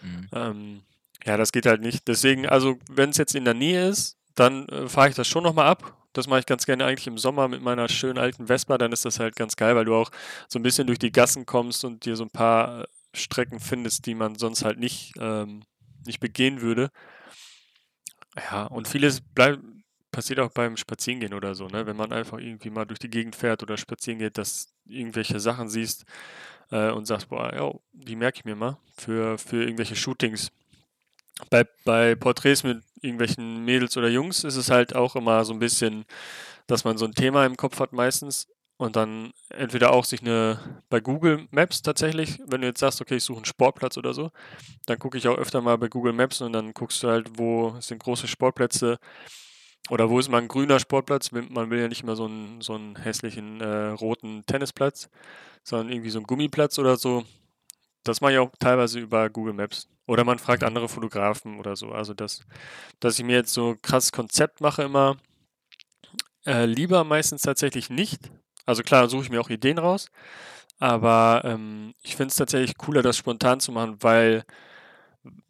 Mhm. 0.03 0.29
Ähm, 0.33 0.83
ja, 1.25 1.37
das 1.37 1.53
geht 1.53 1.67
halt 1.67 1.81
nicht. 1.81 2.07
Deswegen, 2.07 2.47
also 2.47 2.79
wenn 2.89 3.11
es 3.11 3.17
jetzt 3.17 3.35
in 3.35 3.45
der 3.45 3.55
Nähe 3.55 3.89
ist, 3.89 4.17
dann 4.37 4.69
äh, 4.69 4.89
fahre 4.89 5.09
ich 5.09 5.15
das 5.17 5.27
schon 5.27 5.43
nochmal 5.43 5.67
ab. 5.67 5.97
Das 6.13 6.29
mache 6.29 6.41
ich 6.41 6.47
ganz 6.47 6.65
gerne 6.65 6.85
eigentlich 6.87 7.09
im 7.09 7.19
Sommer 7.19 7.49
mit 7.49 7.61
meiner 7.61 7.89
schönen 7.89 8.17
alten 8.17 8.47
Vespa. 8.47 8.79
Dann 8.79 8.93
ist 8.93 9.05
das 9.05 9.21
halt 9.21 9.37
ganz 9.37 9.57
geil, 9.57 9.77
weil 9.77 9.85
du 9.85 9.95
auch 9.95 10.11
so 10.49 10.59
ein 10.59 10.63
bisschen 10.63 10.87
durch 10.87 10.99
die 10.99 11.13
Gassen 11.13 11.45
kommst 11.45 11.85
und 11.85 12.05
dir 12.07 12.17
so 12.17 12.25
ein 12.25 12.31
paar 12.31 12.83
äh, 12.83 12.87
Strecken 13.13 13.61
findest, 13.61 14.07
die 14.07 14.15
man 14.15 14.37
sonst 14.37 14.65
halt 14.65 14.79
nicht, 14.79 15.15
ähm, 15.19 15.63
nicht 16.07 16.21
begehen 16.21 16.61
würde. 16.61 16.91
Ja, 18.39 18.65
und 18.67 18.89
vieles 18.89 19.21
bleibt, 19.21 19.61
passiert 20.13 20.41
auch 20.41 20.51
beim 20.51 20.77
Spazierengehen 20.77 21.35
oder 21.35 21.55
so, 21.55 21.69
ne? 21.69 21.87
Wenn 21.87 21.97
man 21.97 22.13
einfach 22.13 22.39
irgendwie 22.39 22.71
mal 22.71 22.85
durch 22.85 22.99
die 22.99 23.11
Gegend 23.11 23.37
fährt 23.37 23.63
oder 23.63 23.77
spazieren 23.77 24.19
geht, 24.19 24.39
dass 24.39 24.69
irgendwelche 24.87 25.41
Sachen 25.41 25.69
siehst 25.69 26.05
äh, 26.71 26.91
und 26.91 27.07
sagst, 27.07 27.29
boah, 27.29 27.55
ja, 27.55 27.73
die 27.93 28.17
merke 28.17 28.39
ich 28.41 28.45
mir 28.45 28.57
mal 28.57 28.79
für, 28.97 29.39
für 29.39 29.63
irgendwelche 29.65 29.97
Shootings. 29.97 30.51
Bei, 31.51 31.65
bei 31.85 32.15
Porträts 32.15 32.63
mit 32.65 32.83
irgendwelchen 33.03 33.65
Mädels 33.65 33.97
oder 33.97 34.09
Jungs 34.09 34.45
ist 34.45 34.57
es 34.57 34.71
halt 34.71 34.95
auch 34.95 35.17
immer 35.17 35.45
so 35.45 35.53
ein 35.53 35.59
bisschen, 35.59 36.05
dass 36.67 36.85
man 36.85 36.99
so 36.99 37.07
ein 37.07 37.15
Thema 37.15 37.47
im 37.47 37.57
Kopf 37.57 37.81
hat 37.81 37.93
meistens 37.93 38.49
und 38.79 38.97
dann 38.97 39.33
entweder 39.51 39.93
auch 39.93 40.05
sich 40.05 40.21
eine, 40.21 40.83
bei 40.91 41.01
Google 41.01 41.47
Maps 41.51 41.83
tatsächlich, 41.83 42.39
wenn 42.47 42.61
du 42.61 42.67
jetzt 42.67 42.81
sagst, 42.81 43.01
okay, 43.01 43.17
ich 43.17 43.25
suche 43.25 43.39
einen 43.39 43.45
Sportplatz 43.47 43.97
oder 43.97 44.13
so, 44.13 44.31
dann 44.87 44.99
gucke 44.99 45.17
ich 45.17 45.29
auch 45.29 45.39
öfter 45.39 45.63
mal 45.63 45.79
bei 45.79 45.89
Google 45.89 46.13
Maps 46.13 46.41
und 46.43 46.53
dann 46.53 46.75
guckst 46.75 47.03
du 47.03 47.09
halt, 47.09 47.39
wo 47.39 47.77
sind 47.81 48.03
große 48.03 48.29
Sportplätze 48.29 48.99
oder 49.89 50.11
wo 50.11 50.19
ist 50.19 50.29
mal 50.29 50.43
ein 50.43 50.49
grüner 50.49 50.79
Sportplatz. 50.79 51.31
Man 51.33 51.71
will 51.71 51.81
ja 51.81 51.89
nicht 51.89 52.03
immer 52.03 52.17
so 52.17 52.27
einen, 52.27 52.61
so 52.61 52.75
einen 52.75 52.97
hässlichen 52.97 53.61
äh, 53.61 53.89
roten 53.89 54.45
Tennisplatz, 54.45 55.09
sondern 55.63 55.91
irgendwie 55.91 56.11
so 56.11 56.19
einen 56.19 56.27
Gummiplatz 56.27 56.79
oder 56.79 56.97
so. 56.97 57.25
Das 58.05 58.21
mache 58.21 58.33
ich 58.33 58.39
auch 58.39 58.51
teilweise 58.59 59.01
über 59.01 59.31
Google 59.31 59.55
Maps. 59.55 59.89
Oder 60.07 60.25
man 60.25 60.39
fragt 60.39 60.63
andere 60.63 60.89
Fotografen 60.89 61.59
oder 61.59 61.75
so. 61.75 61.91
Also, 61.91 62.15
das, 62.15 62.47
dass 63.01 63.19
ich 63.19 63.25
mir 63.25 63.37
jetzt 63.37 63.53
so 63.53 63.71
ein 63.71 63.83
krasses 63.83 64.13
Konzept 64.13 64.61
mache 64.61 64.85
immer, 64.85 65.17
äh, 66.47 66.67
lieber 66.67 67.03
meistens 67.03 67.43
tatsächlich 67.43 67.91
nicht, 67.91 68.31
Also 68.67 68.83
klar, 68.83 69.09
suche 69.09 69.25
ich 69.25 69.31
mir 69.31 69.41
auch 69.41 69.51
Ideen 69.51 69.79
raus, 69.79 70.09
aber 70.79 71.43
ähm, 71.45 71.95
ich 72.03 72.17
finde 72.17 72.31
es 72.31 72.37
tatsächlich 72.37 72.77
cooler, 72.79 73.03
das 73.03 73.17
spontan 73.19 73.61
zu 73.61 73.73
machen, 73.73 73.97
weil 74.01 74.45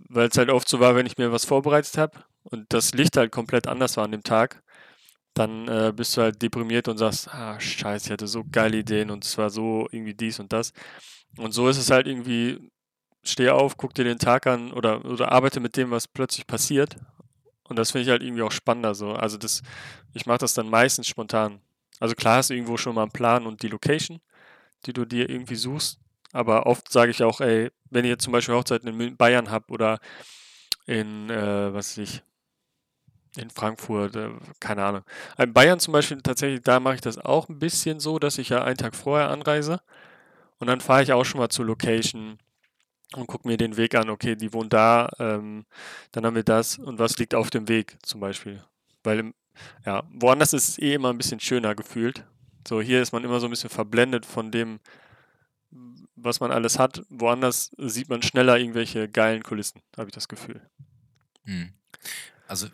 weil 0.09 0.29
es 0.29 0.38
halt 0.38 0.50
oft 0.50 0.68
so 0.68 0.81
war, 0.81 0.94
wenn 0.94 1.07
ich 1.07 1.18
mir 1.18 1.33
was 1.33 1.44
vorbereitet 1.44 1.98
habe 1.98 2.18
und 2.44 2.72
das 2.72 2.94
Licht 2.94 3.16
halt 3.16 3.33
komplett 3.33 3.66
anders 3.66 3.96
war 3.96 4.05
an 4.05 4.12
dem 4.12 4.22
Tag, 4.22 4.62
dann 5.35 5.68
äh, 5.68 5.92
bist 5.94 6.16
du 6.16 6.22
halt 6.22 6.42
deprimiert 6.42 6.88
und 6.88 6.98
sagst, 6.98 7.29
ah, 7.35 7.61
scheiße, 7.61 8.07
ich 8.07 8.12
hatte 8.12 8.26
so 8.29 8.44
geile 8.50 8.79
Ideen 8.79 9.11
und 9.11 9.24
es 9.24 9.38
war 9.38 9.50
so 9.50 9.88
irgendwie 9.92 10.14
dies 10.14 10.40
und 10.40 10.52
das. 10.52 10.72
Und 11.38 11.52
so 11.52 11.68
ist 11.68 11.79
es 11.79 11.90
halt 11.90 12.07
irgendwie, 12.07 12.70
steh 13.24 13.50
auf, 13.50 13.76
guck 13.76 13.94
dir 13.94 14.05
den 14.05 14.18
Tag 14.18 14.46
an 14.46 14.72
oder, 14.72 15.05
oder 15.05 15.33
arbeite 15.33 15.61
mit 15.61 15.76
dem, 15.76 15.90
was 15.90 16.09
plötzlich 16.09 16.46
passiert. 16.46 16.96
Und 17.68 17.79
das 17.79 17.92
finde 17.92 18.05
ich 18.05 18.11
halt 18.11 18.22
irgendwie 18.22 18.42
auch 18.42 18.52
spannender 18.52 18.94
so. 18.94 19.12
Also 19.12 19.38
das, 19.38 19.62
ich 20.14 20.26
mache 20.26 20.38
das 20.38 20.55
dann 20.55 20.70
meistens 20.70 21.09
spontan. 21.09 21.61
Also 22.00 22.14
klar 22.14 22.37
hast 22.38 22.50
du 22.50 22.54
irgendwo 22.54 22.76
schon 22.76 22.94
mal 22.94 23.02
einen 23.02 23.12
Plan 23.12 23.46
und 23.46 23.62
die 23.62 23.68
Location, 23.68 24.20
die 24.87 24.92
du 24.92 25.04
dir 25.04 25.28
irgendwie 25.28 25.56
suchst. 25.56 25.98
Aber 26.32 26.66
oft 26.66 26.92
sage 26.92 27.11
ich 27.11 27.22
auch, 27.22 27.40
ey, 27.40 27.70
wenn 27.90 28.04
ihr 28.04 28.18
zum 28.18 28.32
Beispiel 28.32 28.54
Hochzeiten 28.54 28.88
in 29.00 29.16
Bayern 29.16 29.50
habt 29.50 29.70
oder 29.70 29.98
in, 30.87 31.30
äh, 31.30 31.72
was 31.72 31.96
weiß 31.96 31.98
ich, 31.98 32.22
in 33.37 33.50
Frankfurt, 33.50 34.16
äh, 34.16 34.30
keine 34.61 34.85
Ahnung. 34.85 35.02
In 35.38 35.52
Bayern 35.52 35.80
zum 35.80 35.92
Beispiel, 35.92 36.20
tatsächlich, 36.22 36.62
da 36.62 36.80
mache 36.80 36.96
ich 36.96 37.00
das 37.00 37.18
auch 37.18 37.48
ein 37.48 37.59
bisschen 37.59 38.00
so, 38.00 38.18
dass 38.18 38.38
ich 38.38 38.48
ja 38.48 38.64
einen 38.64 38.76
Tag 38.76 38.94
vorher 38.94 39.30
anreise 39.30 39.80
und 40.59 40.68
dann 40.68 40.80
fahre 40.80 41.02
ich 41.02 41.12
auch 41.12 41.24
schon 41.24 41.40
mal 41.40 41.48
zur 41.48 41.66
Location 41.66 42.38
und 43.14 43.26
gucke 43.26 43.46
mir 43.46 43.56
den 43.56 43.76
Weg 43.76 43.94
an. 43.94 44.11
Okay, 44.11 44.37
die 44.37 44.52
wohnen 44.52 44.70
da, 44.70 45.09
ähm, 45.18 45.66
dann 46.12 46.26
haben 46.26 46.37
wir 46.37 46.44
das 46.44 46.78
und 46.78 46.98
was 46.98 47.18
liegt 47.18 47.35
auf 47.35 47.50
dem 47.50 47.68
Weg 47.68 47.96
zum 48.02 48.20
Beispiel. 48.20 48.64
Weil, 49.04 49.32
ja, 49.85 50.03
woanders 50.12 50.53
ist 50.53 50.69
es 50.69 50.79
eh 50.79 50.95
immer 50.95 51.11
ein 51.11 51.19
bisschen 51.19 51.40
schöner 51.40 51.75
gefühlt. 51.75 52.25
So, 52.66 52.81
hier 52.81 53.01
ist 53.03 53.12
man 53.12 53.25
immer 53.25 53.40
so 53.40 53.47
ein 53.47 53.51
bisschen 53.51 53.71
verblendet 53.71 54.27
von 54.27 54.51
dem, 54.51 54.81
was 56.16 56.40
man 56.40 56.51
alles 56.51 56.79
hat. 56.79 57.03
Woanders 57.09 57.71
sieht 57.79 58.09
man 58.09 58.23
schneller 58.23 58.59
irgendwelche 58.59 59.09
geilen 59.09 59.42
Kulissen, 59.42 59.83
habe 59.97 60.09
ich 60.09 60.14
das 60.14 60.29
Gefühl. 60.29 60.61
Hm. 61.45 61.73
Also 62.49 62.69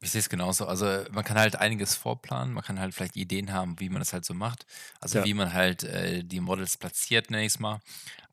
ich 0.00 0.10
sehe 0.10 0.20
es 0.20 0.28
genauso. 0.28 0.66
Also 0.66 1.04
man 1.10 1.24
kann 1.24 1.38
halt 1.38 1.56
einiges 1.56 1.94
vorplanen, 1.94 2.54
man 2.54 2.62
kann 2.62 2.78
halt 2.78 2.94
vielleicht 2.94 3.16
Ideen 3.16 3.52
haben, 3.52 3.80
wie 3.80 3.88
man 3.88 4.00
das 4.00 4.12
halt 4.12 4.24
so 4.24 4.34
macht. 4.34 4.66
Also 5.00 5.18
Ja. 5.18 5.24
wie 5.24 5.34
man 5.34 5.52
halt 5.52 5.82
äh, 5.84 6.22
die 6.22 6.40
Models 6.40 6.76
platziert, 6.76 7.30
nenne 7.30 7.44
ich 7.44 7.54
es 7.54 7.58
mal. 7.58 7.80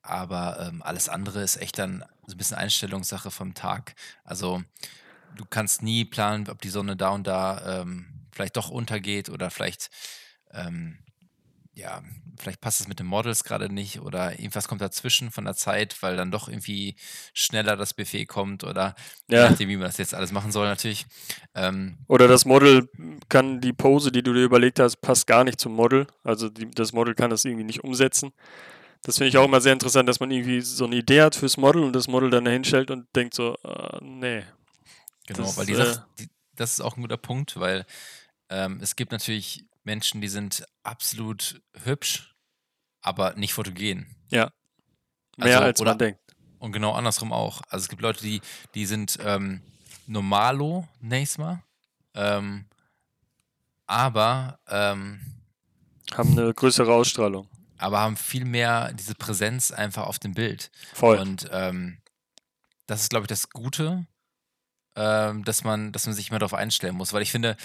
Aber 0.02 0.60
ähm, 0.60 0.82
alles 0.82 1.08
andere 1.08 1.42
ist 1.42 1.56
echt 1.56 1.78
dann 1.78 2.04
so 2.26 2.34
ein 2.34 2.38
bisschen 2.38 2.56
Einstellungssache 2.56 3.30
vom 3.32 3.54
Tag. 3.54 3.94
Also 4.22 4.62
du 5.34 5.44
kannst 5.48 5.82
nie 5.82 6.04
planen, 6.04 6.48
ob 6.48 6.60
die 6.62 6.68
Sonne 6.68 6.96
da 6.96 7.10
und 7.10 7.26
da 7.26 7.80
ähm, 7.82 8.06
vielleicht 8.32 8.56
doch 8.56 8.70
untergeht 8.70 9.28
oder 9.28 9.50
vielleicht 9.50 9.90
ähm, 10.52 10.98
ja, 11.76 12.02
vielleicht 12.38 12.62
passt 12.62 12.80
es 12.80 12.88
mit 12.88 12.98
den 13.00 13.06
Models 13.06 13.44
gerade 13.44 13.72
nicht 13.72 14.00
oder 14.00 14.32
irgendwas 14.32 14.66
kommt 14.66 14.80
dazwischen 14.80 15.30
von 15.30 15.44
der 15.44 15.54
Zeit, 15.54 16.02
weil 16.02 16.16
dann 16.16 16.30
doch 16.30 16.48
irgendwie 16.48 16.96
schneller 17.34 17.76
das 17.76 17.92
Buffet 17.92 18.24
kommt 18.24 18.64
oder 18.64 18.94
Ja. 19.28 19.50
nachdem, 19.50 19.68
wie 19.68 19.76
man 19.76 19.86
das 19.86 19.98
jetzt 19.98 20.14
alles 20.14 20.32
machen 20.32 20.52
soll, 20.52 20.66
natürlich. 20.66 21.04
Ähm, 21.54 21.98
Oder 22.08 22.28
das 22.28 22.46
Model 22.46 22.88
kann 23.28 23.60
die 23.60 23.74
Pose, 23.74 24.10
die 24.10 24.22
du 24.22 24.32
dir 24.32 24.44
überlegt 24.44 24.80
hast, 24.80 24.96
passt 25.02 25.26
gar 25.26 25.44
nicht 25.44 25.60
zum 25.60 25.74
Model. 25.74 26.06
Also 26.24 26.48
die, 26.48 26.70
das 26.70 26.94
Model 26.94 27.14
kann 27.14 27.28
das 27.30 27.44
irgendwie 27.44 27.64
nicht 27.64 27.84
umsetzen. 27.84 28.32
Das 29.02 29.18
finde 29.18 29.28
ich 29.28 29.38
auch 29.38 29.44
immer 29.44 29.60
sehr 29.60 29.74
interessant, 29.74 30.08
dass 30.08 30.18
man 30.20 30.30
irgendwie 30.30 30.62
so 30.62 30.86
eine 30.86 30.96
Idee 30.96 31.22
hat 31.22 31.36
fürs 31.36 31.58
Model 31.58 31.84
und 31.84 31.92
das 31.94 32.08
Model 32.08 32.30
dann 32.30 32.46
dahin 32.46 32.64
stellt 32.64 32.90
und 32.90 33.06
denkt 33.14 33.34
so, 33.34 33.54
äh, 33.64 33.98
nee. 34.02 34.42
Genau, 35.26 35.44
Das, 35.44 35.56
weil 35.56 35.66
die 35.66 35.72
äh, 35.72 35.76
Sache, 35.94 36.06
die, 36.18 36.28
das 36.54 36.72
ist 36.72 36.80
auch 36.80 36.96
ein 36.96 37.02
guter 37.02 37.16
Punkt, 37.16 37.58
weil 37.58 37.84
ähm, 38.48 38.78
es 38.82 38.96
gibt 38.96 39.12
natürlich 39.12 39.64
Menschen, 39.84 40.20
die 40.20 40.28
sind 40.28 40.64
absolut 40.82 41.60
hübsch, 41.84 42.34
aber 43.00 43.34
nicht 43.34 43.52
fotogen. 43.54 44.06
Ja, 44.30 44.50
mehr 45.36 45.46
Also, 45.56 45.64
als 45.64 45.80
oder 45.80 45.90
man 45.92 45.98
denkt. 45.98 46.20
und 46.58 46.72
genau 46.72 46.92
andersrum 46.92 47.32
auch. 47.32 47.62
Also 47.68 47.84
es 47.84 47.88
gibt 47.88 48.02
Leute, 48.02 48.22
die, 48.22 48.40
die 48.74 48.86
sind 48.86 49.18
ähm, 49.22 49.62
normalo, 50.06 50.88
nächstes 51.00 51.38
Mal, 51.38 51.62
ähm, 52.14 52.66
aber 53.86 54.58
ähm, 54.68 55.20
Haben 56.12 56.32
eine 56.38 56.52
größere 56.54 56.92
Ausstrahlung. 56.92 57.48
aber 57.78 58.00
haben 58.00 58.16
viel 58.16 58.44
mehr 58.44 58.92
diese 58.92 59.14
Präsenz 59.14 59.70
einfach 59.70 60.06
auf 60.06 60.18
dem 60.18 60.34
Bild. 60.34 60.70
Voll. 60.94 61.18
Und 61.18 61.48
ähm, 61.52 61.98
das 62.86 63.02
ist, 63.02 63.10
glaube 63.10 63.24
ich, 63.24 63.28
das 63.28 63.50
Gute, 63.50 64.06
ähm, 64.96 65.44
dass 65.44 65.62
man, 65.64 65.92
dass 65.92 66.06
man 66.06 66.14
sich 66.14 66.30
immer 66.30 66.38
darauf 66.38 66.54
einstellen 66.54 66.96
muss. 66.96 67.12
Weil 67.12 67.22
ich 67.22 67.30
finde, 67.30 67.56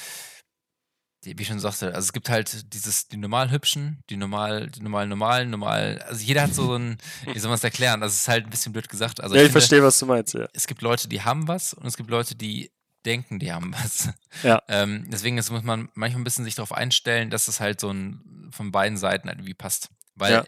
wie 1.24 1.40
ich 1.40 1.48
schon 1.48 1.60
sagte, 1.60 1.88
also 1.88 2.00
es 2.00 2.14
gibt 2.14 2.30
halt 2.30 2.74
dieses, 2.74 3.08
die 3.08 3.18
normal 3.18 3.52
hübschen, 3.52 4.02
die 4.10 4.18
normal, 4.18 4.70
die 4.72 4.82
normal 4.82 5.08
normalen, 5.08 5.52
normal, 5.52 6.02
also 6.08 6.24
jeder 6.24 6.44
hat 6.44 6.56
so 6.56 6.76
ein, 6.76 6.98
wie 7.32 7.38
soll 7.38 7.50
man 7.50 7.58
es 7.58 7.64
erklären? 7.64 8.02
Also 8.02 8.14
es 8.14 8.22
ist 8.22 8.28
halt 8.28 8.46
ein 8.46 8.50
bisschen 8.50 8.74
blöd 8.74 8.90
gesagt. 8.90 9.22
Also 9.22 9.36
ja, 9.36 9.42
ich 9.42 9.46
finde, 9.46 9.60
verstehe, 9.60 9.84
was 9.84 10.00
du 10.00 10.08
meinst, 10.08 10.34
ja. 10.34 10.48
es 10.54 10.66
gibt 10.66 10.82
Leute, 10.82 11.08
die 11.08 11.22
haben 11.22 11.48
was 11.48 11.74
und 11.74 11.86
es 11.86 11.96
gibt 11.96 12.10
Leute, 12.10 12.36
die 12.36 12.72
denken, 13.06 13.40
die 13.40 13.52
haben 13.52 13.74
was. 13.74 14.10
Ja. 14.44 14.62
Ähm, 14.68 15.08
deswegen 15.10 15.36
muss 15.36 15.50
man 15.50 15.90
manchmal 15.94 16.22
ein 16.22 16.24
bisschen 16.24 16.46
sich 16.46 16.56
darauf 16.56 16.72
einstellen, 16.72 17.30
dass 17.30 17.48
es 17.48 17.60
halt 17.60 17.80
so 17.80 17.92
ein 17.92 18.50
von 18.52 18.72
beiden 18.72 18.98
Seiten 18.98 19.28
halt 19.28 19.38
irgendwie 19.38 19.54
passt. 19.54 19.90
Weil, 20.16 20.34
Ja. 20.34 20.46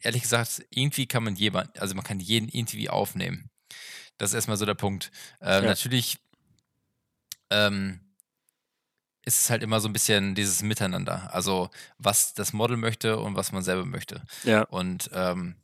ehrlich 0.00 0.22
gesagt, 0.22 0.64
irgendwie 0.70 1.06
kann 1.06 1.24
man 1.24 1.34
jemand, 1.34 1.78
also 1.80 1.94
man 1.94 2.04
kann 2.04 2.20
jeden 2.20 2.48
irgendwie 2.48 2.88
aufnehmen. 2.88 3.50
Das 4.18 4.30
ist 4.30 4.34
erstmal 4.34 4.56
so 4.56 4.66
der 4.66 4.74
Punkt. 4.74 5.10
Ähm, 5.40 5.64
Ja. 5.64 5.70
Natürlich 5.70 6.18
ähm, 7.52 8.00
ist 9.24 9.38
es 9.40 9.50
halt 9.50 9.62
immer 9.62 9.80
so 9.80 9.88
ein 9.88 9.92
bisschen 9.92 10.34
dieses 10.34 10.62
Miteinander. 10.62 11.32
Also, 11.32 11.70
was 11.98 12.34
das 12.34 12.52
Model 12.52 12.76
möchte 12.76 13.18
und 13.18 13.36
was 13.36 13.52
man 13.52 13.62
selber 13.62 13.84
möchte. 13.84 14.22
Ja, 14.42 14.62
Und 14.62 15.10
ähm, 15.12 15.54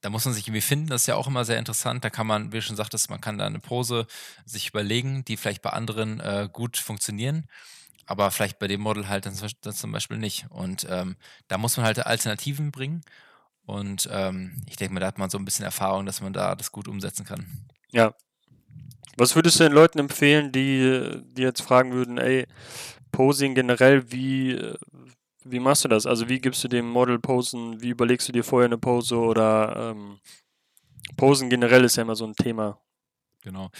da 0.00 0.08
muss 0.10 0.24
man 0.24 0.34
sich 0.34 0.46
irgendwie 0.48 0.62
finden, 0.62 0.88
das 0.88 1.02
ist 1.02 1.06
ja 1.08 1.16
auch 1.16 1.26
immer 1.26 1.44
sehr 1.44 1.58
interessant. 1.58 2.02
Da 2.04 2.10
kann 2.10 2.26
man, 2.26 2.52
wie 2.52 2.56
du 2.56 2.62
schon 2.62 2.76
sagtest, 2.76 3.10
man 3.10 3.20
kann 3.20 3.38
da 3.38 3.46
eine 3.46 3.60
Pose 3.60 4.06
sich 4.46 4.68
überlegen, 4.68 5.24
die 5.26 5.36
vielleicht 5.36 5.62
bei 5.62 5.70
anderen 5.70 6.20
äh, 6.20 6.48
gut 6.50 6.76
funktionieren, 6.78 7.46
aber 8.06 8.30
vielleicht 8.30 8.58
bei 8.58 8.66
dem 8.66 8.80
Model 8.80 9.08
halt 9.08 9.26
dann, 9.26 9.34
zum 9.34 9.42
Beispiel- 9.42 9.60
dann 9.62 9.74
zum 9.74 9.92
Beispiel 9.92 10.16
nicht. 10.18 10.46
Und 10.50 10.86
ähm, 10.88 11.16
da 11.48 11.58
muss 11.58 11.76
man 11.76 11.84
halt 11.86 12.04
Alternativen 12.04 12.72
bringen. 12.72 13.02
Und 13.64 14.08
ähm, 14.10 14.60
ich 14.66 14.76
denke 14.76 14.94
mal, 14.94 15.00
da 15.00 15.06
hat 15.06 15.18
man 15.18 15.30
so 15.30 15.38
ein 15.38 15.44
bisschen 15.44 15.64
Erfahrung, 15.66 16.04
dass 16.06 16.20
man 16.20 16.32
da 16.32 16.56
das 16.56 16.72
gut 16.72 16.88
umsetzen 16.88 17.24
kann. 17.26 17.46
ja. 17.92 18.14
Was 19.16 19.36
würdest 19.36 19.60
du 19.60 19.64
den 19.64 19.72
Leuten 19.72 19.98
empfehlen, 19.98 20.52
die, 20.52 21.22
die 21.24 21.42
jetzt 21.42 21.62
fragen 21.62 21.92
würden, 21.92 22.18
ey, 22.18 22.46
Posing 23.10 23.54
generell, 23.54 24.10
wie, 24.10 24.58
wie 25.44 25.60
machst 25.60 25.84
du 25.84 25.88
das? 25.88 26.06
Also 26.06 26.28
wie 26.28 26.40
gibst 26.40 26.64
du 26.64 26.68
dem 26.68 26.88
Model 26.88 27.18
Posen, 27.18 27.82
wie 27.82 27.90
überlegst 27.90 28.28
du 28.28 28.32
dir 28.32 28.44
vorher 28.44 28.66
eine 28.66 28.78
Pose 28.78 29.16
oder 29.16 29.92
ähm, 29.94 30.18
Posen 31.16 31.50
generell 31.50 31.84
ist 31.84 31.96
ja 31.96 32.02
immer 32.02 32.16
so 32.16 32.24
ein 32.24 32.34
Thema. 32.34 32.80
Genau. 33.42 33.70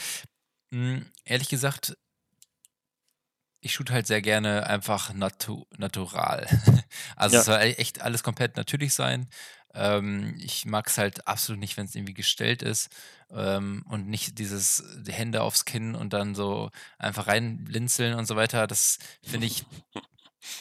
Hm, 0.71 1.07
ehrlich 1.25 1.49
gesagt, 1.49 1.97
ich 3.63 3.73
shoot 3.73 3.91
halt 3.91 4.07
sehr 4.07 4.21
gerne 4.21 4.67
einfach 4.67 5.15
natu 5.15 5.65
natural. 5.79 6.47
Also 7.17 7.35
Ja. 7.37 7.41
es 7.41 7.47
soll 7.47 7.59
e- 7.61 7.75
echt 7.75 8.03
alles 8.03 8.23
komplett 8.23 8.57
natürlich 8.57 8.93
sein. 8.93 9.29
Ähm, 9.75 10.35
ich 10.39 10.67
mag 10.67 10.89
es 10.89 10.99
halt 10.99 11.27
absolut 11.27 11.59
nicht, 11.61 11.77
wenn 11.79 11.87
es 11.87 11.95
irgendwie 11.95 12.13
gestellt 12.13 12.61
ist 12.63 12.91
ähm, 13.31 13.85
und 13.89 14.07
nicht 14.09 14.39
dieses 14.39 14.85
die 14.99 15.13
Hände 15.13 15.41
aufs 15.43 15.65
Kinn 15.65 15.95
und 15.95 16.13
dann 16.13 16.35
so 16.35 16.71
einfach 16.99 17.27
reinblinzeln 17.29 18.15
und 18.15 18.27
so 18.27 18.37
weiter. 18.37 18.67
Das 18.67 18.99
finde 19.23 19.47
ich 19.47 19.65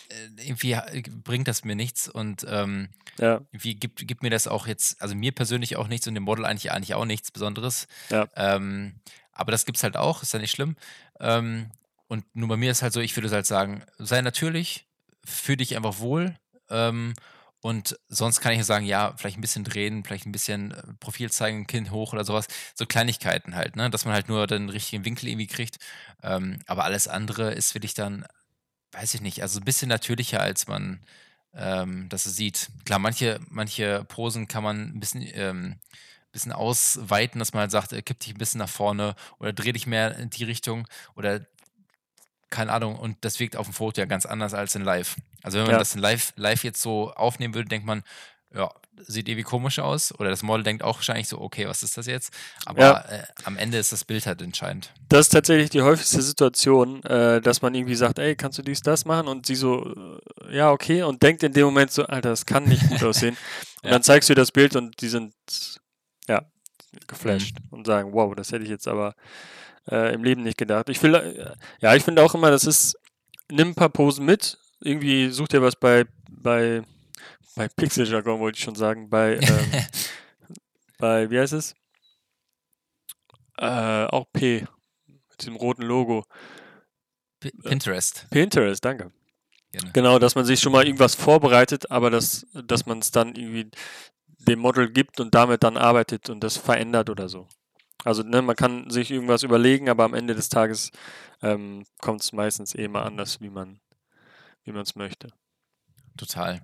äh, 0.09 0.43
irgendwie 0.45 0.77
bringt 1.23 1.47
das 1.47 1.63
mir 1.65 1.75
nichts 1.75 2.07
und 2.07 2.45
ähm, 2.47 2.89
Ja, 3.17 3.41
irgendwie 3.51 3.75
gibt, 3.75 4.07
gibt 4.07 4.23
mir 4.23 4.29
das 4.29 4.47
auch 4.47 4.67
jetzt, 4.67 5.01
also 5.01 5.15
mir 5.15 5.31
persönlich 5.33 5.75
auch 5.75 5.87
nichts 5.87 6.07
und 6.07 6.13
dem 6.15 6.23
Model 6.23 6.45
eigentlich, 6.45 6.71
eigentlich 6.71 6.93
auch 6.95 7.05
nichts 7.05 7.31
Besonderes. 7.31 7.87
Ja. 8.09 8.27
Ähm, 8.35 8.95
aber 9.33 9.51
das 9.51 9.65
gibt's 9.65 9.83
halt 9.83 9.97
auch, 9.97 10.21
ist 10.23 10.33
ja 10.33 10.39
nicht 10.39 10.51
schlimm. 10.51 10.75
Ähm, 11.19 11.71
und 12.11 12.25
nur 12.35 12.49
bei 12.49 12.57
mir 12.57 12.71
ist 12.71 12.81
halt 12.81 12.91
so, 12.91 12.99
ich 12.99 13.15
würde 13.15 13.31
halt 13.31 13.45
sagen, 13.45 13.83
sei 13.97 14.19
natürlich, 14.21 14.85
fühl 15.23 15.55
dich 15.55 15.77
einfach 15.77 15.99
wohl. 15.99 16.35
Ähm, 16.69 17.13
und 17.61 17.97
sonst 18.09 18.41
kann 18.41 18.51
ich 18.51 18.65
sagen, 18.65 18.85
ja, 18.85 19.13
vielleicht 19.15 19.37
ein 19.37 19.41
bisschen 19.41 19.63
drehen, 19.63 20.03
vielleicht 20.03 20.25
ein 20.25 20.33
bisschen 20.33 20.71
äh, 20.71 20.93
Profil 20.99 21.31
zeigen, 21.31 21.67
Kinn 21.67 21.89
hoch 21.89 22.11
oder 22.11 22.25
sowas. 22.25 22.47
So 22.75 22.85
Kleinigkeiten 22.85 23.55
halt, 23.55 23.77
ne? 23.77 23.89
Dass 23.89 24.03
man 24.03 24.13
halt 24.13 24.27
nur 24.27 24.45
den 24.45 24.67
richtigen 24.67 25.05
Winkel 25.05 25.29
irgendwie 25.29 25.47
kriegt. 25.47 25.77
Ähm, 26.21 26.59
aber 26.67 26.83
alles 26.83 27.07
andere 27.07 27.53
ist 27.53 27.75
wirklich 27.75 27.93
dann, 27.93 28.25
weiß 28.91 29.13
ich 29.13 29.21
nicht, 29.21 29.41
also 29.41 29.61
ein 29.61 29.65
bisschen 29.65 29.87
natürlicher, 29.87 30.41
als 30.41 30.67
man 30.67 30.99
ähm, 31.53 32.09
das 32.09 32.25
sieht. 32.25 32.71
Klar, 32.83 32.99
manche, 32.99 33.39
manche 33.47 34.03
Posen 34.03 34.49
kann 34.49 34.63
man 34.63 34.81
ein 34.95 34.99
bisschen, 34.99 35.25
ähm, 35.33 35.79
bisschen 36.33 36.51
ausweiten, 36.51 37.39
dass 37.39 37.53
man 37.53 37.61
halt 37.61 37.71
sagt, 37.71 37.93
äh, 37.93 38.01
kipp 38.01 38.19
dich 38.19 38.33
ein 38.33 38.37
bisschen 38.37 38.59
nach 38.59 38.67
vorne 38.69 39.15
oder 39.39 39.53
dreh 39.53 39.71
dich 39.71 39.87
mehr 39.87 40.17
in 40.17 40.29
die 40.29 40.43
Richtung 40.43 40.89
oder 41.15 41.45
keine 42.51 42.71
Ahnung. 42.71 42.97
Und 42.97 43.17
das 43.21 43.39
wirkt 43.39 43.55
auf 43.55 43.65
dem 43.65 43.73
Foto 43.73 44.01
ja 44.01 44.05
ganz 44.05 44.25
anders 44.25 44.53
als 44.53 44.75
in 44.75 44.83
live. 44.83 45.15
Also 45.41 45.57
wenn 45.57 45.65
man 45.65 45.73
Ja. 45.73 45.79
das 45.79 45.95
in 45.95 46.01
live, 46.01 46.33
live 46.35 46.63
jetzt 46.63 46.81
so 46.81 47.11
aufnehmen 47.13 47.55
würde, 47.55 47.69
denkt 47.69 47.87
man, 47.87 48.03
ja, 48.53 48.69
sieht 48.97 49.29
irgendwie 49.29 49.43
komisch 49.43 49.79
aus 49.79 50.13
oder 50.19 50.29
das 50.29 50.43
Model 50.43 50.63
denkt 50.63 50.83
auch 50.83 50.97
wahrscheinlich 50.97 51.27
so, 51.27 51.39
okay, 51.39 51.67
was 51.67 51.83
ist 51.83 51.97
das 51.97 52.05
jetzt? 52.05 52.33
Aber 52.65 52.81
ja. 52.81 52.99
äh, 53.09 53.23
am 53.45 53.57
Ende 53.57 53.77
ist 53.77 53.91
das 53.91 54.03
Bild 54.03 54.25
halt 54.25 54.41
entscheidend. 54.41 54.93
Das 55.09 55.21
ist 55.21 55.29
tatsächlich 55.29 55.69
die 55.69 55.81
häufigste 55.81 56.21
Situation, 56.21 57.03
äh, 57.03 57.41
dass 57.41 57.61
man 57.61 57.73
irgendwie 57.73 57.95
sagt, 57.95 58.19
ey, 58.19 58.35
kannst 58.35 58.57
du 58.59 58.61
dies, 58.61 58.81
das 58.81 59.05
machen? 59.05 59.27
Und 59.27 59.45
sie 59.45 59.55
so, 59.55 59.95
äh, 60.45 60.57
ja, 60.57 60.71
okay, 60.71 61.03
und 61.03 61.23
denkt 61.23 61.43
in 61.43 61.53
dem 61.53 61.65
Moment 61.65 61.91
so, 61.91 62.05
Alter, 62.05 62.29
das 62.29 62.45
kann 62.45 62.65
nicht 62.65 62.87
gut 62.89 63.03
aussehen. 63.03 63.37
Und 63.81 63.85
ja. 63.85 63.91
dann 63.91 64.03
zeigst 64.03 64.29
du 64.29 64.35
das 64.35 64.51
Bild 64.51 64.75
und 64.75 65.01
die 65.01 65.07
sind, 65.07 65.33
ja, 66.27 66.43
geflasht 67.07 67.55
mhm. 67.59 67.77
und 67.77 67.87
sagen, 67.87 68.13
wow, 68.13 68.35
das 68.35 68.51
hätte 68.51 68.63
ich 68.63 68.69
jetzt 68.69 68.87
aber 68.87 69.15
äh, 69.89 70.13
im 70.13 70.23
Leben 70.23 70.43
nicht 70.43 70.57
gedacht. 70.57 70.89
Ich 70.89 71.01
will, 71.03 71.15
äh, 71.15 71.55
ja, 71.79 71.95
ich 71.95 72.03
finde 72.03 72.23
auch 72.23 72.35
immer, 72.35 72.51
das 72.51 72.65
ist, 72.65 72.97
nimm 73.49 73.69
ein 73.69 73.75
paar 73.75 73.89
Posen 73.89 74.25
mit, 74.25 74.57
irgendwie 74.79 75.29
such 75.29 75.49
dir 75.49 75.61
was 75.61 75.75
bei, 75.75 76.05
bei, 76.29 76.83
bei 77.55 77.67
Pixel-Jargon 77.67 78.39
wollte 78.39 78.57
ich 78.57 78.63
schon 78.63 78.75
sagen, 78.75 79.09
bei, 79.09 79.35
ähm, 79.41 79.85
bei, 80.97 81.29
wie 81.29 81.39
heißt 81.39 81.53
es? 81.53 81.75
Äh, 83.57 84.05
auch 84.05 84.25
P, 84.33 84.65
mit 85.07 85.45
dem 85.45 85.55
roten 85.55 85.83
Logo. 85.83 86.25
P 87.39 87.51
Pinterest. 87.63 88.27
Pinterest, 88.29 88.83
danke. 88.83 89.11
Gerne. 89.71 89.91
Genau, 89.93 90.19
dass 90.19 90.35
man 90.35 90.45
sich 90.45 90.59
schon 90.59 90.71
mal 90.71 90.85
irgendwas 90.85 91.15
vorbereitet, 91.15 91.89
aber 91.91 92.09
dass, 92.09 92.45
dass 92.53 92.85
man 92.85 92.99
es 92.99 93.11
dann 93.11 93.35
irgendwie 93.35 93.71
dem 94.47 94.59
Model 94.59 94.91
gibt 94.91 95.19
und 95.19 95.33
damit 95.33 95.63
dann 95.63 95.77
arbeitet 95.77 96.29
und 96.29 96.43
das 96.43 96.57
verändert 96.57 97.09
oder 97.09 97.29
so. 97.29 97.47
Also 98.03 98.23
ne, 98.23 98.41
man 98.41 98.55
kann 98.55 98.89
sich 98.89 99.11
irgendwas 99.11 99.43
überlegen, 99.43 99.89
aber 99.89 100.03
am 100.03 100.13
Ende 100.13 100.33
des 100.33 100.49
Tages 100.49 100.91
ähm, 101.41 101.85
kommt 101.99 102.21
es 102.21 102.33
meistens 102.33 102.73
eh 102.75 102.87
mal 102.87 103.03
anders, 103.03 103.41
wie 103.41 103.49
man 103.49 103.79
wie 104.63 104.71
es 104.71 104.95
möchte. 104.95 105.29
Total. 106.17 106.61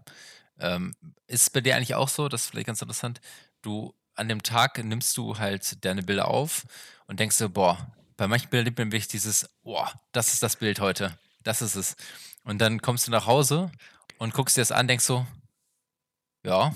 Ähm, 0.59 0.95
ist 1.27 1.43
es 1.43 1.49
bei 1.49 1.61
dir 1.61 1.75
eigentlich 1.75 1.95
auch 1.95 2.09
so, 2.09 2.29
das 2.29 2.43
ist 2.43 2.49
vielleicht 2.49 2.67
ganz 2.67 2.81
interessant, 2.81 3.21
du 3.61 3.93
an 4.15 4.27
dem 4.27 4.41
Tag 4.41 4.83
nimmst 4.83 5.15
du 5.17 5.37
halt 5.37 5.83
deine 5.85 6.03
Bilder 6.03 6.27
auf 6.27 6.65
und 7.05 7.19
denkst 7.19 7.35
so, 7.35 7.49
boah, 7.49 7.91
bei 8.17 8.27
manchen 8.27 8.49
Bildern 8.49 8.65
nimmt 8.65 8.79
man 8.79 8.91
wirklich 8.91 9.07
dieses, 9.07 9.47
boah, 9.61 9.91
das 10.11 10.33
ist 10.33 10.41
das 10.41 10.55
Bild 10.55 10.79
heute, 10.79 11.17
das 11.43 11.61
ist 11.61 11.75
es. 11.75 11.95
Und 12.43 12.59
dann 12.59 12.81
kommst 12.81 13.07
du 13.07 13.11
nach 13.11 13.27
Hause 13.27 13.71
und 14.17 14.33
guckst 14.33 14.57
dir 14.57 14.61
das 14.61 14.71
an, 14.71 14.87
denkst 14.87 15.05
so, 15.05 15.25
ja, 16.43 16.73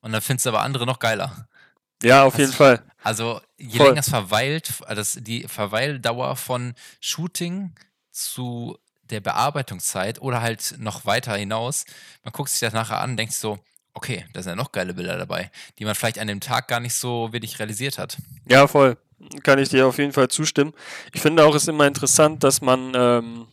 und 0.00 0.12
dann 0.12 0.20
findest 0.20 0.46
du 0.46 0.50
aber 0.50 0.62
andere 0.62 0.84
noch 0.84 0.98
geiler. 0.98 1.48
Ja, 2.02 2.24
auf 2.24 2.34
Hast 2.34 2.40
jeden 2.40 2.52
Fall. 2.52 2.82
Also 3.02 3.40
je 3.56 3.78
Voll. 3.78 3.88
länger 3.88 4.00
es 4.00 4.08
verweilt, 4.08 4.72
also 4.86 5.20
die 5.20 5.48
Verweildauer 5.48 6.36
von 6.36 6.74
Shooting 7.00 7.74
zu 8.10 8.78
der 9.10 9.20
Bearbeitungszeit 9.20 10.20
oder 10.20 10.40
halt 10.40 10.76
noch 10.78 11.04
weiter 11.04 11.34
hinaus, 11.34 11.84
man 12.22 12.32
guckt 12.32 12.50
sich 12.50 12.60
das 12.60 12.72
nachher 12.72 13.00
an 13.00 13.10
und 13.10 13.16
denkt 13.16 13.32
so, 13.32 13.58
okay, 13.94 14.24
da 14.32 14.42
sind 14.42 14.50
ja 14.50 14.56
noch 14.56 14.72
geile 14.72 14.94
Bilder 14.94 15.16
dabei, 15.16 15.50
die 15.78 15.84
man 15.84 15.94
vielleicht 15.94 16.18
an 16.18 16.28
dem 16.28 16.40
Tag 16.40 16.68
gar 16.68 16.80
nicht 16.80 16.94
so 16.94 17.32
wirklich 17.32 17.58
realisiert 17.58 17.98
hat. 17.98 18.18
Ja, 18.48 18.66
voll. 18.66 18.96
Kann 19.42 19.58
ich 19.58 19.68
dir 19.68 19.86
auf 19.86 19.98
jeden 19.98 20.12
Fall 20.12 20.28
zustimmen. 20.28 20.72
Ich 21.12 21.20
finde 21.20 21.44
auch, 21.44 21.54
es 21.54 21.62
ist 21.62 21.68
immer 21.68 21.86
interessant, 21.86 22.42
dass 22.42 22.60
man, 22.60 22.92
ähm, 22.94 23.46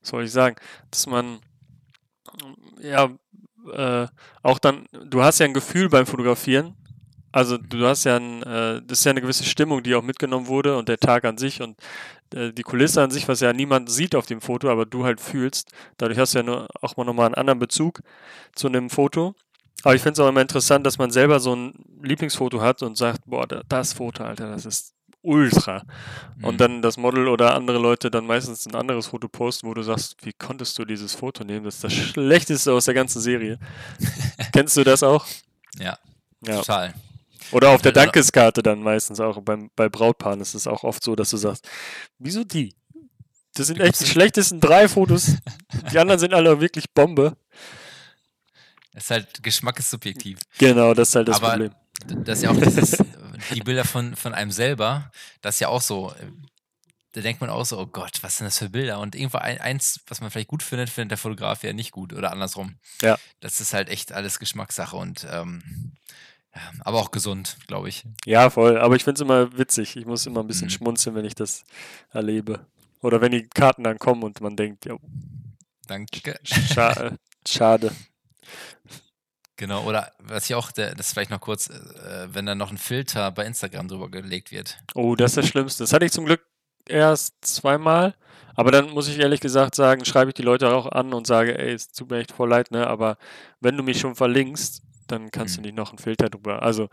was 0.00 0.10
soll 0.10 0.24
ich 0.24 0.32
sagen, 0.32 0.56
dass 0.90 1.06
man, 1.06 1.40
ja, 2.80 3.10
äh, 3.72 4.06
auch 4.42 4.58
dann, 4.58 4.86
du 4.92 5.22
hast 5.22 5.40
ja 5.40 5.46
ein 5.46 5.54
Gefühl 5.54 5.88
beim 5.88 6.06
Fotografieren. 6.06 6.74
Also 7.32 7.56
du 7.56 7.86
hast 7.86 8.04
ja 8.04 8.16
ein, 8.16 8.42
äh, 8.42 8.82
das 8.86 9.00
ist 9.00 9.04
ja 9.04 9.10
eine 9.10 9.22
gewisse 9.22 9.44
Stimmung, 9.44 9.82
die 9.82 9.94
auch 9.94 10.02
mitgenommen 10.02 10.46
wurde 10.46 10.76
und 10.76 10.88
der 10.88 10.98
Tag 10.98 11.24
an 11.24 11.38
sich 11.38 11.62
und 11.62 11.76
äh, 12.34 12.52
die 12.52 12.62
Kulisse 12.62 13.02
an 13.02 13.10
sich, 13.10 13.26
was 13.28 13.40
ja 13.40 13.52
niemand 13.52 13.90
sieht 13.90 14.14
auf 14.14 14.26
dem 14.26 14.40
Foto, 14.40 14.70
aber 14.70 14.86
du 14.86 15.04
halt 15.04 15.20
fühlst. 15.20 15.70
Dadurch 15.96 16.18
hast 16.18 16.34
du 16.34 16.38
ja 16.38 16.44
nur, 16.44 16.68
auch 16.80 16.96
mal 16.96 17.04
nochmal 17.04 17.26
einen 17.26 17.34
anderen 17.34 17.58
Bezug 17.58 18.02
zu 18.54 18.68
einem 18.68 18.90
Foto. 18.90 19.34
Aber 19.82 19.94
ich 19.94 20.02
finde 20.02 20.14
es 20.14 20.20
auch 20.20 20.28
immer 20.28 20.42
interessant, 20.42 20.86
dass 20.86 20.98
man 20.98 21.10
selber 21.10 21.40
so 21.40 21.56
ein 21.56 21.72
Lieblingsfoto 22.02 22.60
hat 22.60 22.82
und 22.82 22.96
sagt, 22.96 23.22
boah, 23.26 23.46
das 23.46 23.94
Foto, 23.94 24.22
Alter, 24.22 24.50
das 24.50 24.64
ist 24.64 24.94
ultra. 25.22 25.82
Mhm. 26.36 26.44
Und 26.44 26.60
dann 26.60 26.82
das 26.82 26.96
Model 26.96 27.28
oder 27.28 27.54
andere 27.54 27.78
Leute 27.78 28.10
dann 28.10 28.26
meistens 28.26 28.66
ein 28.66 28.74
anderes 28.74 29.08
Foto 29.08 29.28
posten, 29.28 29.68
wo 29.68 29.74
du 29.74 29.82
sagst, 29.82 30.16
wie 30.22 30.32
konntest 30.32 30.78
du 30.78 30.84
dieses 30.84 31.14
Foto 31.14 31.44
nehmen? 31.44 31.64
Das 31.64 31.76
ist 31.76 31.84
das 31.84 31.92
Schlechteste 31.92 32.72
aus 32.72 32.84
der 32.84 32.94
ganzen 32.94 33.20
Serie. 33.20 33.58
Kennst 34.52 34.76
du 34.76 34.84
das 34.84 35.02
auch? 35.02 35.26
Ja, 35.78 35.98
ja. 36.46 36.58
total. 36.58 36.94
Oder 37.50 37.70
auf 37.70 37.82
der 37.82 37.92
Dankeskarte 37.92 38.62
dann 38.62 38.82
meistens 38.82 39.20
auch. 39.20 39.40
Beim, 39.42 39.70
bei 39.76 39.88
Brautpaaren 39.88 40.40
ist 40.40 40.54
es 40.54 40.66
auch 40.66 40.84
oft 40.84 41.02
so, 41.02 41.16
dass 41.16 41.30
du 41.30 41.36
sagst, 41.36 41.68
wieso 42.18 42.44
die? 42.44 42.74
Das 43.54 43.66
sind 43.66 43.80
echt 43.80 44.00
die 44.00 44.06
schlechtesten 44.06 44.60
drei 44.60 44.88
Fotos. 44.88 45.36
Die 45.92 45.98
anderen 45.98 46.18
sind 46.18 46.32
alle 46.32 46.60
wirklich 46.60 46.90
Bombe. 46.94 47.36
Es 48.94 49.04
ist 49.04 49.10
halt, 49.10 49.42
Geschmack 49.42 49.78
ist 49.78 49.90
subjektiv. 49.90 50.38
Genau, 50.58 50.94
das 50.94 51.10
ist 51.10 51.16
halt 51.16 51.28
das 51.28 51.36
Aber 51.36 51.50
Problem. 51.50 51.74
Das 52.24 52.38
ist 52.38 52.44
ja 52.44 52.50
auch 52.50 52.56
dieses, 52.56 52.96
die 53.54 53.60
Bilder 53.60 53.84
von, 53.84 54.16
von 54.16 54.34
einem 54.34 54.50
selber, 54.50 55.10
das 55.40 55.56
ist 55.56 55.60
ja 55.60 55.68
auch 55.68 55.82
so, 55.82 56.14
da 57.12 57.20
denkt 57.20 57.40
man 57.40 57.50
auch 57.50 57.64
so, 57.64 57.78
oh 57.78 57.86
Gott, 57.86 58.22
was 58.22 58.38
sind 58.38 58.46
das 58.46 58.58
für 58.58 58.70
Bilder? 58.70 58.98
Und 58.98 59.14
irgendwo 59.14 59.38
ein, 59.38 59.60
eins, 59.60 60.00
was 60.06 60.20
man 60.20 60.30
vielleicht 60.30 60.48
gut 60.48 60.62
findet, 60.62 60.88
findet 60.88 61.12
der 61.12 61.18
Fotograf 61.18 61.62
ja 61.62 61.72
nicht 61.72 61.92
gut 61.92 62.12
oder 62.12 62.32
andersrum. 62.32 62.76
Ja. 63.02 63.18
Das 63.40 63.60
ist 63.60 63.74
halt 63.74 63.88
echt 63.88 64.12
alles 64.12 64.38
Geschmackssache 64.38 64.96
und 64.96 65.26
ähm, 65.30 65.92
aber 66.80 66.98
auch 66.98 67.10
gesund, 67.10 67.56
glaube 67.66 67.88
ich. 67.88 68.04
Ja, 68.24 68.50
voll. 68.50 68.78
Aber 68.78 68.96
ich 68.96 69.04
finde 69.04 69.18
es 69.18 69.20
immer 69.22 69.56
witzig. 69.56 69.96
Ich 69.96 70.06
muss 70.06 70.26
immer 70.26 70.40
ein 70.40 70.46
bisschen 70.46 70.66
mhm. 70.66 70.72
schmunzeln, 70.72 71.16
wenn 71.16 71.24
ich 71.24 71.34
das 71.34 71.64
erlebe. 72.10 72.66
Oder 73.00 73.20
wenn 73.20 73.32
die 73.32 73.48
Karten 73.48 73.84
dann 73.84 73.98
kommen 73.98 74.22
und 74.22 74.40
man 74.40 74.56
denkt, 74.56 74.84
ja. 74.84 74.96
Danke. 75.86 76.38
Scha 76.44 77.12
schade. 77.46 77.92
Genau, 79.56 79.84
oder 79.84 80.10
was 80.18 80.46
ich 80.46 80.56
auch, 80.56 80.72
das 80.72 81.12
vielleicht 81.12 81.30
noch 81.30 81.40
kurz, 81.40 81.68
äh, 81.68 82.26
wenn 82.32 82.46
dann 82.46 82.58
noch 82.58 82.72
ein 82.72 82.78
Filter 82.78 83.30
bei 83.30 83.44
Instagram 83.44 83.86
drüber 83.86 84.10
gelegt 84.10 84.50
wird. 84.50 84.78
Oh, 84.94 85.14
das 85.14 85.32
ist 85.32 85.36
das 85.36 85.46
Schlimmste. 85.46 85.84
Das 85.84 85.92
hatte 85.92 86.04
ich 86.04 86.10
zum 86.10 86.24
Glück 86.24 86.44
erst 86.88 87.44
zweimal. 87.44 88.16
Aber 88.56 88.72
dann 88.72 88.90
muss 88.90 89.06
ich 89.06 89.20
ehrlich 89.20 89.40
gesagt 89.40 89.76
sagen, 89.76 90.04
schreibe 90.04 90.30
ich 90.30 90.34
die 90.34 90.42
Leute 90.42 90.74
auch 90.74 90.86
an 90.86 91.14
und 91.14 91.28
sage, 91.28 91.56
ey, 91.56 91.72
es 91.72 91.92
tut 91.92 92.10
mir 92.10 92.18
echt 92.18 92.32
voll 92.32 92.48
leid, 92.48 92.72
ne? 92.72 92.88
Aber 92.88 93.18
wenn 93.60 93.76
du 93.76 93.84
mich 93.84 94.00
schon 94.00 94.16
verlinkst, 94.16 94.82
dann 95.06 95.30
kannst 95.30 95.56
mhm. 95.56 95.62
du 95.62 95.68
nicht 95.68 95.76
noch 95.76 95.90
einen 95.90 95.98
Filter 95.98 96.28
drüber. 96.28 96.62
Also, 96.62 96.88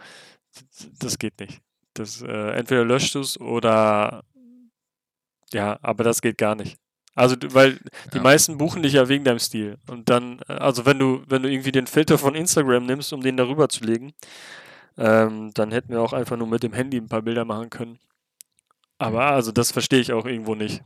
das 1.00 1.18
geht 1.20 1.40
nicht. 1.40 1.62
Das, 1.94 2.22
äh, 2.22 2.52
entweder 2.52 2.86
löscht 2.86 3.16
du 3.16 3.20
es 3.20 3.40
oder 3.40 4.24
ja, 5.54 5.80
aber 5.82 6.04
das 6.04 6.22
geht 6.22 6.38
gar 6.38 6.56
nicht. 6.56 6.78
Also, 7.16 7.36
weil 7.50 7.80
die 8.14 8.18
ja. 8.18 8.24
meisten 8.24 8.58
buchen 8.58 8.84
dich 8.84 8.94
ja 8.94 9.10
wegen 9.10 9.24
deinem 9.24 9.40
Stil. 9.40 9.78
Und 9.88 10.10
dann, 10.10 10.40
äh, 10.48 10.54
also 10.54 10.86
wenn 10.86 11.00
du, 11.00 11.24
wenn 11.28 11.44
du 11.44 11.52
irgendwie 11.52 11.72
den 11.72 11.88
Filter 11.88 12.18
von 12.18 12.36
Instagram 12.36 12.86
nimmst, 12.86 13.12
um 13.14 13.22
den 13.22 13.38
darüber 13.38 13.68
zu 13.68 13.84
legen, 13.84 14.14
ähm, 14.98 15.52
dann 15.54 15.72
hätten 15.72 15.90
wir 15.90 16.02
auch 16.02 16.14
einfach 16.14 16.38
nur 16.38 16.48
mit 16.48 16.64
dem 16.64 16.74
Handy 16.74 16.98
ein 16.98 17.10
paar 17.10 17.22
Bilder 17.22 17.46
machen 17.46 17.70
können. 17.70 18.00
Aber 19.00 19.28
mhm. 19.28 19.34
also 19.34 19.52
das 19.52 19.72
verstehe 19.72 20.00
ich 20.00 20.14
auch 20.14 20.26
irgendwo 20.26 20.56
nicht. 20.56 20.82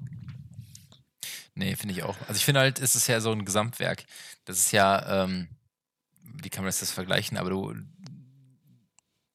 Nee, 1.56 1.76
finde 1.76 1.94
ich 1.94 2.04
auch. 2.04 2.16
Also 2.22 2.36
ich 2.36 2.46
finde 2.46 2.62
halt, 2.62 2.80
es 2.80 2.96
ist 2.96 3.08
ja 3.08 3.20
so 3.20 3.32
ein 3.32 3.46
Gesamtwerk. 3.46 4.06
Das 4.46 4.58
ist 4.58 4.72
ja, 4.72 5.24
ähm, 5.24 5.50
wie 6.42 6.50
kann 6.50 6.64
man 6.64 6.70
das, 6.70 6.80
das 6.80 6.92
vergleichen, 6.92 7.38
aber 7.38 7.50
du. 7.50 7.74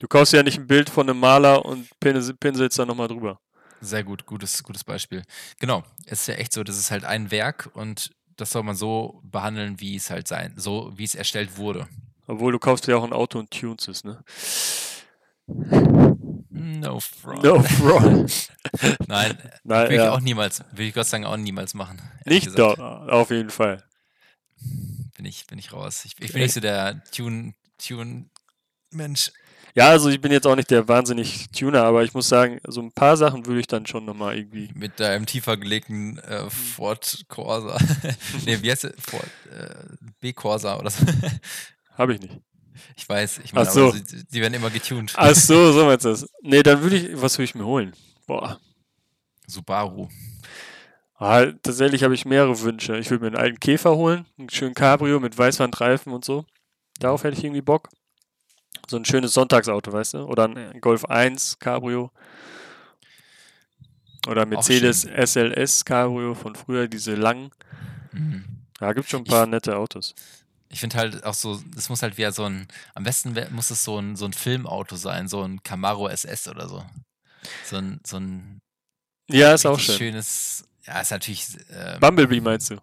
Du 0.00 0.06
kaufst 0.06 0.32
ja 0.32 0.44
nicht 0.44 0.58
ein 0.58 0.66
Bild 0.68 0.90
von 0.90 1.10
einem 1.10 1.18
Maler 1.18 1.64
und 1.64 1.88
pinselst 1.98 2.78
da 2.78 2.86
nochmal 2.86 3.08
drüber. 3.08 3.40
Sehr 3.80 4.04
gut, 4.04 4.26
gutes, 4.26 4.62
gutes 4.62 4.84
Beispiel. 4.84 5.24
Genau, 5.58 5.82
es 6.06 6.20
ist 6.20 6.28
ja 6.28 6.34
echt 6.34 6.52
so, 6.52 6.62
das 6.62 6.78
ist 6.78 6.92
halt 6.92 7.04
ein 7.04 7.32
Werk 7.32 7.70
und 7.74 8.12
das 8.36 8.52
soll 8.52 8.62
man 8.62 8.76
so 8.76 9.20
behandeln, 9.24 9.80
wie 9.80 9.96
es 9.96 10.10
halt 10.10 10.28
sein, 10.28 10.54
so 10.56 10.92
wie 10.96 11.02
es 11.02 11.16
erstellt 11.16 11.56
wurde. 11.56 11.88
Obwohl 12.28 12.52
du 12.52 12.60
kaufst 12.60 12.86
ja 12.86 12.96
auch 12.96 13.02
ein 13.02 13.12
Auto 13.12 13.40
und 13.40 13.50
tunst 13.50 13.88
es, 13.88 14.04
ne? 14.04 14.22
No 16.50 17.00
fraud. 17.00 17.42
No 17.42 17.60
fraud. 17.62 18.48
Nein, 19.08 19.36
Nein 19.64 19.88
will 19.88 19.96
ja. 19.96 20.04
ich 20.04 20.10
auch 20.10 20.20
niemals, 20.20 20.62
will 20.72 20.86
ich 20.86 20.94
Gott 20.94 21.06
sagen 21.06 21.24
auch 21.24 21.36
niemals 21.36 21.74
machen. 21.74 22.00
Nicht 22.24 22.46
gesagt. 22.46 22.78
doch, 22.78 23.08
auf 23.08 23.30
jeden 23.30 23.50
Fall 23.50 23.82
bin 25.18 25.26
ich, 25.26 25.46
bin 25.48 25.58
ich 25.58 25.72
raus. 25.72 26.04
Ich, 26.04 26.14
ich 26.20 26.32
bin 26.32 26.42
nicht 26.42 26.54
so 26.54 26.60
der 26.60 27.02
Tune, 27.10 27.52
Tune-Mensch. 27.84 29.32
Ja, 29.74 29.88
also 29.88 30.08
ich 30.10 30.20
bin 30.20 30.30
jetzt 30.30 30.46
auch 30.46 30.54
nicht 30.54 30.70
der 30.70 30.86
wahnsinnig 30.86 31.48
Tuner, 31.50 31.82
aber 31.82 32.04
ich 32.04 32.14
muss 32.14 32.28
sagen, 32.28 32.60
so 32.66 32.80
ein 32.80 32.92
paar 32.92 33.16
Sachen 33.16 33.44
würde 33.44 33.58
ich 33.58 33.66
dann 33.66 33.84
schon 33.84 34.04
nochmal 34.04 34.38
irgendwie. 34.38 34.70
Mit 34.74 35.00
deinem 35.00 35.26
tiefer 35.26 35.56
gelegten 35.56 36.18
äh, 36.18 36.42
hm. 36.42 36.50
Ford 36.50 37.24
Corsa. 37.26 37.76
ne, 38.46 38.62
wie 38.62 38.70
heißt 38.70 38.84
es? 38.84 38.94
Ford, 38.98 39.28
äh, 39.50 39.74
B 40.20 40.32
Corsa 40.32 40.78
oder 40.78 40.90
so. 40.90 41.04
Habe 41.98 42.14
ich 42.14 42.20
nicht. 42.20 42.38
Ich 42.96 43.08
weiß, 43.08 43.40
ich 43.42 43.52
meine, 43.52 43.68
so. 43.68 43.90
sie, 43.90 44.24
die 44.24 44.40
werden 44.40 44.54
immer 44.54 44.70
getuned. 44.70 45.12
Ach 45.16 45.34
so, 45.34 45.72
so 45.72 45.84
meinst 45.84 46.04
du 46.04 46.10
das. 46.10 46.26
Nee, 46.42 46.62
dann 46.62 46.80
würde 46.80 46.96
ich, 46.96 47.20
was 47.20 47.36
würde 47.38 47.44
ich 47.44 47.56
mir 47.56 47.66
holen? 47.66 47.92
Boah. 48.28 48.60
Subaru. 49.48 50.08
Ah, 51.18 51.46
tatsächlich 51.62 52.04
habe 52.04 52.14
ich 52.14 52.24
mehrere 52.24 52.60
Wünsche. 52.60 52.96
Ich 52.96 53.10
würde 53.10 53.24
mir 53.24 53.28
einen 53.28 53.36
alten 53.36 53.58
Käfer 53.60 53.96
holen, 53.96 54.24
einen 54.38 54.50
schönen 54.50 54.74
Cabrio 54.74 55.18
mit 55.18 55.36
Weißwandreifen 55.36 56.12
und 56.12 56.24
so. 56.24 56.46
Darauf 57.00 57.24
hätte 57.24 57.36
ich 57.36 57.44
irgendwie 57.44 57.60
Bock. 57.60 57.88
So 58.88 58.96
ein 58.96 59.04
schönes 59.04 59.34
Sonntagsauto, 59.34 59.92
weißt 59.92 60.14
du? 60.14 60.18
Oder 60.20 60.44
ein 60.44 60.80
Golf 60.80 61.04
1 61.04 61.58
Cabrio. 61.58 62.12
Oder 64.28 64.46
Mercedes 64.46 65.04
SLS 65.04 65.84
Cabrio 65.84 66.34
von 66.34 66.54
früher, 66.54 66.86
diese 66.86 67.14
langen. 67.16 67.50
Mhm. 68.12 68.44
Ja, 68.80 68.92
gibt 68.92 69.08
schon 69.08 69.22
ein 69.22 69.24
paar 69.24 69.46
nette 69.46 69.76
Autos. 69.76 70.14
Ich 70.68 70.80
finde 70.80 70.98
halt 70.98 71.24
auch 71.24 71.34
so, 71.34 71.60
es 71.76 71.88
muss 71.88 72.02
halt 72.02 72.16
wieder 72.16 72.30
so 72.30 72.44
ein, 72.44 72.68
am 72.94 73.02
besten 73.02 73.34
muss 73.50 73.70
es 73.70 73.82
so 73.82 73.98
ein, 73.98 74.14
so 74.14 74.26
ein 74.26 74.32
Filmauto 74.32 74.96
sein, 74.96 75.26
so 75.26 75.42
ein 75.42 75.62
Camaro 75.64 76.08
SS 76.08 76.46
oder 76.48 76.68
so. 76.68 76.84
So 77.64 77.76
ein, 77.76 78.00
so 78.06 78.18
ein 78.18 78.60
ja, 79.30 79.52
ist 79.52 79.66
auch 79.66 79.78
schön. 79.78 79.96
schönes, 79.96 80.67
ja, 80.88 81.00
ist 81.00 81.10
natürlich. 81.10 81.46
Ähm, 81.70 82.00
Bumblebee 82.00 82.40
meinst 82.40 82.70
du? 82.70 82.76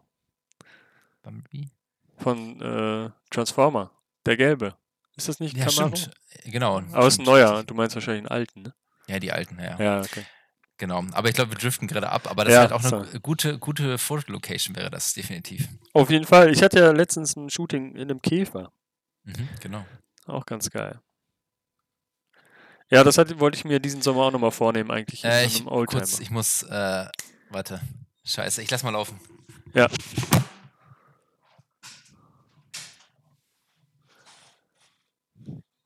Bumblebee? 1.23 1.69
Von 2.17 2.61
äh, 2.61 3.09
Transformer, 3.29 3.91
der 4.25 4.37
gelbe. 4.37 4.75
Ist 5.17 5.27
das 5.27 5.39
nicht 5.39 5.57
ja, 5.57 5.65
Camaro? 5.65 5.95
Stimmt. 5.95 6.11
Genau. 6.45 6.77
Aber 6.77 7.07
es 7.07 7.15
ist 7.15 7.19
ein 7.19 7.25
neuer, 7.25 7.63
du 7.63 7.73
meinst 7.73 7.95
wahrscheinlich 7.95 8.21
einen 8.21 8.39
alten, 8.39 8.61
ne? 8.61 8.73
Ja, 9.07 9.19
die 9.19 9.31
alten, 9.31 9.59
ja. 9.59 9.79
Ja, 9.79 9.99
okay. 10.01 10.25
Genau, 10.77 11.03
aber 11.13 11.29
ich 11.29 11.35
glaube, 11.35 11.51
wir 11.51 11.57
driften 11.57 11.87
gerade 11.87 12.09
ab, 12.09 12.29
aber 12.29 12.43
das 12.43 12.53
ja, 12.53 12.63
ist 12.65 12.71
halt 12.71 12.85
auch 12.85 12.91
eine 12.91 13.05
so. 13.05 13.19
gute, 13.21 13.57
gute 13.59 13.97
Fotolocation 13.97 14.75
wäre 14.75 14.91
das 14.91 15.13
definitiv. 15.13 15.69
Auf 15.93 16.09
jeden 16.09 16.25
Fall. 16.25 16.51
Ich 16.51 16.61
hatte 16.61 16.79
ja 16.79 16.91
letztens 16.91 17.35
ein 17.37 17.49
Shooting 17.49 17.95
in 17.95 18.03
einem 18.03 18.21
Käfer. 18.21 18.73
Mhm, 19.23 19.47
genau. 19.61 19.85
Auch 20.25 20.45
ganz 20.45 20.69
geil. 20.69 20.99
Ja, 22.89 23.03
das 23.03 23.17
hat, 23.17 23.39
wollte 23.39 23.57
ich 23.57 23.65
mir 23.65 23.79
diesen 23.79 24.01
Sommer 24.01 24.23
auch 24.23 24.31
nochmal 24.31 24.51
vornehmen, 24.51 24.91
eigentlich. 24.91 25.23
Äh, 25.23 25.45
ich, 25.45 25.65
kurz, 25.65 26.19
ich 26.19 26.29
muss, 26.29 26.63
äh, 26.63 27.05
warte. 27.49 27.81
Scheiße, 28.23 28.61
ich 28.61 28.71
lass 28.71 28.83
mal 28.83 28.91
laufen. 28.91 29.19
Ja. 29.73 29.87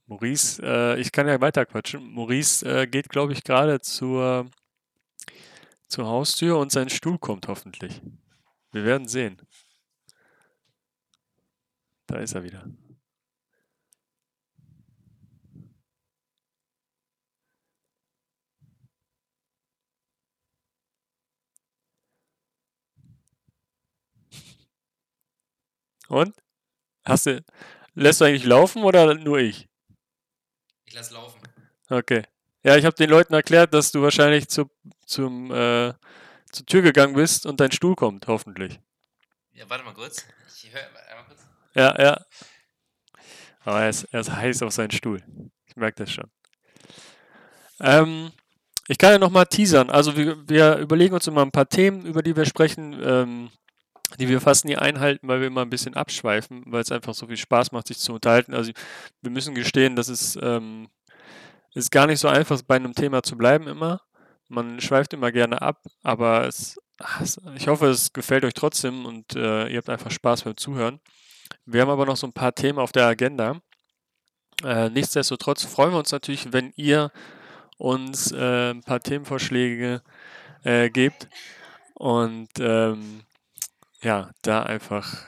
Maurice, 0.06 0.62
äh, 0.64 1.00
ich 1.00 1.12
kann 1.12 1.28
ja 1.28 1.40
weiter 1.40 1.66
quatschen. 1.66 2.12
Maurice 2.14 2.66
äh, 2.66 2.88
geht, 2.88 3.10
glaube 3.10 3.34
ich, 3.34 3.44
gerade 3.44 3.80
zur, 3.80 4.50
zur 5.88 6.08
Haustür 6.08 6.58
und 6.58 6.72
sein 6.72 6.90
Stuhl 6.90 7.20
kommt 7.20 7.48
hoffentlich. 7.48 8.02
Wir 8.72 8.86
werden 8.86 9.08
sehen. 9.08 9.40
Da 12.08 12.18
ist 12.18 12.34
er 12.34 12.44
wieder. 12.44 12.66
Und? 26.10 26.36
Hast 27.06 27.28
du, 27.28 27.44
lässt 27.94 28.20
du 28.20 28.26
eigentlich 28.26 28.46
laufen 28.46 28.84
oder 28.84 29.14
nur 29.14 29.38
ich? 29.38 29.68
Ich 30.86 30.94
lasse 30.94 31.14
laufen. 31.14 31.40
Okay. 31.90 32.24
Ja, 32.64 32.76
ich 32.76 32.86
habe 32.86 32.96
den 32.96 33.10
Leuten 33.10 33.34
erklärt, 33.34 33.74
dass 33.74 33.92
du 33.92 34.02
wahrscheinlich 34.02 34.50
zu, 34.50 34.70
zum, 35.06 35.52
äh, 35.52 35.94
zur 36.52 36.66
Tür 36.66 36.82
gegangen 36.82 37.14
bist 37.14 37.46
und 37.46 37.60
dein 37.60 37.72
Stuhl 37.72 37.96
kommt, 37.96 38.28
hoffentlich. 38.28 38.80
Ja, 39.54 39.70
warte 39.70 39.86
mal 39.86 39.94
kurz. 39.94 40.26
Ich 40.48 40.74
höre 40.74 40.82
einmal 40.82 41.26
kurz. 41.26 41.48
Ja, 41.74 42.02
ja. 42.02 42.26
Aber 43.62 43.82
er 43.82 43.90
ist, 43.90 44.04
er 44.06 44.22
ist 44.22 44.32
heiß 44.32 44.64
auf 44.64 44.74
seinen 44.74 44.92
Stuhl. 44.92 45.24
Ich 45.68 45.76
merke 45.76 46.04
das 46.04 46.12
schon. 46.12 46.30
Ähm, 47.80 48.32
ich 48.88 48.98
kann 48.98 49.12
ja 49.12 49.20
nochmal 49.20 49.46
teasern. 49.46 49.90
Also 49.90 50.18
wir, 50.18 50.50
wir, 50.50 50.78
überlegen 50.78 51.14
uns 51.14 51.28
immer 51.28 51.44
ein 51.44 51.52
paar 51.52 51.70
Themen, 51.70 52.06
über 52.06 52.24
die 52.24 52.36
wir 52.36 52.46
sprechen, 52.46 53.00
ähm, 53.02 53.52
die 54.18 54.28
wir 54.28 54.42
fast 54.42 54.66
nie 54.66 54.76
einhalten, 54.76 55.28
weil 55.28 55.40
wir 55.40 55.48
immer 55.48 55.62
ein 55.62 55.70
bisschen 55.70 55.94
abschweifen, 55.94 56.64
weil 56.68 56.82
es 56.82 56.92
einfach 56.92 57.14
so 57.14 57.28
viel 57.28 57.38
Spaß 57.38 57.72
macht, 57.72 57.88
sich 57.88 58.00
zu 58.00 58.14
unterhalten. 58.14 58.54
Also 58.54 58.72
wir 59.22 59.32
müssen 59.32 59.54
gestehen, 59.54 59.96
dass 59.96 60.08
es 60.08 60.38
ähm, 60.42 60.90
ist 61.74 61.92
gar 61.92 62.08
nicht 62.08 62.20
so 62.20 62.28
einfach, 62.28 62.62
bei 62.64 62.76
einem 62.76 62.96
Thema 62.96 63.22
zu 63.24 63.38
bleiben 63.38 63.68
immer. 63.68 64.02
Man 64.48 64.82
schweift 64.82 65.14
immer 65.14 65.32
gerne 65.32 65.62
ab, 65.62 65.84
aber 66.02 66.48
es, 66.48 66.80
ich 67.56 67.68
hoffe, 67.68 67.88
es 67.88 68.14
gefällt 68.14 68.44
euch 68.44 68.56
trotzdem 68.56 69.06
und 69.06 69.36
äh, 69.36 69.68
ihr 69.68 69.78
habt 69.78 69.90
einfach 69.90 70.12
Spaß 70.12 70.44
beim 70.44 70.58
Zuhören. 70.58 71.00
Wir 71.66 71.82
haben 71.82 71.90
aber 71.90 72.06
noch 72.06 72.18
so 72.18 72.26
ein 72.26 72.34
paar 72.34 72.56
Themen 72.56 72.80
auf 72.80 72.92
der 72.92 73.06
Agenda. 73.06 73.62
Äh, 74.64 74.90
nichtsdestotrotz 74.90 75.64
freuen 75.64 75.92
wir 75.92 76.00
uns 76.00 76.12
natürlich, 76.12 76.52
wenn 76.52 76.74
ihr 76.76 77.12
uns 77.78 78.32
äh, 78.32 78.72
ein 78.72 78.82
paar 78.82 79.00
Themenvorschläge 79.00 80.02
äh, 80.64 80.90
gebt 80.90 81.30
und 81.94 82.50
ähm, 82.60 83.22
ja, 84.02 84.32
da 84.42 84.64
einfach, 84.64 85.26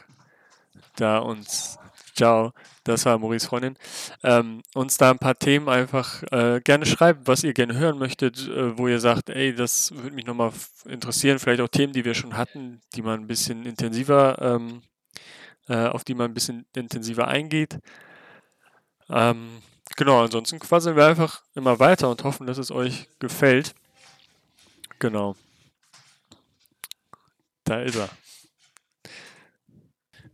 da 0.96 1.20
uns, 1.20 1.78
ciao, 2.16 2.54
das 2.84 3.06
war 3.06 3.18
Maurice 3.18 3.48
Freundin, 3.48 3.78
ähm, 4.24 4.62
uns 4.74 4.98
da 4.98 5.12
ein 5.12 5.20
paar 5.20 5.38
Themen 5.38 5.70
einfach 5.70 6.24
äh, 6.32 6.62
gerne 6.64 6.86
schreiben, 6.86 7.22
was 7.26 7.44
ihr 7.44 7.54
gerne 7.54 7.78
hören 7.78 8.00
möchtet, 8.00 8.48
äh, 8.48 8.78
wo 8.78 8.88
ihr 8.88 9.00
sagt, 9.00 9.30
ey, 9.30 9.54
das 9.54 9.92
würde 9.92 10.16
mich 10.16 10.26
nochmal 10.26 10.52
interessieren, 10.86 11.40
vielleicht 11.40 11.62
auch 11.62 11.68
Themen, 11.68 11.94
die 11.94 12.06
wir 12.06 12.14
schon 12.14 12.38
hatten, 12.38 12.82
die 12.96 13.02
man 13.02 13.22
ein 13.22 13.28
bisschen 13.28 13.66
intensiver, 13.66 14.38
ähm, 14.42 14.82
äh, 15.68 15.88
auf 15.88 16.04
die 16.04 16.16
man 16.16 16.32
ein 16.32 16.34
bisschen 16.34 16.66
intensiver 16.76 17.28
eingeht. 17.28 17.78
Ähm, 19.10 19.62
genau, 19.98 20.24
ansonsten 20.24 20.60
quasseln 20.60 20.96
wir 20.96 21.06
einfach 21.06 21.44
immer 21.54 21.80
weiter 21.80 22.10
und 22.10 22.24
hoffen, 22.24 22.48
dass 22.48 22.58
es 22.58 22.72
euch 22.72 23.08
gefällt. 23.20 23.76
Genau. 25.00 25.36
Da 27.64 27.82
ist 27.82 27.96
er. 27.96 28.10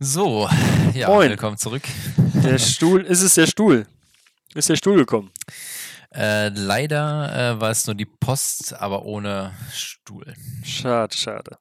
So, 0.00 0.48
ja, 0.94 1.08
Moin. 1.08 1.30
willkommen 1.30 1.56
zurück. 1.56 1.82
Der 2.16 2.58
Stuhl, 2.58 3.04
ist 3.04 3.20
es 3.20 3.34
der 3.34 3.48
Stuhl? 3.48 3.84
Ist 4.54 4.68
der 4.68 4.76
Stuhl 4.76 4.96
gekommen? 4.96 5.32
Äh, 6.14 6.50
leider 6.50 7.56
äh, 7.56 7.60
war 7.60 7.72
es 7.72 7.84
nur 7.84 7.96
die 7.96 8.04
Post, 8.04 8.74
aber 8.80 9.04
ohne 9.04 9.56
Stuhl. 9.72 10.34
Schade, 10.62 11.16
schade. 11.16 11.58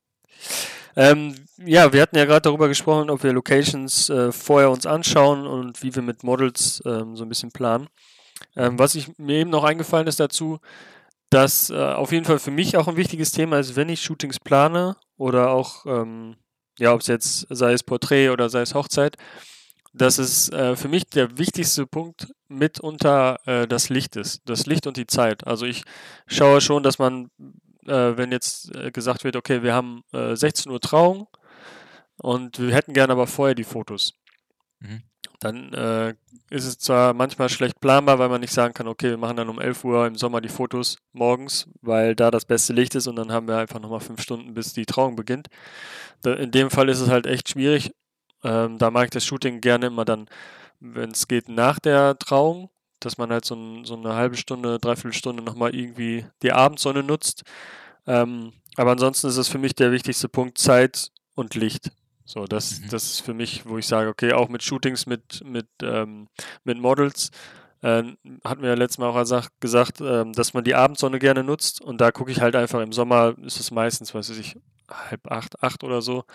Ähm, 0.95 1.33
ja, 1.57 1.91
wir 1.91 1.99
hatten 1.99 2.15
ja 2.15 2.25
gerade 2.25 2.41
darüber 2.41 2.67
gesprochen, 2.67 3.09
ob 3.09 3.23
wir 3.23 3.33
Locations 3.33 4.07
äh, 4.11 4.31
vorher 4.31 4.69
uns 4.69 4.85
anschauen 4.85 5.47
und 5.47 5.81
wie 5.81 5.95
wir 5.95 6.03
mit 6.03 6.23
Models 6.23 6.79
ähm, 6.85 7.15
so 7.15 7.25
ein 7.25 7.29
bisschen 7.29 7.51
planen. 7.51 7.87
Ähm, 8.55 8.77
was 8.77 8.93
ich, 8.93 9.17
mir 9.17 9.37
eben 9.37 9.49
noch 9.49 9.63
eingefallen 9.63 10.05
ist 10.05 10.19
dazu, 10.19 10.59
dass 11.31 11.71
äh, 11.71 11.75
auf 11.75 12.11
jeden 12.11 12.25
Fall 12.25 12.37
für 12.37 12.51
mich 12.51 12.77
auch 12.77 12.87
ein 12.87 12.97
wichtiges 12.97 13.31
Thema 13.31 13.57
ist, 13.57 13.75
wenn 13.75 13.89
ich 13.89 14.01
Shootings 14.01 14.39
plane 14.39 14.95
oder 15.17 15.49
auch 15.49 15.87
ähm, 15.87 16.35
ja, 16.77 16.93
ob 16.93 17.01
es 17.01 17.07
jetzt 17.07 17.47
sei 17.49 17.73
es 17.73 17.83
Porträt 17.83 18.29
oder 18.29 18.49
sei 18.49 18.61
es 18.61 18.73
Hochzeit, 18.73 19.17
dass 19.93 20.17
es 20.17 20.49
äh, 20.49 20.75
für 20.75 20.87
mich 20.87 21.05
der 21.07 21.37
wichtigste 21.37 21.87
Punkt 21.87 22.27
mitunter 22.47 23.39
äh, 23.45 23.67
das 23.67 23.89
Licht 23.89 24.15
ist. 24.15 24.41
Das 24.45 24.65
Licht 24.65 24.87
und 24.87 24.97
die 24.97 25.07
Zeit. 25.07 25.45
Also 25.47 25.65
ich 25.65 25.83
schaue 26.27 26.61
schon, 26.61 26.83
dass 26.83 26.99
man, 26.99 27.31
äh, 27.85 28.17
wenn 28.17 28.31
jetzt 28.31 28.75
äh, 28.75 28.91
gesagt 28.91 29.23
wird, 29.23 29.35
okay, 29.35 29.63
wir 29.63 29.73
haben 29.73 30.03
16 30.11 30.69
äh, 30.69 30.73
Uhr 30.73 30.81
Trauung 30.81 31.27
und 32.17 32.59
wir 32.59 32.73
hätten 32.73 32.93
gerne 32.93 33.13
aber 33.13 33.27
vorher 33.27 33.55
die 33.55 33.63
Fotos. 33.63 34.13
Mhm. 34.79 35.03
Dann 35.39 35.73
äh, 35.73 36.15
ist 36.49 36.65
es 36.65 36.79
zwar 36.79 37.13
manchmal 37.13 37.49
schlecht 37.49 37.79
planbar, 37.79 38.17
weil 38.17 38.29
man 38.29 38.41
nicht 38.41 38.53
sagen 38.53 38.73
kann, 38.73 38.87
okay, 38.87 39.11
wir 39.11 39.17
machen 39.17 39.37
dann 39.37 39.49
um 39.49 39.59
11 39.59 39.83
Uhr 39.83 40.07
im 40.07 40.15
Sommer 40.15 40.41
die 40.41 40.49
Fotos 40.49 40.97
morgens, 41.13 41.67
weil 41.81 42.15
da 42.15 42.31
das 42.31 42.45
beste 42.45 42.73
Licht 42.73 42.95
ist 42.95 43.07
und 43.07 43.17
dann 43.17 43.31
haben 43.31 43.47
wir 43.47 43.57
einfach 43.57 43.79
nochmal 43.79 43.99
fünf 43.99 44.21
Stunden, 44.21 44.53
bis 44.53 44.73
die 44.73 44.85
Trauung 44.85 45.15
beginnt. 45.15 45.47
In 46.25 46.51
dem 46.51 46.71
Fall 46.71 46.89
ist 46.89 46.99
es 47.01 47.09
halt 47.09 47.27
echt 47.27 47.49
schwierig. 47.49 47.91
Ähm, 48.43 48.77
da 48.77 48.91
mag 48.91 49.05
ich 49.05 49.09
das 49.11 49.25
Shooting 49.25 49.61
gerne 49.61 49.87
immer 49.87 50.05
dann, 50.05 50.27
wenn 50.79 51.11
es 51.11 51.27
geht, 51.27 51.49
nach 51.49 51.79
der 51.79 52.17
Trauung, 52.17 52.69
dass 52.99 53.17
man 53.17 53.31
halt 53.31 53.45
so, 53.45 53.55
ein, 53.55 53.85
so 53.85 53.95
eine 53.95 54.15
halbe 54.15 54.37
Stunde, 54.37 54.79
dreiviertel 54.79 55.13
Stunde 55.13 55.43
nochmal 55.43 55.75
irgendwie 55.75 56.25
die 56.41 56.51
Abendsonne 56.51 57.03
nutzt. 57.03 57.43
Ähm, 58.07 58.53
aber 58.75 58.91
ansonsten 58.91 59.27
ist 59.27 59.37
es 59.37 59.47
für 59.47 59.57
mich 59.59 59.75
der 59.75 59.91
wichtigste 59.91 60.29
Punkt 60.29 60.57
Zeit 60.57 61.11
und 61.35 61.55
Licht. 61.55 61.91
So, 62.27 62.43
das, 62.43 62.81
mhm. 62.81 62.89
das 62.89 63.05
ist 63.05 63.21
für 63.21 63.33
mich, 63.33 63.65
wo 63.65 63.77
ich 63.77 63.87
sage, 63.87 64.09
okay, 64.09 64.33
auch 64.33 64.49
mit 64.49 64.61
Shootings 64.61 65.05
mit, 65.05 65.41
mit, 65.45 65.67
ähm, 65.81 66.27
mit 66.65 66.77
Models, 66.77 67.31
äh, 67.81 68.03
hatten 68.43 68.61
wir 68.61 68.69
ja 68.69 68.75
letztes 68.75 68.97
Mal 68.97 69.07
auch 69.07 69.47
gesagt, 69.61 70.01
äh, 70.01 70.25
dass 70.33 70.53
man 70.53 70.65
die 70.65 70.75
Abendsonne 70.75 71.19
gerne 71.19 71.45
nutzt. 71.45 71.79
Und 71.79 72.01
da 72.01 72.11
gucke 72.11 72.29
ich 72.29 72.41
halt 72.41 72.57
einfach 72.57 72.81
im 72.81 72.91
Sommer, 72.91 73.33
ist 73.41 73.61
es 73.61 73.71
meistens, 73.71 74.13
weiß 74.13 74.31
ich, 74.31 74.57
halb 74.91 75.31
acht, 75.31 75.63
acht 75.63 75.85
oder 75.85 76.01
so, 76.01 76.25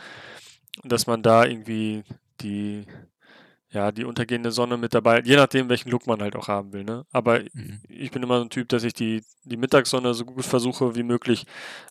dass 0.83 1.07
man 1.07 1.23
da 1.23 1.45
irgendwie 1.45 2.05
die, 2.41 2.87
ja, 3.69 3.93
die 3.93 4.05
untergehende 4.05 4.51
Sonne 4.51 4.79
mit 4.79 4.95
dabei, 4.95 5.21
je 5.21 5.37
nachdem, 5.37 5.69
welchen 5.69 5.91
Look 5.91 6.07
man 6.07 6.23
halt 6.23 6.37
auch 6.37 6.49
haben 6.49 6.73
will. 6.73 6.85
Ne? 6.85 7.05
Aber 7.13 7.41
mhm. 7.53 7.83
ich 7.87 8.11
bin 8.11 8.23
immer 8.23 8.39
so 8.39 8.45
ein 8.45 8.51
Typ, 8.51 8.71
dass 8.71 8.83
ich 8.83 8.95
die, 8.95 9.23
die 9.45 9.59
Mittagssonne 9.59 10.15
so 10.15 10.25
gut 10.25 10.47
versuche 10.47 10.95
wie 10.95 11.03
möglich 11.03 11.45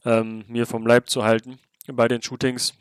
ähm, 0.06 0.44
mir 0.48 0.66
vom 0.66 0.88
Leib 0.88 1.08
zu 1.08 1.24
halten 1.24 1.60
bei 1.86 2.08
den 2.08 2.24
Shootings. 2.24 2.74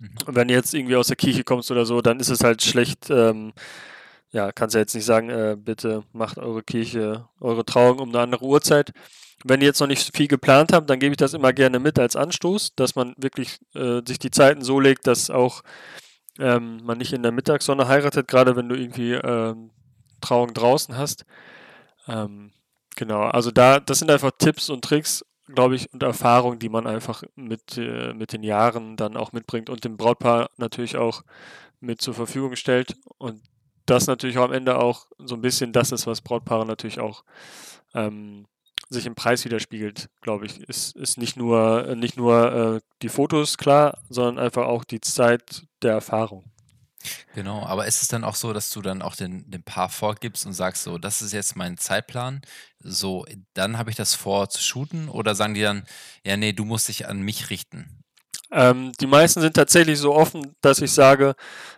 Mhm. 0.00 0.14
Wenn 0.26 0.48
du 0.48 0.54
jetzt 0.54 0.74
irgendwie 0.74 0.96
aus 0.96 1.08
der 1.08 1.16
Kirche 1.16 1.44
kommst 1.44 1.70
oder 1.70 1.86
so, 1.86 2.00
dann 2.00 2.18
ist 2.20 2.30
es 2.30 2.42
halt 2.42 2.62
schlecht. 2.62 3.10
Ähm, 3.10 3.52
ja, 4.32 4.52
kannst 4.52 4.74
ja 4.74 4.80
jetzt 4.80 4.94
nicht 4.94 5.04
sagen, 5.04 5.28
äh, 5.30 5.56
bitte 5.58 6.04
macht 6.12 6.38
eure 6.38 6.62
Kirche, 6.62 7.28
eure 7.40 7.64
Trauung 7.64 7.98
um 7.98 8.08
eine 8.08 8.20
andere 8.20 8.44
Uhrzeit. 8.44 8.92
Wenn 9.44 9.60
ihr 9.60 9.66
jetzt 9.66 9.80
noch 9.80 9.86
nicht 9.86 10.16
viel 10.16 10.28
geplant 10.28 10.72
habt, 10.72 10.88
dann 10.90 11.00
gebe 11.00 11.12
ich 11.12 11.16
das 11.16 11.34
immer 11.34 11.52
gerne 11.52 11.78
mit 11.78 11.98
als 11.98 12.16
Anstoß, 12.16 12.74
dass 12.76 12.94
man 12.94 13.14
wirklich 13.16 13.58
äh, 13.74 14.00
sich 14.06 14.18
die 14.18 14.30
Zeiten 14.30 14.62
so 14.62 14.80
legt, 14.80 15.06
dass 15.06 15.30
auch 15.30 15.62
ähm, 16.38 16.80
man 16.84 16.98
nicht 16.98 17.12
in 17.12 17.22
der 17.22 17.32
Mittagssonne 17.32 17.88
heiratet, 17.88 18.28
gerade 18.28 18.56
wenn 18.56 18.68
du 18.68 18.76
irgendwie 18.76 19.12
ähm, 19.12 19.70
Trauung 20.20 20.54
draußen 20.54 20.96
hast. 20.96 21.24
Ähm, 22.06 22.52
genau, 22.96 23.22
also 23.22 23.50
da, 23.50 23.80
das 23.80 23.98
sind 23.98 24.10
einfach 24.10 24.32
Tipps 24.38 24.70
und 24.70 24.84
Tricks, 24.84 25.24
glaube 25.54 25.76
ich, 25.76 25.92
und 25.92 26.02
Erfahrung, 26.02 26.58
die 26.58 26.68
man 26.68 26.86
einfach 26.86 27.22
mit, 27.34 27.76
äh, 27.78 28.12
mit 28.14 28.32
den 28.32 28.42
Jahren 28.42 28.96
dann 28.96 29.16
auch 29.16 29.32
mitbringt 29.32 29.70
und 29.70 29.84
dem 29.84 29.96
Brautpaar 29.96 30.50
natürlich 30.56 30.96
auch 30.96 31.22
mit 31.80 32.00
zur 32.00 32.14
Verfügung 32.14 32.56
stellt. 32.56 32.96
Und 33.18 33.42
das 33.86 34.06
natürlich 34.06 34.38
auch 34.38 34.44
am 34.44 34.52
Ende 34.52 34.78
auch 34.78 35.06
so 35.18 35.34
ein 35.34 35.40
bisschen 35.40 35.72
das 35.72 35.92
ist, 35.92 36.06
was 36.06 36.20
Brautpaare 36.20 36.66
natürlich 36.66 37.00
auch 37.00 37.24
ähm, 37.94 38.46
sich 38.88 39.06
im 39.06 39.14
Preis 39.14 39.44
widerspiegelt, 39.44 40.10
glaube 40.20 40.46
ich. 40.46 40.60
Ist, 40.60 40.96
ist 40.96 41.18
nicht 41.18 41.36
nur, 41.36 41.94
nicht 41.94 42.16
nur 42.16 42.52
äh, 42.52 42.80
die 43.02 43.08
Fotos 43.08 43.56
klar, 43.56 43.98
sondern 44.08 44.44
einfach 44.44 44.66
auch 44.66 44.84
die 44.84 45.00
Zeit 45.00 45.64
der 45.82 45.92
Erfahrung. 45.92 46.44
Genau, 47.34 47.64
aber 47.64 47.86
ist 47.86 48.02
es 48.02 48.08
dann 48.08 48.24
auch 48.24 48.34
so, 48.34 48.52
dass 48.52 48.70
du 48.70 48.82
dann 48.82 49.02
auch 49.02 49.16
den, 49.16 49.50
dem 49.50 49.62
Paar 49.62 49.88
vorgibst 49.88 50.46
und 50.46 50.52
sagst, 50.52 50.82
so, 50.82 50.98
das 50.98 51.22
ist 51.22 51.32
jetzt 51.32 51.56
mein 51.56 51.78
Zeitplan, 51.78 52.42
so, 52.78 53.24
dann 53.54 53.78
habe 53.78 53.90
ich 53.90 53.96
das 53.96 54.14
vor 54.14 54.48
zu 54.48 54.60
shooten 54.60 55.08
oder 55.08 55.34
sagen 55.34 55.54
die 55.54 55.62
dann, 55.62 55.84
ja, 56.24 56.36
nee, 56.36 56.52
du 56.52 56.64
musst 56.64 56.88
dich 56.88 57.08
an 57.08 57.20
mich 57.20 57.50
richten? 57.50 58.02
Ähm, 58.52 58.92
die 59.00 59.06
meisten 59.06 59.40
sind 59.40 59.54
tatsächlich 59.54 59.98
so 59.98 60.14
offen, 60.14 60.54
dass 60.60 60.80
ich 60.80 60.92
sage 60.92 61.34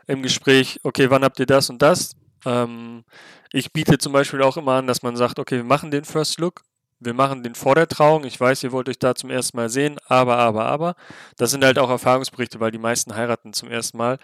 im 0.07 0.23
Gespräch, 0.23 0.81
okay, 0.83 1.11
wann 1.11 1.23
habt 1.23 1.39
ihr 1.39 1.47
das 1.47 1.68
und 1.70 1.83
das? 1.83 2.16
Ähm, 2.45 3.05
ich 3.53 3.73
biete 3.73 3.99
zum 3.99 4.12
Beispiel 4.12 4.43
auch 4.43 4.57
immer 4.57 4.73
an, 4.73 4.87
dass 4.87 5.03
man 5.03 5.16
sagt, 5.16 5.39
okay, 5.39 5.57
wir 5.57 5.64
machen 5.64 5.91
den 5.91 6.05
First 6.05 6.41
Look, 6.41 6.62
wir 7.05 7.14
machen 7.14 7.43
den 7.43 7.55
vor 7.55 7.75
der 7.75 7.89
Trauung. 7.89 8.25
Ich 8.25 8.41
weiß, 8.41 8.62
ihr 8.62 8.73
wollt 8.73 8.89
euch 8.89 8.99
da 8.99 9.14
zum 9.14 9.29
ersten 9.29 9.57
Mal 9.57 9.68
sehen, 9.68 9.99
aber, 10.07 10.37
aber, 10.39 10.66
aber. 10.66 10.95
Das 11.37 11.51
sind 11.51 11.64
halt 11.64 11.79
auch 11.79 11.91
Erfahrungsberichte, 11.91 12.61
weil 12.61 12.70
die 12.70 12.79
meisten 12.79 13.14
heiraten 13.14 13.53
zum 13.53 13.70
ersten 13.70 13.99
Mal. 13.99 14.18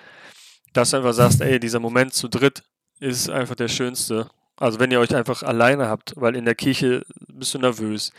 Dass 0.72 0.90
du 0.90 0.98
einfach 0.98 1.14
sagst, 1.14 1.40
ey, 1.40 1.58
dieser 1.58 1.80
Moment 1.80 2.14
zu 2.14 2.28
dritt 2.28 2.62
ist 3.00 3.30
einfach 3.30 3.54
der 3.54 3.68
schönste. 3.68 4.28
Also 4.56 4.80
wenn 4.80 4.90
ihr 4.90 5.00
euch 5.00 5.14
einfach 5.14 5.42
alleine 5.42 5.88
habt, 5.88 6.14
weil 6.16 6.36
in 6.36 6.44
der 6.44 6.54
Kirche 6.54 7.04
bist 7.28 7.54
du 7.54 7.58
nervös. 7.58 8.12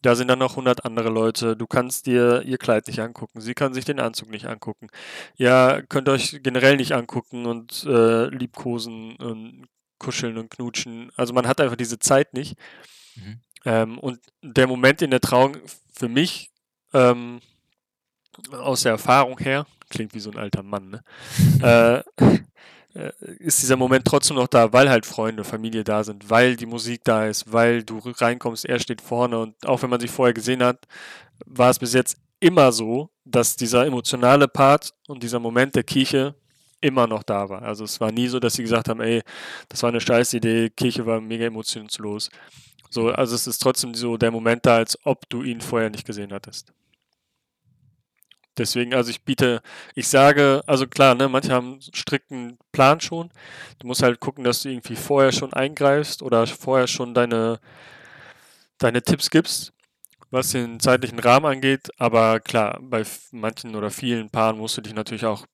Da 0.00 0.16
sind 0.16 0.28
dann 0.28 0.40
noch 0.40 0.52
100 0.52 0.84
andere 0.84 1.10
Leute. 1.10 1.56
Du 1.56 1.66
kannst 1.66 2.06
dir 2.06 2.42
ihr 2.42 2.58
Kleid 2.58 2.88
nicht 2.88 3.00
angucken. 3.00 3.40
Sie 3.40 3.54
kann 3.54 3.72
sich 3.72 3.84
den 3.84 4.00
Anzug 4.00 4.30
nicht 4.30 4.46
angucken. 4.46 4.88
Ja, 5.36 5.80
könnt 5.82 6.08
euch 6.08 6.40
generell 6.42 6.76
nicht 6.76 6.92
angucken 6.92 7.46
und 7.46 7.84
äh, 7.84 8.26
liebkosen 8.26 9.14
und 9.16 9.68
kuscheln 9.98 10.38
und 10.38 10.50
knutschen. 10.50 11.12
Also 11.16 11.32
man 11.32 11.46
hat 11.46 11.60
einfach 11.60 11.76
diese 11.76 12.00
Zeit 12.00 12.34
nicht. 12.34 12.56
Mhm. 13.14 13.40
Ähm, 13.64 13.98
und 13.98 14.18
der 14.42 14.66
Moment 14.66 15.02
in 15.02 15.10
der 15.12 15.20
Trauung 15.20 15.56
für 15.92 16.08
mich 16.08 16.50
ähm, 16.92 17.40
aus 18.50 18.82
der 18.82 18.92
Erfahrung 18.92 19.38
her, 19.38 19.66
klingt 19.88 20.14
wie 20.14 20.20
so 20.20 20.30
ein 20.30 20.38
alter 20.38 20.62
Mann, 20.62 20.90
ne? 20.90 21.02
äh, 22.18 22.38
äh, 22.94 23.12
ist 23.38 23.62
dieser 23.62 23.76
Moment 23.76 24.04
trotzdem 24.04 24.36
noch 24.36 24.48
da, 24.48 24.72
weil 24.72 24.90
halt 24.90 25.06
Freunde, 25.06 25.44
Familie 25.44 25.84
da 25.84 26.04
sind, 26.04 26.28
weil 26.28 26.56
die 26.56 26.66
Musik 26.66 27.02
da 27.04 27.26
ist, 27.26 27.52
weil 27.52 27.82
du 27.82 27.98
reinkommst, 27.98 28.64
er 28.66 28.78
steht 28.78 29.00
vorne 29.00 29.38
und 29.38 29.66
auch 29.66 29.82
wenn 29.82 29.90
man 29.90 30.00
sich 30.00 30.10
vorher 30.10 30.34
gesehen 30.34 30.62
hat, 30.62 30.86
war 31.46 31.70
es 31.70 31.78
bis 31.78 31.94
jetzt 31.94 32.18
immer 32.40 32.72
so, 32.72 33.08
dass 33.24 33.56
dieser 33.56 33.86
emotionale 33.86 34.48
Part 34.48 34.92
und 35.08 35.22
dieser 35.22 35.38
Moment 35.38 35.74
der 35.74 35.84
Kirche 35.84 36.34
immer 36.80 37.06
noch 37.06 37.22
da 37.22 37.48
war. 37.48 37.62
Also 37.62 37.84
es 37.84 38.00
war 38.00 38.10
nie 38.10 38.26
so, 38.26 38.40
dass 38.40 38.54
sie 38.54 38.62
gesagt 38.62 38.88
haben, 38.88 39.00
ey, 39.00 39.22
das 39.68 39.82
war 39.82 39.90
eine 39.90 40.00
scheiß 40.00 40.34
Idee, 40.34 40.68
Kirche 40.68 41.06
war 41.06 41.20
mega 41.20 41.46
emotionslos. 41.46 42.30
So, 42.90 43.08
also 43.10 43.34
es 43.34 43.46
ist 43.46 43.58
trotzdem 43.58 43.94
so 43.94 44.16
der 44.16 44.30
Moment 44.30 44.66
da, 44.66 44.76
als 44.76 44.98
ob 45.04 45.28
du 45.30 45.42
ihn 45.42 45.60
vorher 45.60 45.88
nicht 45.88 46.04
gesehen 46.04 46.32
hattest. 46.32 46.72
Deswegen, 48.58 48.94
also 48.94 49.10
ich 49.10 49.24
biete, 49.24 49.62
ich 49.94 50.08
sage, 50.08 50.62
also 50.66 50.86
klar, 50.86 51.14
ne, 51.14 51.28
manche 51.28 51.52
haben 51.52 51.72
einen 51.72 51.82
strikten 51.82 52.58
Plan 52.70 53.00
schon. 53.00 53.30
Du 53.78 53.86
musst 53.86 54.02
halt 54.02 54.20
gucken, 54.20 54.44
dass 54.44 54.62
du 54.62 54.68
irgendwie 54.68 54.96
vorher 54.96 55.32
schon 55.32 55.52
eingreifst 55.54 56.22
oder 56.22 56.46
vorher 56.46 56.86
schon 56.86 57.14
deine, 57.14 57.60
deine 58.78 59.02
Tipps 59.02 59.30
gibst, 59.30 59.72
was 60.30 60.50
den 60.50 60.80
zeitlichen 60.80 61.18
Rahmen 61.18 61.46
angeht. 61.46 61.90
Aber 61.98 62.40
klar, 62.40 62.78
bei 62.82 63.04
manchen 63.30 63.74
oder 63.74 63.90
vielen 63.90 64.28
Paaren 64.28 64.58
musst 64.58 64.76
du 64.76 64.82
dich 64.82 64.94
natürlich 64.94 65.24
auch 65.24 65.46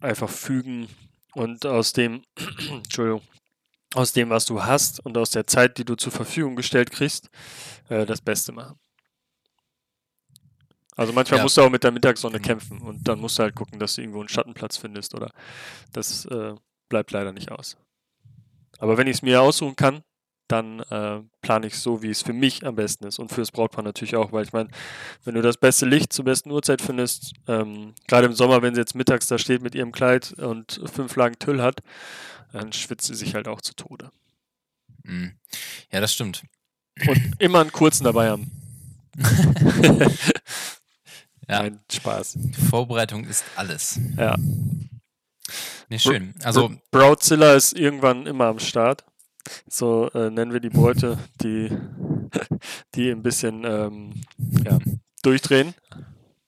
einfach 0.00 0.28
fügen 0.28 0.88
und 1.34 1.66
aus 1.66 1.92
dem, 1.92 2.24
Entschuldigung, 2.70 3.22
aus 3.94 4.12
dem, 4.12 4.30
was 4.30 4.44
du 4.44 4.64
hast 4.64 5.04
und 5.04 5.16
aus 5.16 5.30
der 5.30 5.46
Zeit, 5.46 5.78
die 5.78 5.84
du 5.84 5.94
zur 5.94 6.12
Verfügung 6.12 6.56
gestellt 6.56 6.90
kriegst, 6.90 7.30
äh, 7.88 8.04
das 8.06 8.20
Beste 8.20 8.52
machen. 8.52 8.78
Also 10.96 11.12
manchmal 11.12 11.38
ja. 11.38 11.42
musst 11.42 11.56
du 11.56 11.62
auch 11.62 11.70
mit 11.70 11.82
der 11.82 11.90
Mittagssonne 11.90 12.40
kämpfen 12.40 12.78
und 12.80 13.06
dann 13.08 13.18
musst 13.18 13.38
du 13.38 13.42
halt 13.42 13.54
gucken, 13.54 13.78
dass 13.78 13.96
du 13.96 14.02
irgendwo 14.02 14.20
einen 14.20 14.28
Schattenplatz 14.28 14.76
findest 14.76 15.14
oder 15.14 15.30
das 15.92 16.24
äh, 16.26 16.54
bleibt 16.88 17.10
leider 17.10 17.32
nicht 17.32 17.50
aus. 17.50 17.76
Aber 18.78 18.96
wenn 18.96 19.06
ich 19.06 19.16
es 19.16 19.22
mir 19.22 19.40
aussuchen 19.40 19.76
kann, 19.76 20.02
dann 20.48 20.80
äh, 20.80 21.22
plane 21.40 21.66
ich 21.66 21.72
es 21.74 21.82
so, 21.82 22.02
wie 22.02 22.10
es 22.10 22.22
für 22.22 22.32
mich 22.32 22.66
am 22.66 22.76
besten 22.76 23.06
ist 23.06 23.18
und 23.18 23.30
fürs 23.32 23.50
Brautpaar 23.50 23.82
natürlich 23.82 24.14
auch, 24.14 24.30
weil 24.32 24.44
ich 24.44 24.52
meine, 24.52 24.68
wenn 25.24 25.34
du 25.34 25.42
das 25.42 25.56
beste 25.56 25.86
Licht 25.86 26.12
zur 26.12 26.26
besten 26.26 26.50
Uhrzeit 26.50 26.82
findest, 26.82 27.32
ähm, 27.48 27.94
gerade 28.06 28.26
im 28.26 28.34
Sommer, 28.34 28.60
wenn 28.62 28.74
sie 28.74 28.80
jetzt 28.80 28.94
mittags 28.94 29.26
da 29.26 29.38
steht 29.38 29.62
mit 29.62 29.74
ihrem 29.74 29.90
Kleid 29.90 30.34
und 30.34 30.80
fünf 30.84 31.16
Lagen 31.16 31.38
Tüll 31.38 31.62
hat, 31.62 31.80
dann 32.52 32.72
schwitzt 32.72 33.06
sie 33.06 33.14
sich 33.14 33.34
halt 33.34 33.48
auch 33.48 33.62
zu 33.62 33.74
Tode. 33.74 34.10
Mhm. 35.02 35.32
Ja, 35.90 36.00
das 36.00 36.12
stimmt. 36.12 36.44
Und 37.06 37.40
immer 37.40 37.60
einen 37.60 37.72
kurzen 37.72 38.04
dabei 38.04 38.28
haben. 38.28 38.50
ja. 41.48 41.62
Nein, 41.62 41.80
Spaß. 41.92 42.38
Vorbereitung 42.70 43.24
ist 43.24 43.44
alles. 43.56 43.98
Ja. 44.16 44.36
Nee, 45.88 45.98
schön. 45.98 46.34
Also 46.42 46.72
Broadzilla 46.90 47.54
ist 47.54 47.76
irgendwann 47.78 48.26
immer 48.26 48.46
am 48.46 48.58
Start. 48.58 49.04
So 49.68 50.10
äh, 50.14 50.30
nennen 50.30 50.52
wir 50.52 50.60
die 50.60 50.70
Beute, 50.70 51.18
die, 51.42 51.70
die 52.94 53.10
ein 53.10 53.22
bisschen 53.22 53.64
ähm, 53.64 54.22
ja, 54.64 54.78
durchdrehen. 55.22 55.74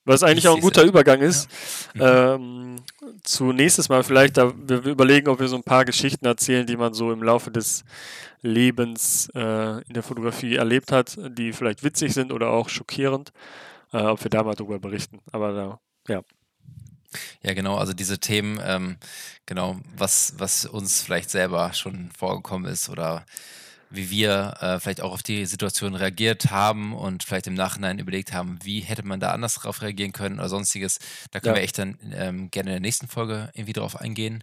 Was 0.07 0.23
eigentlich 0.23 0.47
auch 0.47 0.55
ein 0.55 0.63
guter 0.63 0.85
Übergang 0.85 1.21
ist. 1.21 1.51
Ja. 1.95 2.35
Ähm, 2.35 2.77
zu 3.25 3.53
nächstes 3.53 3.89
Mal 3.89 4.05
vielleicht, 4.05 4.37
da 4.37 4.53
wir 4.57 4.85
überlegen, 4.85 5.29
ob 5.29 5.41
wir 5.41 5.49
so 5.49 5.57
ein 5.57 5.65
paar 5.65 5.85
Geschichten 5.85 6.25
erzählen, 6.27 6.65
die 6.65 6.77
man 6.77 6.95
so 6.95 7.11
im 7.13 7.23
Laufe 7.23 7.51
des 7.51 7.85
Lebens 8.41 9.29
äh, 9.35 9.83
in 9.83 9.95
der 9.95 10.05
Fotografie 10.05 10.55
erlebt 10.55 10.93
hat, 10.93 11.19
die 11.31 11.53
vielleicht 11.53 11.83
witzig 11.83 12.15
sind 12.15 12.33
oder 12.33 12.51
auch 12.51 12.69
schockierend, 12.69 13.33
äh, 13.97 14.07
ob 14.07 14.23
wir 14.23 14.31
da 14.31 14.43
mal 14.43 14.55
drüber 14.55 14.79
berichten. 14.79 15.21
Aber 15.33 15.53
da, 15.53 15.81
ja. 16.13 16.23
Ja, 17.43 17.55
genau, 17.55 17.77
also 17.77 17.93
diese 17.93 18.19
Themen, 18.19 18.61
ähm, 18.63 18.99
genau, 19.47 19.79
was, 19.97 20.35
was 20.39 20.67
uns 20.67 21.03
vielleicht 21.03 21.31
selber 21.31 21.73
schon 21.73 22.11
vorgekommen 22.11 22.71
ist 22.71 22.89
oder 22.89 23.25
wie 23.89 24.11
wir 24.11 24.55
äh, 24.61 24.81
vielleicht 24.81 25.01
auch 25.01 25.13
auf 25.13 25.23
die 25.23 25.47
Situation 25.47 25.95
reagiert 25.95 26.51
haben 26.51 26.95
und 26.95 27.23
vielleicht 27.23 27.47
im 27.47 27.55
Nachhinein 27.55 28.01
überlegt 28.01 28.33
haben, 28.33 28.59
wie 28.65 28.81
hätte 28.81 29.07
man 29.07 29.21
da 29.21 29.31
anders 29.31 29.55
darauf 29.55 29.81
reagieren 29.81 30.13
können 30.13 30.41
oder 30.41 30.49
sonstiges. 30.49 30.99
Da 31.31 31.39
können 31.39 31.55
ja. 31.55 31.61
wir 31.61 31.65
echt 31.65 31.79
dann 31.79 31.97
ähm, 32.13 32.51
gerne 32.51 32.71
in 32.71 32.75
der 32.75 32.81
nächsten 32.81 33.07
Folge 33.07 33.51
irgendwie 33.55 33.73
drauf 33.73 33.99
eingehen. 34.01 34.43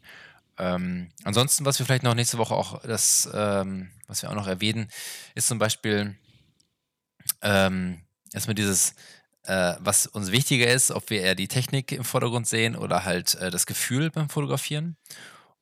Ähm, 0.57 1.09
ansonsten, 1.23 1.65
was 1.65 1.77
wir 1.77 1.85
vielleicht 1.85 2.03
noch 2.03 2.15
nächste 2.15 2.37
Woche 2.37 2.55
auch, 2.55 2.81
das, 2.83 3.29
ähm, 3.33 3.91
was 4.07 4.21
wir 4.21 4.29
auch 4.29 4.35
noch 4.35 4.47
erwähnen, 4.47 4.87
ist 5.35 5.47
zum 5.47 5.59
Beispiel 5.59 6.15
ähm, 7.41 8.01
erstmal 8.33 8.55
dieses, 8.55 8.95
äh, 9.45 9.75
was 9.79 10.07
uns 10.07 10.31
wichtiger 10.31 10.67
ist, 10.67 10.91
ob 10.91 11.09
wir 11.09 11.21
eher 11.21 11.35
die 11.35 11.47
Technik 11.47 11.91
im 11.91 12.03
Vordergrund 12.03 12.47
sehen 12.47 12.75
oder 12.75 13.03
halt 13.03 13.35
äh, 13.35 13.51
das 13.51 13.65
Gefühl 13.65 14.09
beim 14.09 14.29
Fotografieren. 14.29 14.97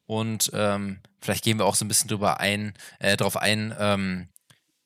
Und 0.06 0.52
ähm, 0.54 1.00
vielleicht 1.22 1.44
gehen 1.44 1.58
wir 1.58 1.66
auch 1.66 1.76
so 1.76 1.86
ein 1.86 1.88
bisschen 1.88 2.10
drüber 2.10 2.40
ein, 2.40 2.74
äh, 3.00 3.18
darauf 3.18 3.38
ein, 3.38 3.74
ähm, 3.80 4.30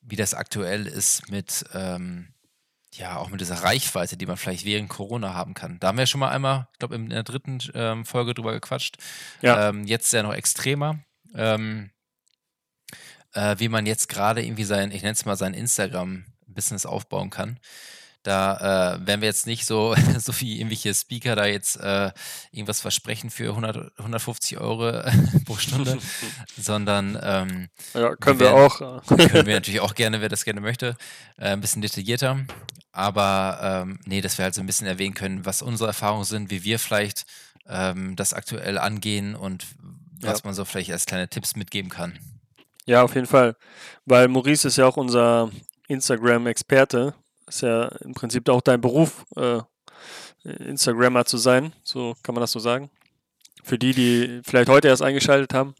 wie 0.00 0.16
das 0.16 0.34
aktuell 0.34 0.86
ist 0.86 1.28
mit, 1.30 1.64
ähm, 1.74 2.28
ja, 2.94 3.16
auch 3.16 3.28
mit 3.28 3.40
dieser 3.40 3.62
Reichweite, 3.62 4.16
die 4.16 4.26
man 4.26 4.36
vielleicht 4.36 4.64
während 4.64 4.88
Corona 4.88 5.34
haben 5.34 5.54
kann. 5.54 5.78
Da 5.80 5.88
haben 5.88 5.98
wir 5.98 6.06
schon 6.06 6.20
mal 6.20 6.30
einmal, 6.30 6.68
ich 6.72 6.78
glaube, 6.78 6.94
in 6.94 7.10
der 7.10 7.24
dritten 7.24 7.58
ähm, 7.74 8.04
Folge 8.06 8.34
drüber 8.34 8.52
gequatscht. 8.52 8.96
Ja. 9.42 9.68
Ähm, 9.68 9.84
jetzt 9.84 10.12
ja 10.12 10.22
noch 10.22 10.32
extremer. 10.32 11.00
Ähm, 11.34 11.90
äh, 13.32 13.56
wie 13.58 13.68
man 13.68 13.84
jetzt 13.84 14.08
gerade 14.08 14.42
irgendwie 14.42 14.64
sein, 14.64 14.90
ich 14.90 15.02
nenne 15.02 15.12
es 15.12 15.24
mal 15.24 15.36
sein 15.36 15.52
Instagram-Business 15.52 16.86
aufbauen 16.86 17.30
kann. 17.30 17.58
Da 18.26 18.96
äh, 18.96 19.06
werden 19.06 19.20
wir 19.20 19.28
jetzt 19.28 19.46
nicht 19.46 19.66
so, 19.66 19.94
so 20.18 20.32
wie 20.40 20.56
irgendwelche 20.56 20.92
Speaker 20.92 21.36
da 21.36 21.46
jetzt 21.46 21.76
äh, 21.76 22.10
irgendwas 22.50 22.80
versprechen 22.80 23.30
für 23.30 23.50
100, 23.50 23.92
150 23.98 24.58
Euro 24.58 25.00
pro 25.44 25.56
Stunde, 25.56 25.98
sondern 26.58 27.16
ähm, 27.22 27.68
ja, 27.94 28.16
können 28.16 28.40
wir, 28.40 28.46
werden, 28.46 28.58
auch. 28.58 29.06
können 29.06 29.46
wir 29.46 29.54
natürlich 29.54 29.80
auch 29.80 29.94
gerne, 29.94 30.20
wer 30.20 30.28
das 30.28 30.44
gerne 30.44 30.60
möchte, 30.60 30.96
äh, 31.38 31.50
ein 31.50 31.60
bisschen 31.60 31.82
detaillierter. 31.82 32.40
Aber 32.90 33.60
ähm, 33.62 34.00
nee, 34.06 34.20
dass 34.20 34.38
wir 34.38 34.44
halt 34.44 34.54
so 34.54 34.60
ein 34.60 34.66
bisschen 34.66 34.88
erwähnen 34.88 35.14
können, 35.14 35.46
was 35.46 35.62
unsere 35.62 35.88
Erfahrungen 35.88 36.24
sind, 36.24 36.50
wie 36.50 36.64
wir 36.64 36.80
vielleicht 36.80 37.26
ähm, 37.68 38.16
das 38.16 38.34
aktuell 38.34 38.76
angehen 38.78 39.36
und 39.36 39.66
was 40.20 40.40
ja. 40.40 40.46
man 40.46 40.54
so 40.54 40.64
vielleicht 40.64 40.90
als 40.90 41.06
kleine 41.06 41.28
Tipps 41.28 41.54
mitgeben 41.54 41.90
kann. 41.90 42.18
Ja, 42.86 43.02
auf 43.02 43.14
jeden 43.14 43.26
Fall. 43.28 43.54
Weil 44.04 44.26
Maurice 44.26 44.66
ist 44.66 44.78
ja 44.78 44.86
auch 44.86 44.96
unser 44.96 45.50
Instagram-Experte 45.86 47.14
ist 47.46 47.62
ja 47.62 47.86
im 48.04 48.14
Prinzip 48.14 48.48
auch 48.48 48.60
dein 48.60 48.80
Beruf, 48.80 49.24
äh, 49.36 49.60
Instagrammer 50.44 51.24
zu 51.24 51.38
sein. 51.38 51.72
So 51.82 52.14
kann 52.22 52.34
man 52.34 52.40
das 52.40 52.52
so 52.52 52.58
sagen. 52.58 52.90
Für 53.62 53.78
die, 53.78 53.92
die 53.92 54.40
vielleicht 54.44 54.68
heute 54.68 54.88
erst 54.88 55.02
eingeschaltet 55.02 55.54
haben. 55.54 55.74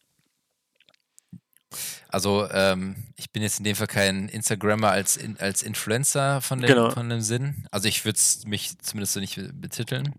Also 2.09 2.49
ähm, 2.51 2.97
ich 3.17 3.31
bin 3.31 3.43
jetzt 3.43 3.59
in 3.59 3.65
dem 3.65 3.77
Fall 3.77 3.87
kein 3.87 4.29
Instagrammer 4.29 4.91
als, 4.91 5.17
in, 5.17 5.39
als 5.39 5.63
Influencer 5.63 6.41
von 6.41 6.61
dem, 6.61 6.69
genau. 6.69 6.91
von 6.91 7.09
dem 7.09 7.21
Sinn. 7.21 7.67
Also 7.71 7.89
ich 7.89 8.05
würde 8.05 8.17
es 8.17 8.45
mich 8.47 8.79
zumindest 8.79 9.13
so 9.13 9.21
nicht 9.21 9.39
betiteln. 9.61 10.15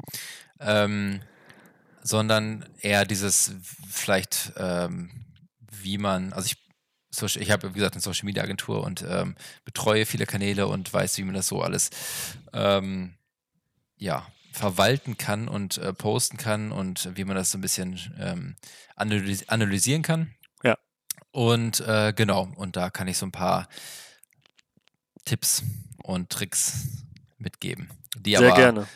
Ähm, 0.59 1.21
sondern 2.03 2.65
eher 2.79 3.05
dieses 3.05 3.53
vielleicht, 3.89 4.53
ähm, 4.57 5.25
wie 5.71 5.97
man, 5.97 6.33
also 6.33 6.45
ich 6.45 6.57
ich 7.09 7.51
habe, 7.51 7.69
wie 7.69 7.73
gesagt, 7.73 7.95
eine 7.95 8.01
Social 8.01 8.25
Media 8.25 8.43
Agentur 8.43 8.83
und 8.83 9.03
ähm, 9.07 9.35
betreue 9.65 10.05
viele 10.05 10.25
Kanäle 10.25 10.67
und 10.67 10.91
weiß, 10.91 11.17
wie 11.17 11.23
man 11.23 11.35
das 11.35 11.47
so 11.47 11.61
alles 11.61 11.89
ähm, 12.53 13.15
ja, 13.97 14.27
verwalten 14.51 15.17
kann 15.17 15.47
und 15.47 15.77
äh, 15.77 15.93
posten 15.93 16.37
kann 16.37 16.71
und 16.71 17.15
wie 17.15 17.23
man 17.23 17.35
das 17.35 17.51
so 17.51 17.57
ein 17.57 17.61
bisschen 17.61 17.99
ähm, 18.19 18.55
analys 18.95 19.47
analysieren 19.47 20.01
kann. 20.01 20.33
Ja. 20.63 20.77
Und 21.31 21.79
äh, 21.81 22.13
genau, 22.13 22.49
und 22.55 22.75
da 22.75 22.89
kann 22.89 23.07
ich 23.07 23.17
so 23.17 23.25
ein 23.25 23.31
paar 23.31 23.67
Tipps 25.25 25.63
und 26.03 26.29
Tricks 26.29 27.05
mitgeben, 27.37 27.89
die 28.17 28.35
Sehr 28.35 28.47
aber 28.47 28.55
gerne. 28.55 28.87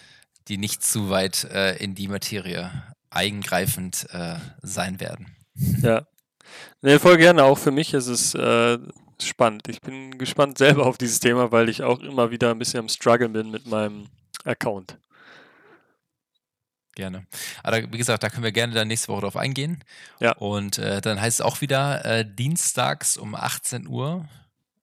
die 0.48 0.58
nicht 0.58 0.84
zu 0.84 1.10
weit 1.10 1.44
äh, 1.46 1.76
in 1.78 1.96
die 1.96 2.08
Materie 2.08 2.72
eingreifend 3.10 4.08
äh, 4.12 4.38
sein 4.62 5.00
werden. 5.00 5.36
Ja. 5.82 6.08
Nee, 6.82 7.00
voll 7.00 7.18
gerne. 7.18 7.44
Auch 7.44 7.58
für 7.58 7.72
mich 7.72 7.94
ist 7.94 8.08
es 8.08 8.34
äh, 8.34 8.78
spannend. 9.22 9.68
Ich 9.68 9.82
bin 9.82 10.18
gespannt 10.18 10.58
selber 10.58 10.86
auf 10.86 10.98
dieses 10.98 11.20
Thema, 11.20 11.52
weil 11.52 11.70
ich 11.70 11.84
auch 11.84 12.00
immer 12.00 12.32
wieder 12.32 12.52
ein 12.52 12.60
bisschen 12.60 12.80
am 12.80 12.90
Struggle 12.90 13.30
bin 13.30 13.52
mit 13.52 13.68
meinem 13.68 14.08
Account. 14.44 14.98
Gerne. 16.96 17.26
Aber 17.64 17.82
wie 17.92 17.98
gesagt, 17.98 18.22
da 18.22 18.30
können 18.30 18.44
wir 18.44 18.52
gerne 18.52 18.74
dann 18.74 18.88
nächste 18.88 19.08
Woche 19.08 19.22
drauf 19.22 19.38
eingehen. 19.38 19.84
Ja. 20.20 20.34
Und 20.34 20.78
äh, 20.78 21.00
dann 21.00 21.22
heißt 21.22 21.40
es 21.40 21.46
auch 21.46 21.62
wieder 21.62 22.04
äh, 22.04 22.26
dienstags 22.26 23.18
um 23.18 23.34
18 23.34 23.88
Uhr. 23.88 24.28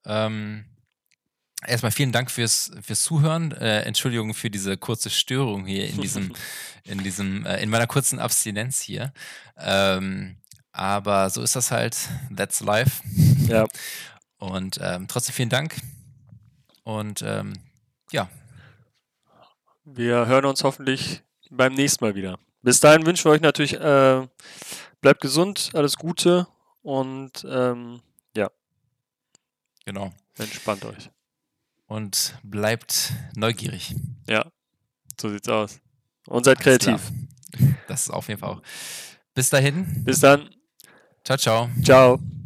Ähm, 0.05 0.65
erstmal 1.65 1.91
vielen 1.91 2.11
Dank 2.11 2.31
fürs, 2.31 2.71
fürs 2.81 3.03
Zuhören. 3.03 3.51
Äh, 3.51 3.81
Entschuldigung 3.81 4.33
für 4.33 4.49
diese 4.49 4.75
kurze 4.77 5.11
Störung 5.11 5.67
hier 5.67 5.87
in 5.87 6.01
diesem, 6.01 6.33
in 6.83 7.03
diesem, 7.03 7.45
äh, 7.45 7.61
in 7.61 7.69
meiner 7.69 7.87
kurzen 7.87 8.17
Abstinenz 8.17 8.81
hier. 8.81 9.13
Ähm, 9.57 10.37
aber 10.71 11.29
so 11.29 11.41
ist 11.41 11.55
das 11.55 11.71
halt. 11.71 11.97
That's 12.35 12.61
life. 12.61 13.03
Ja. 13.47 13.65
Und 14.37 14.79
ähm, 14.81 15.07
trotzdem 15.07 15.35
vielen 15.35 15.49
Dank. 15.49 15.75
Und 16.83 17.21
ähm, 17.21 17.53
ja. 18.11 18.29
Wir 19.83 20.27
hören 20.27 20.45
uns 20.45 20.63
hoffentlich 20.63 21.23
beim 21.49 21.73
nächsten 21.73 22.05
Mal 22.05 22.15
wieder. 22.15 22.39
Bis 22.61 22.79
dahin 22.79 23.05
wünschen 23.05 23.25
wir 23.25 23.31
euch 23.31 23.41
natürlich, 23.41 23.73
äh, 23.73 24.27
bleibt 25.01 25.21
gesund, 25.21 25.71
alles 25.73 25.97
Gute 25.97 26.47
und 26.81 27.45
ähm, 27.49 28.01
ja. 28.35 28.49
Genau. 29.85 30.13
Entspannt 30.37 30.85
euch. 30.85 31.09
Und 31.87 32.37
bleibt 32.43 33.13
neugierig. 33.35 33.95
Ja, 34.27 34.45
so 35.19 35.29
sieht's 35.29 35.49
aus. 35.49 35.79
Und 36.27 36.45
seid 36.45 36.59
kreativ. 36.59 37.11
Das 37.87 38.01
ist 38.03 38.09
auf 38.09 38.27
jeden 38.27 38.39
Fall 38.39 38.49
auch. 38.49 38.61
Bis 39.33 39.49
dahin. 39.49 40.03
Bis 40.03 40.19
dann. 40.19 40.49
Ciao, 41.29 41.37
ciao. 41.37 41.69
Ciao. 41.83 42.38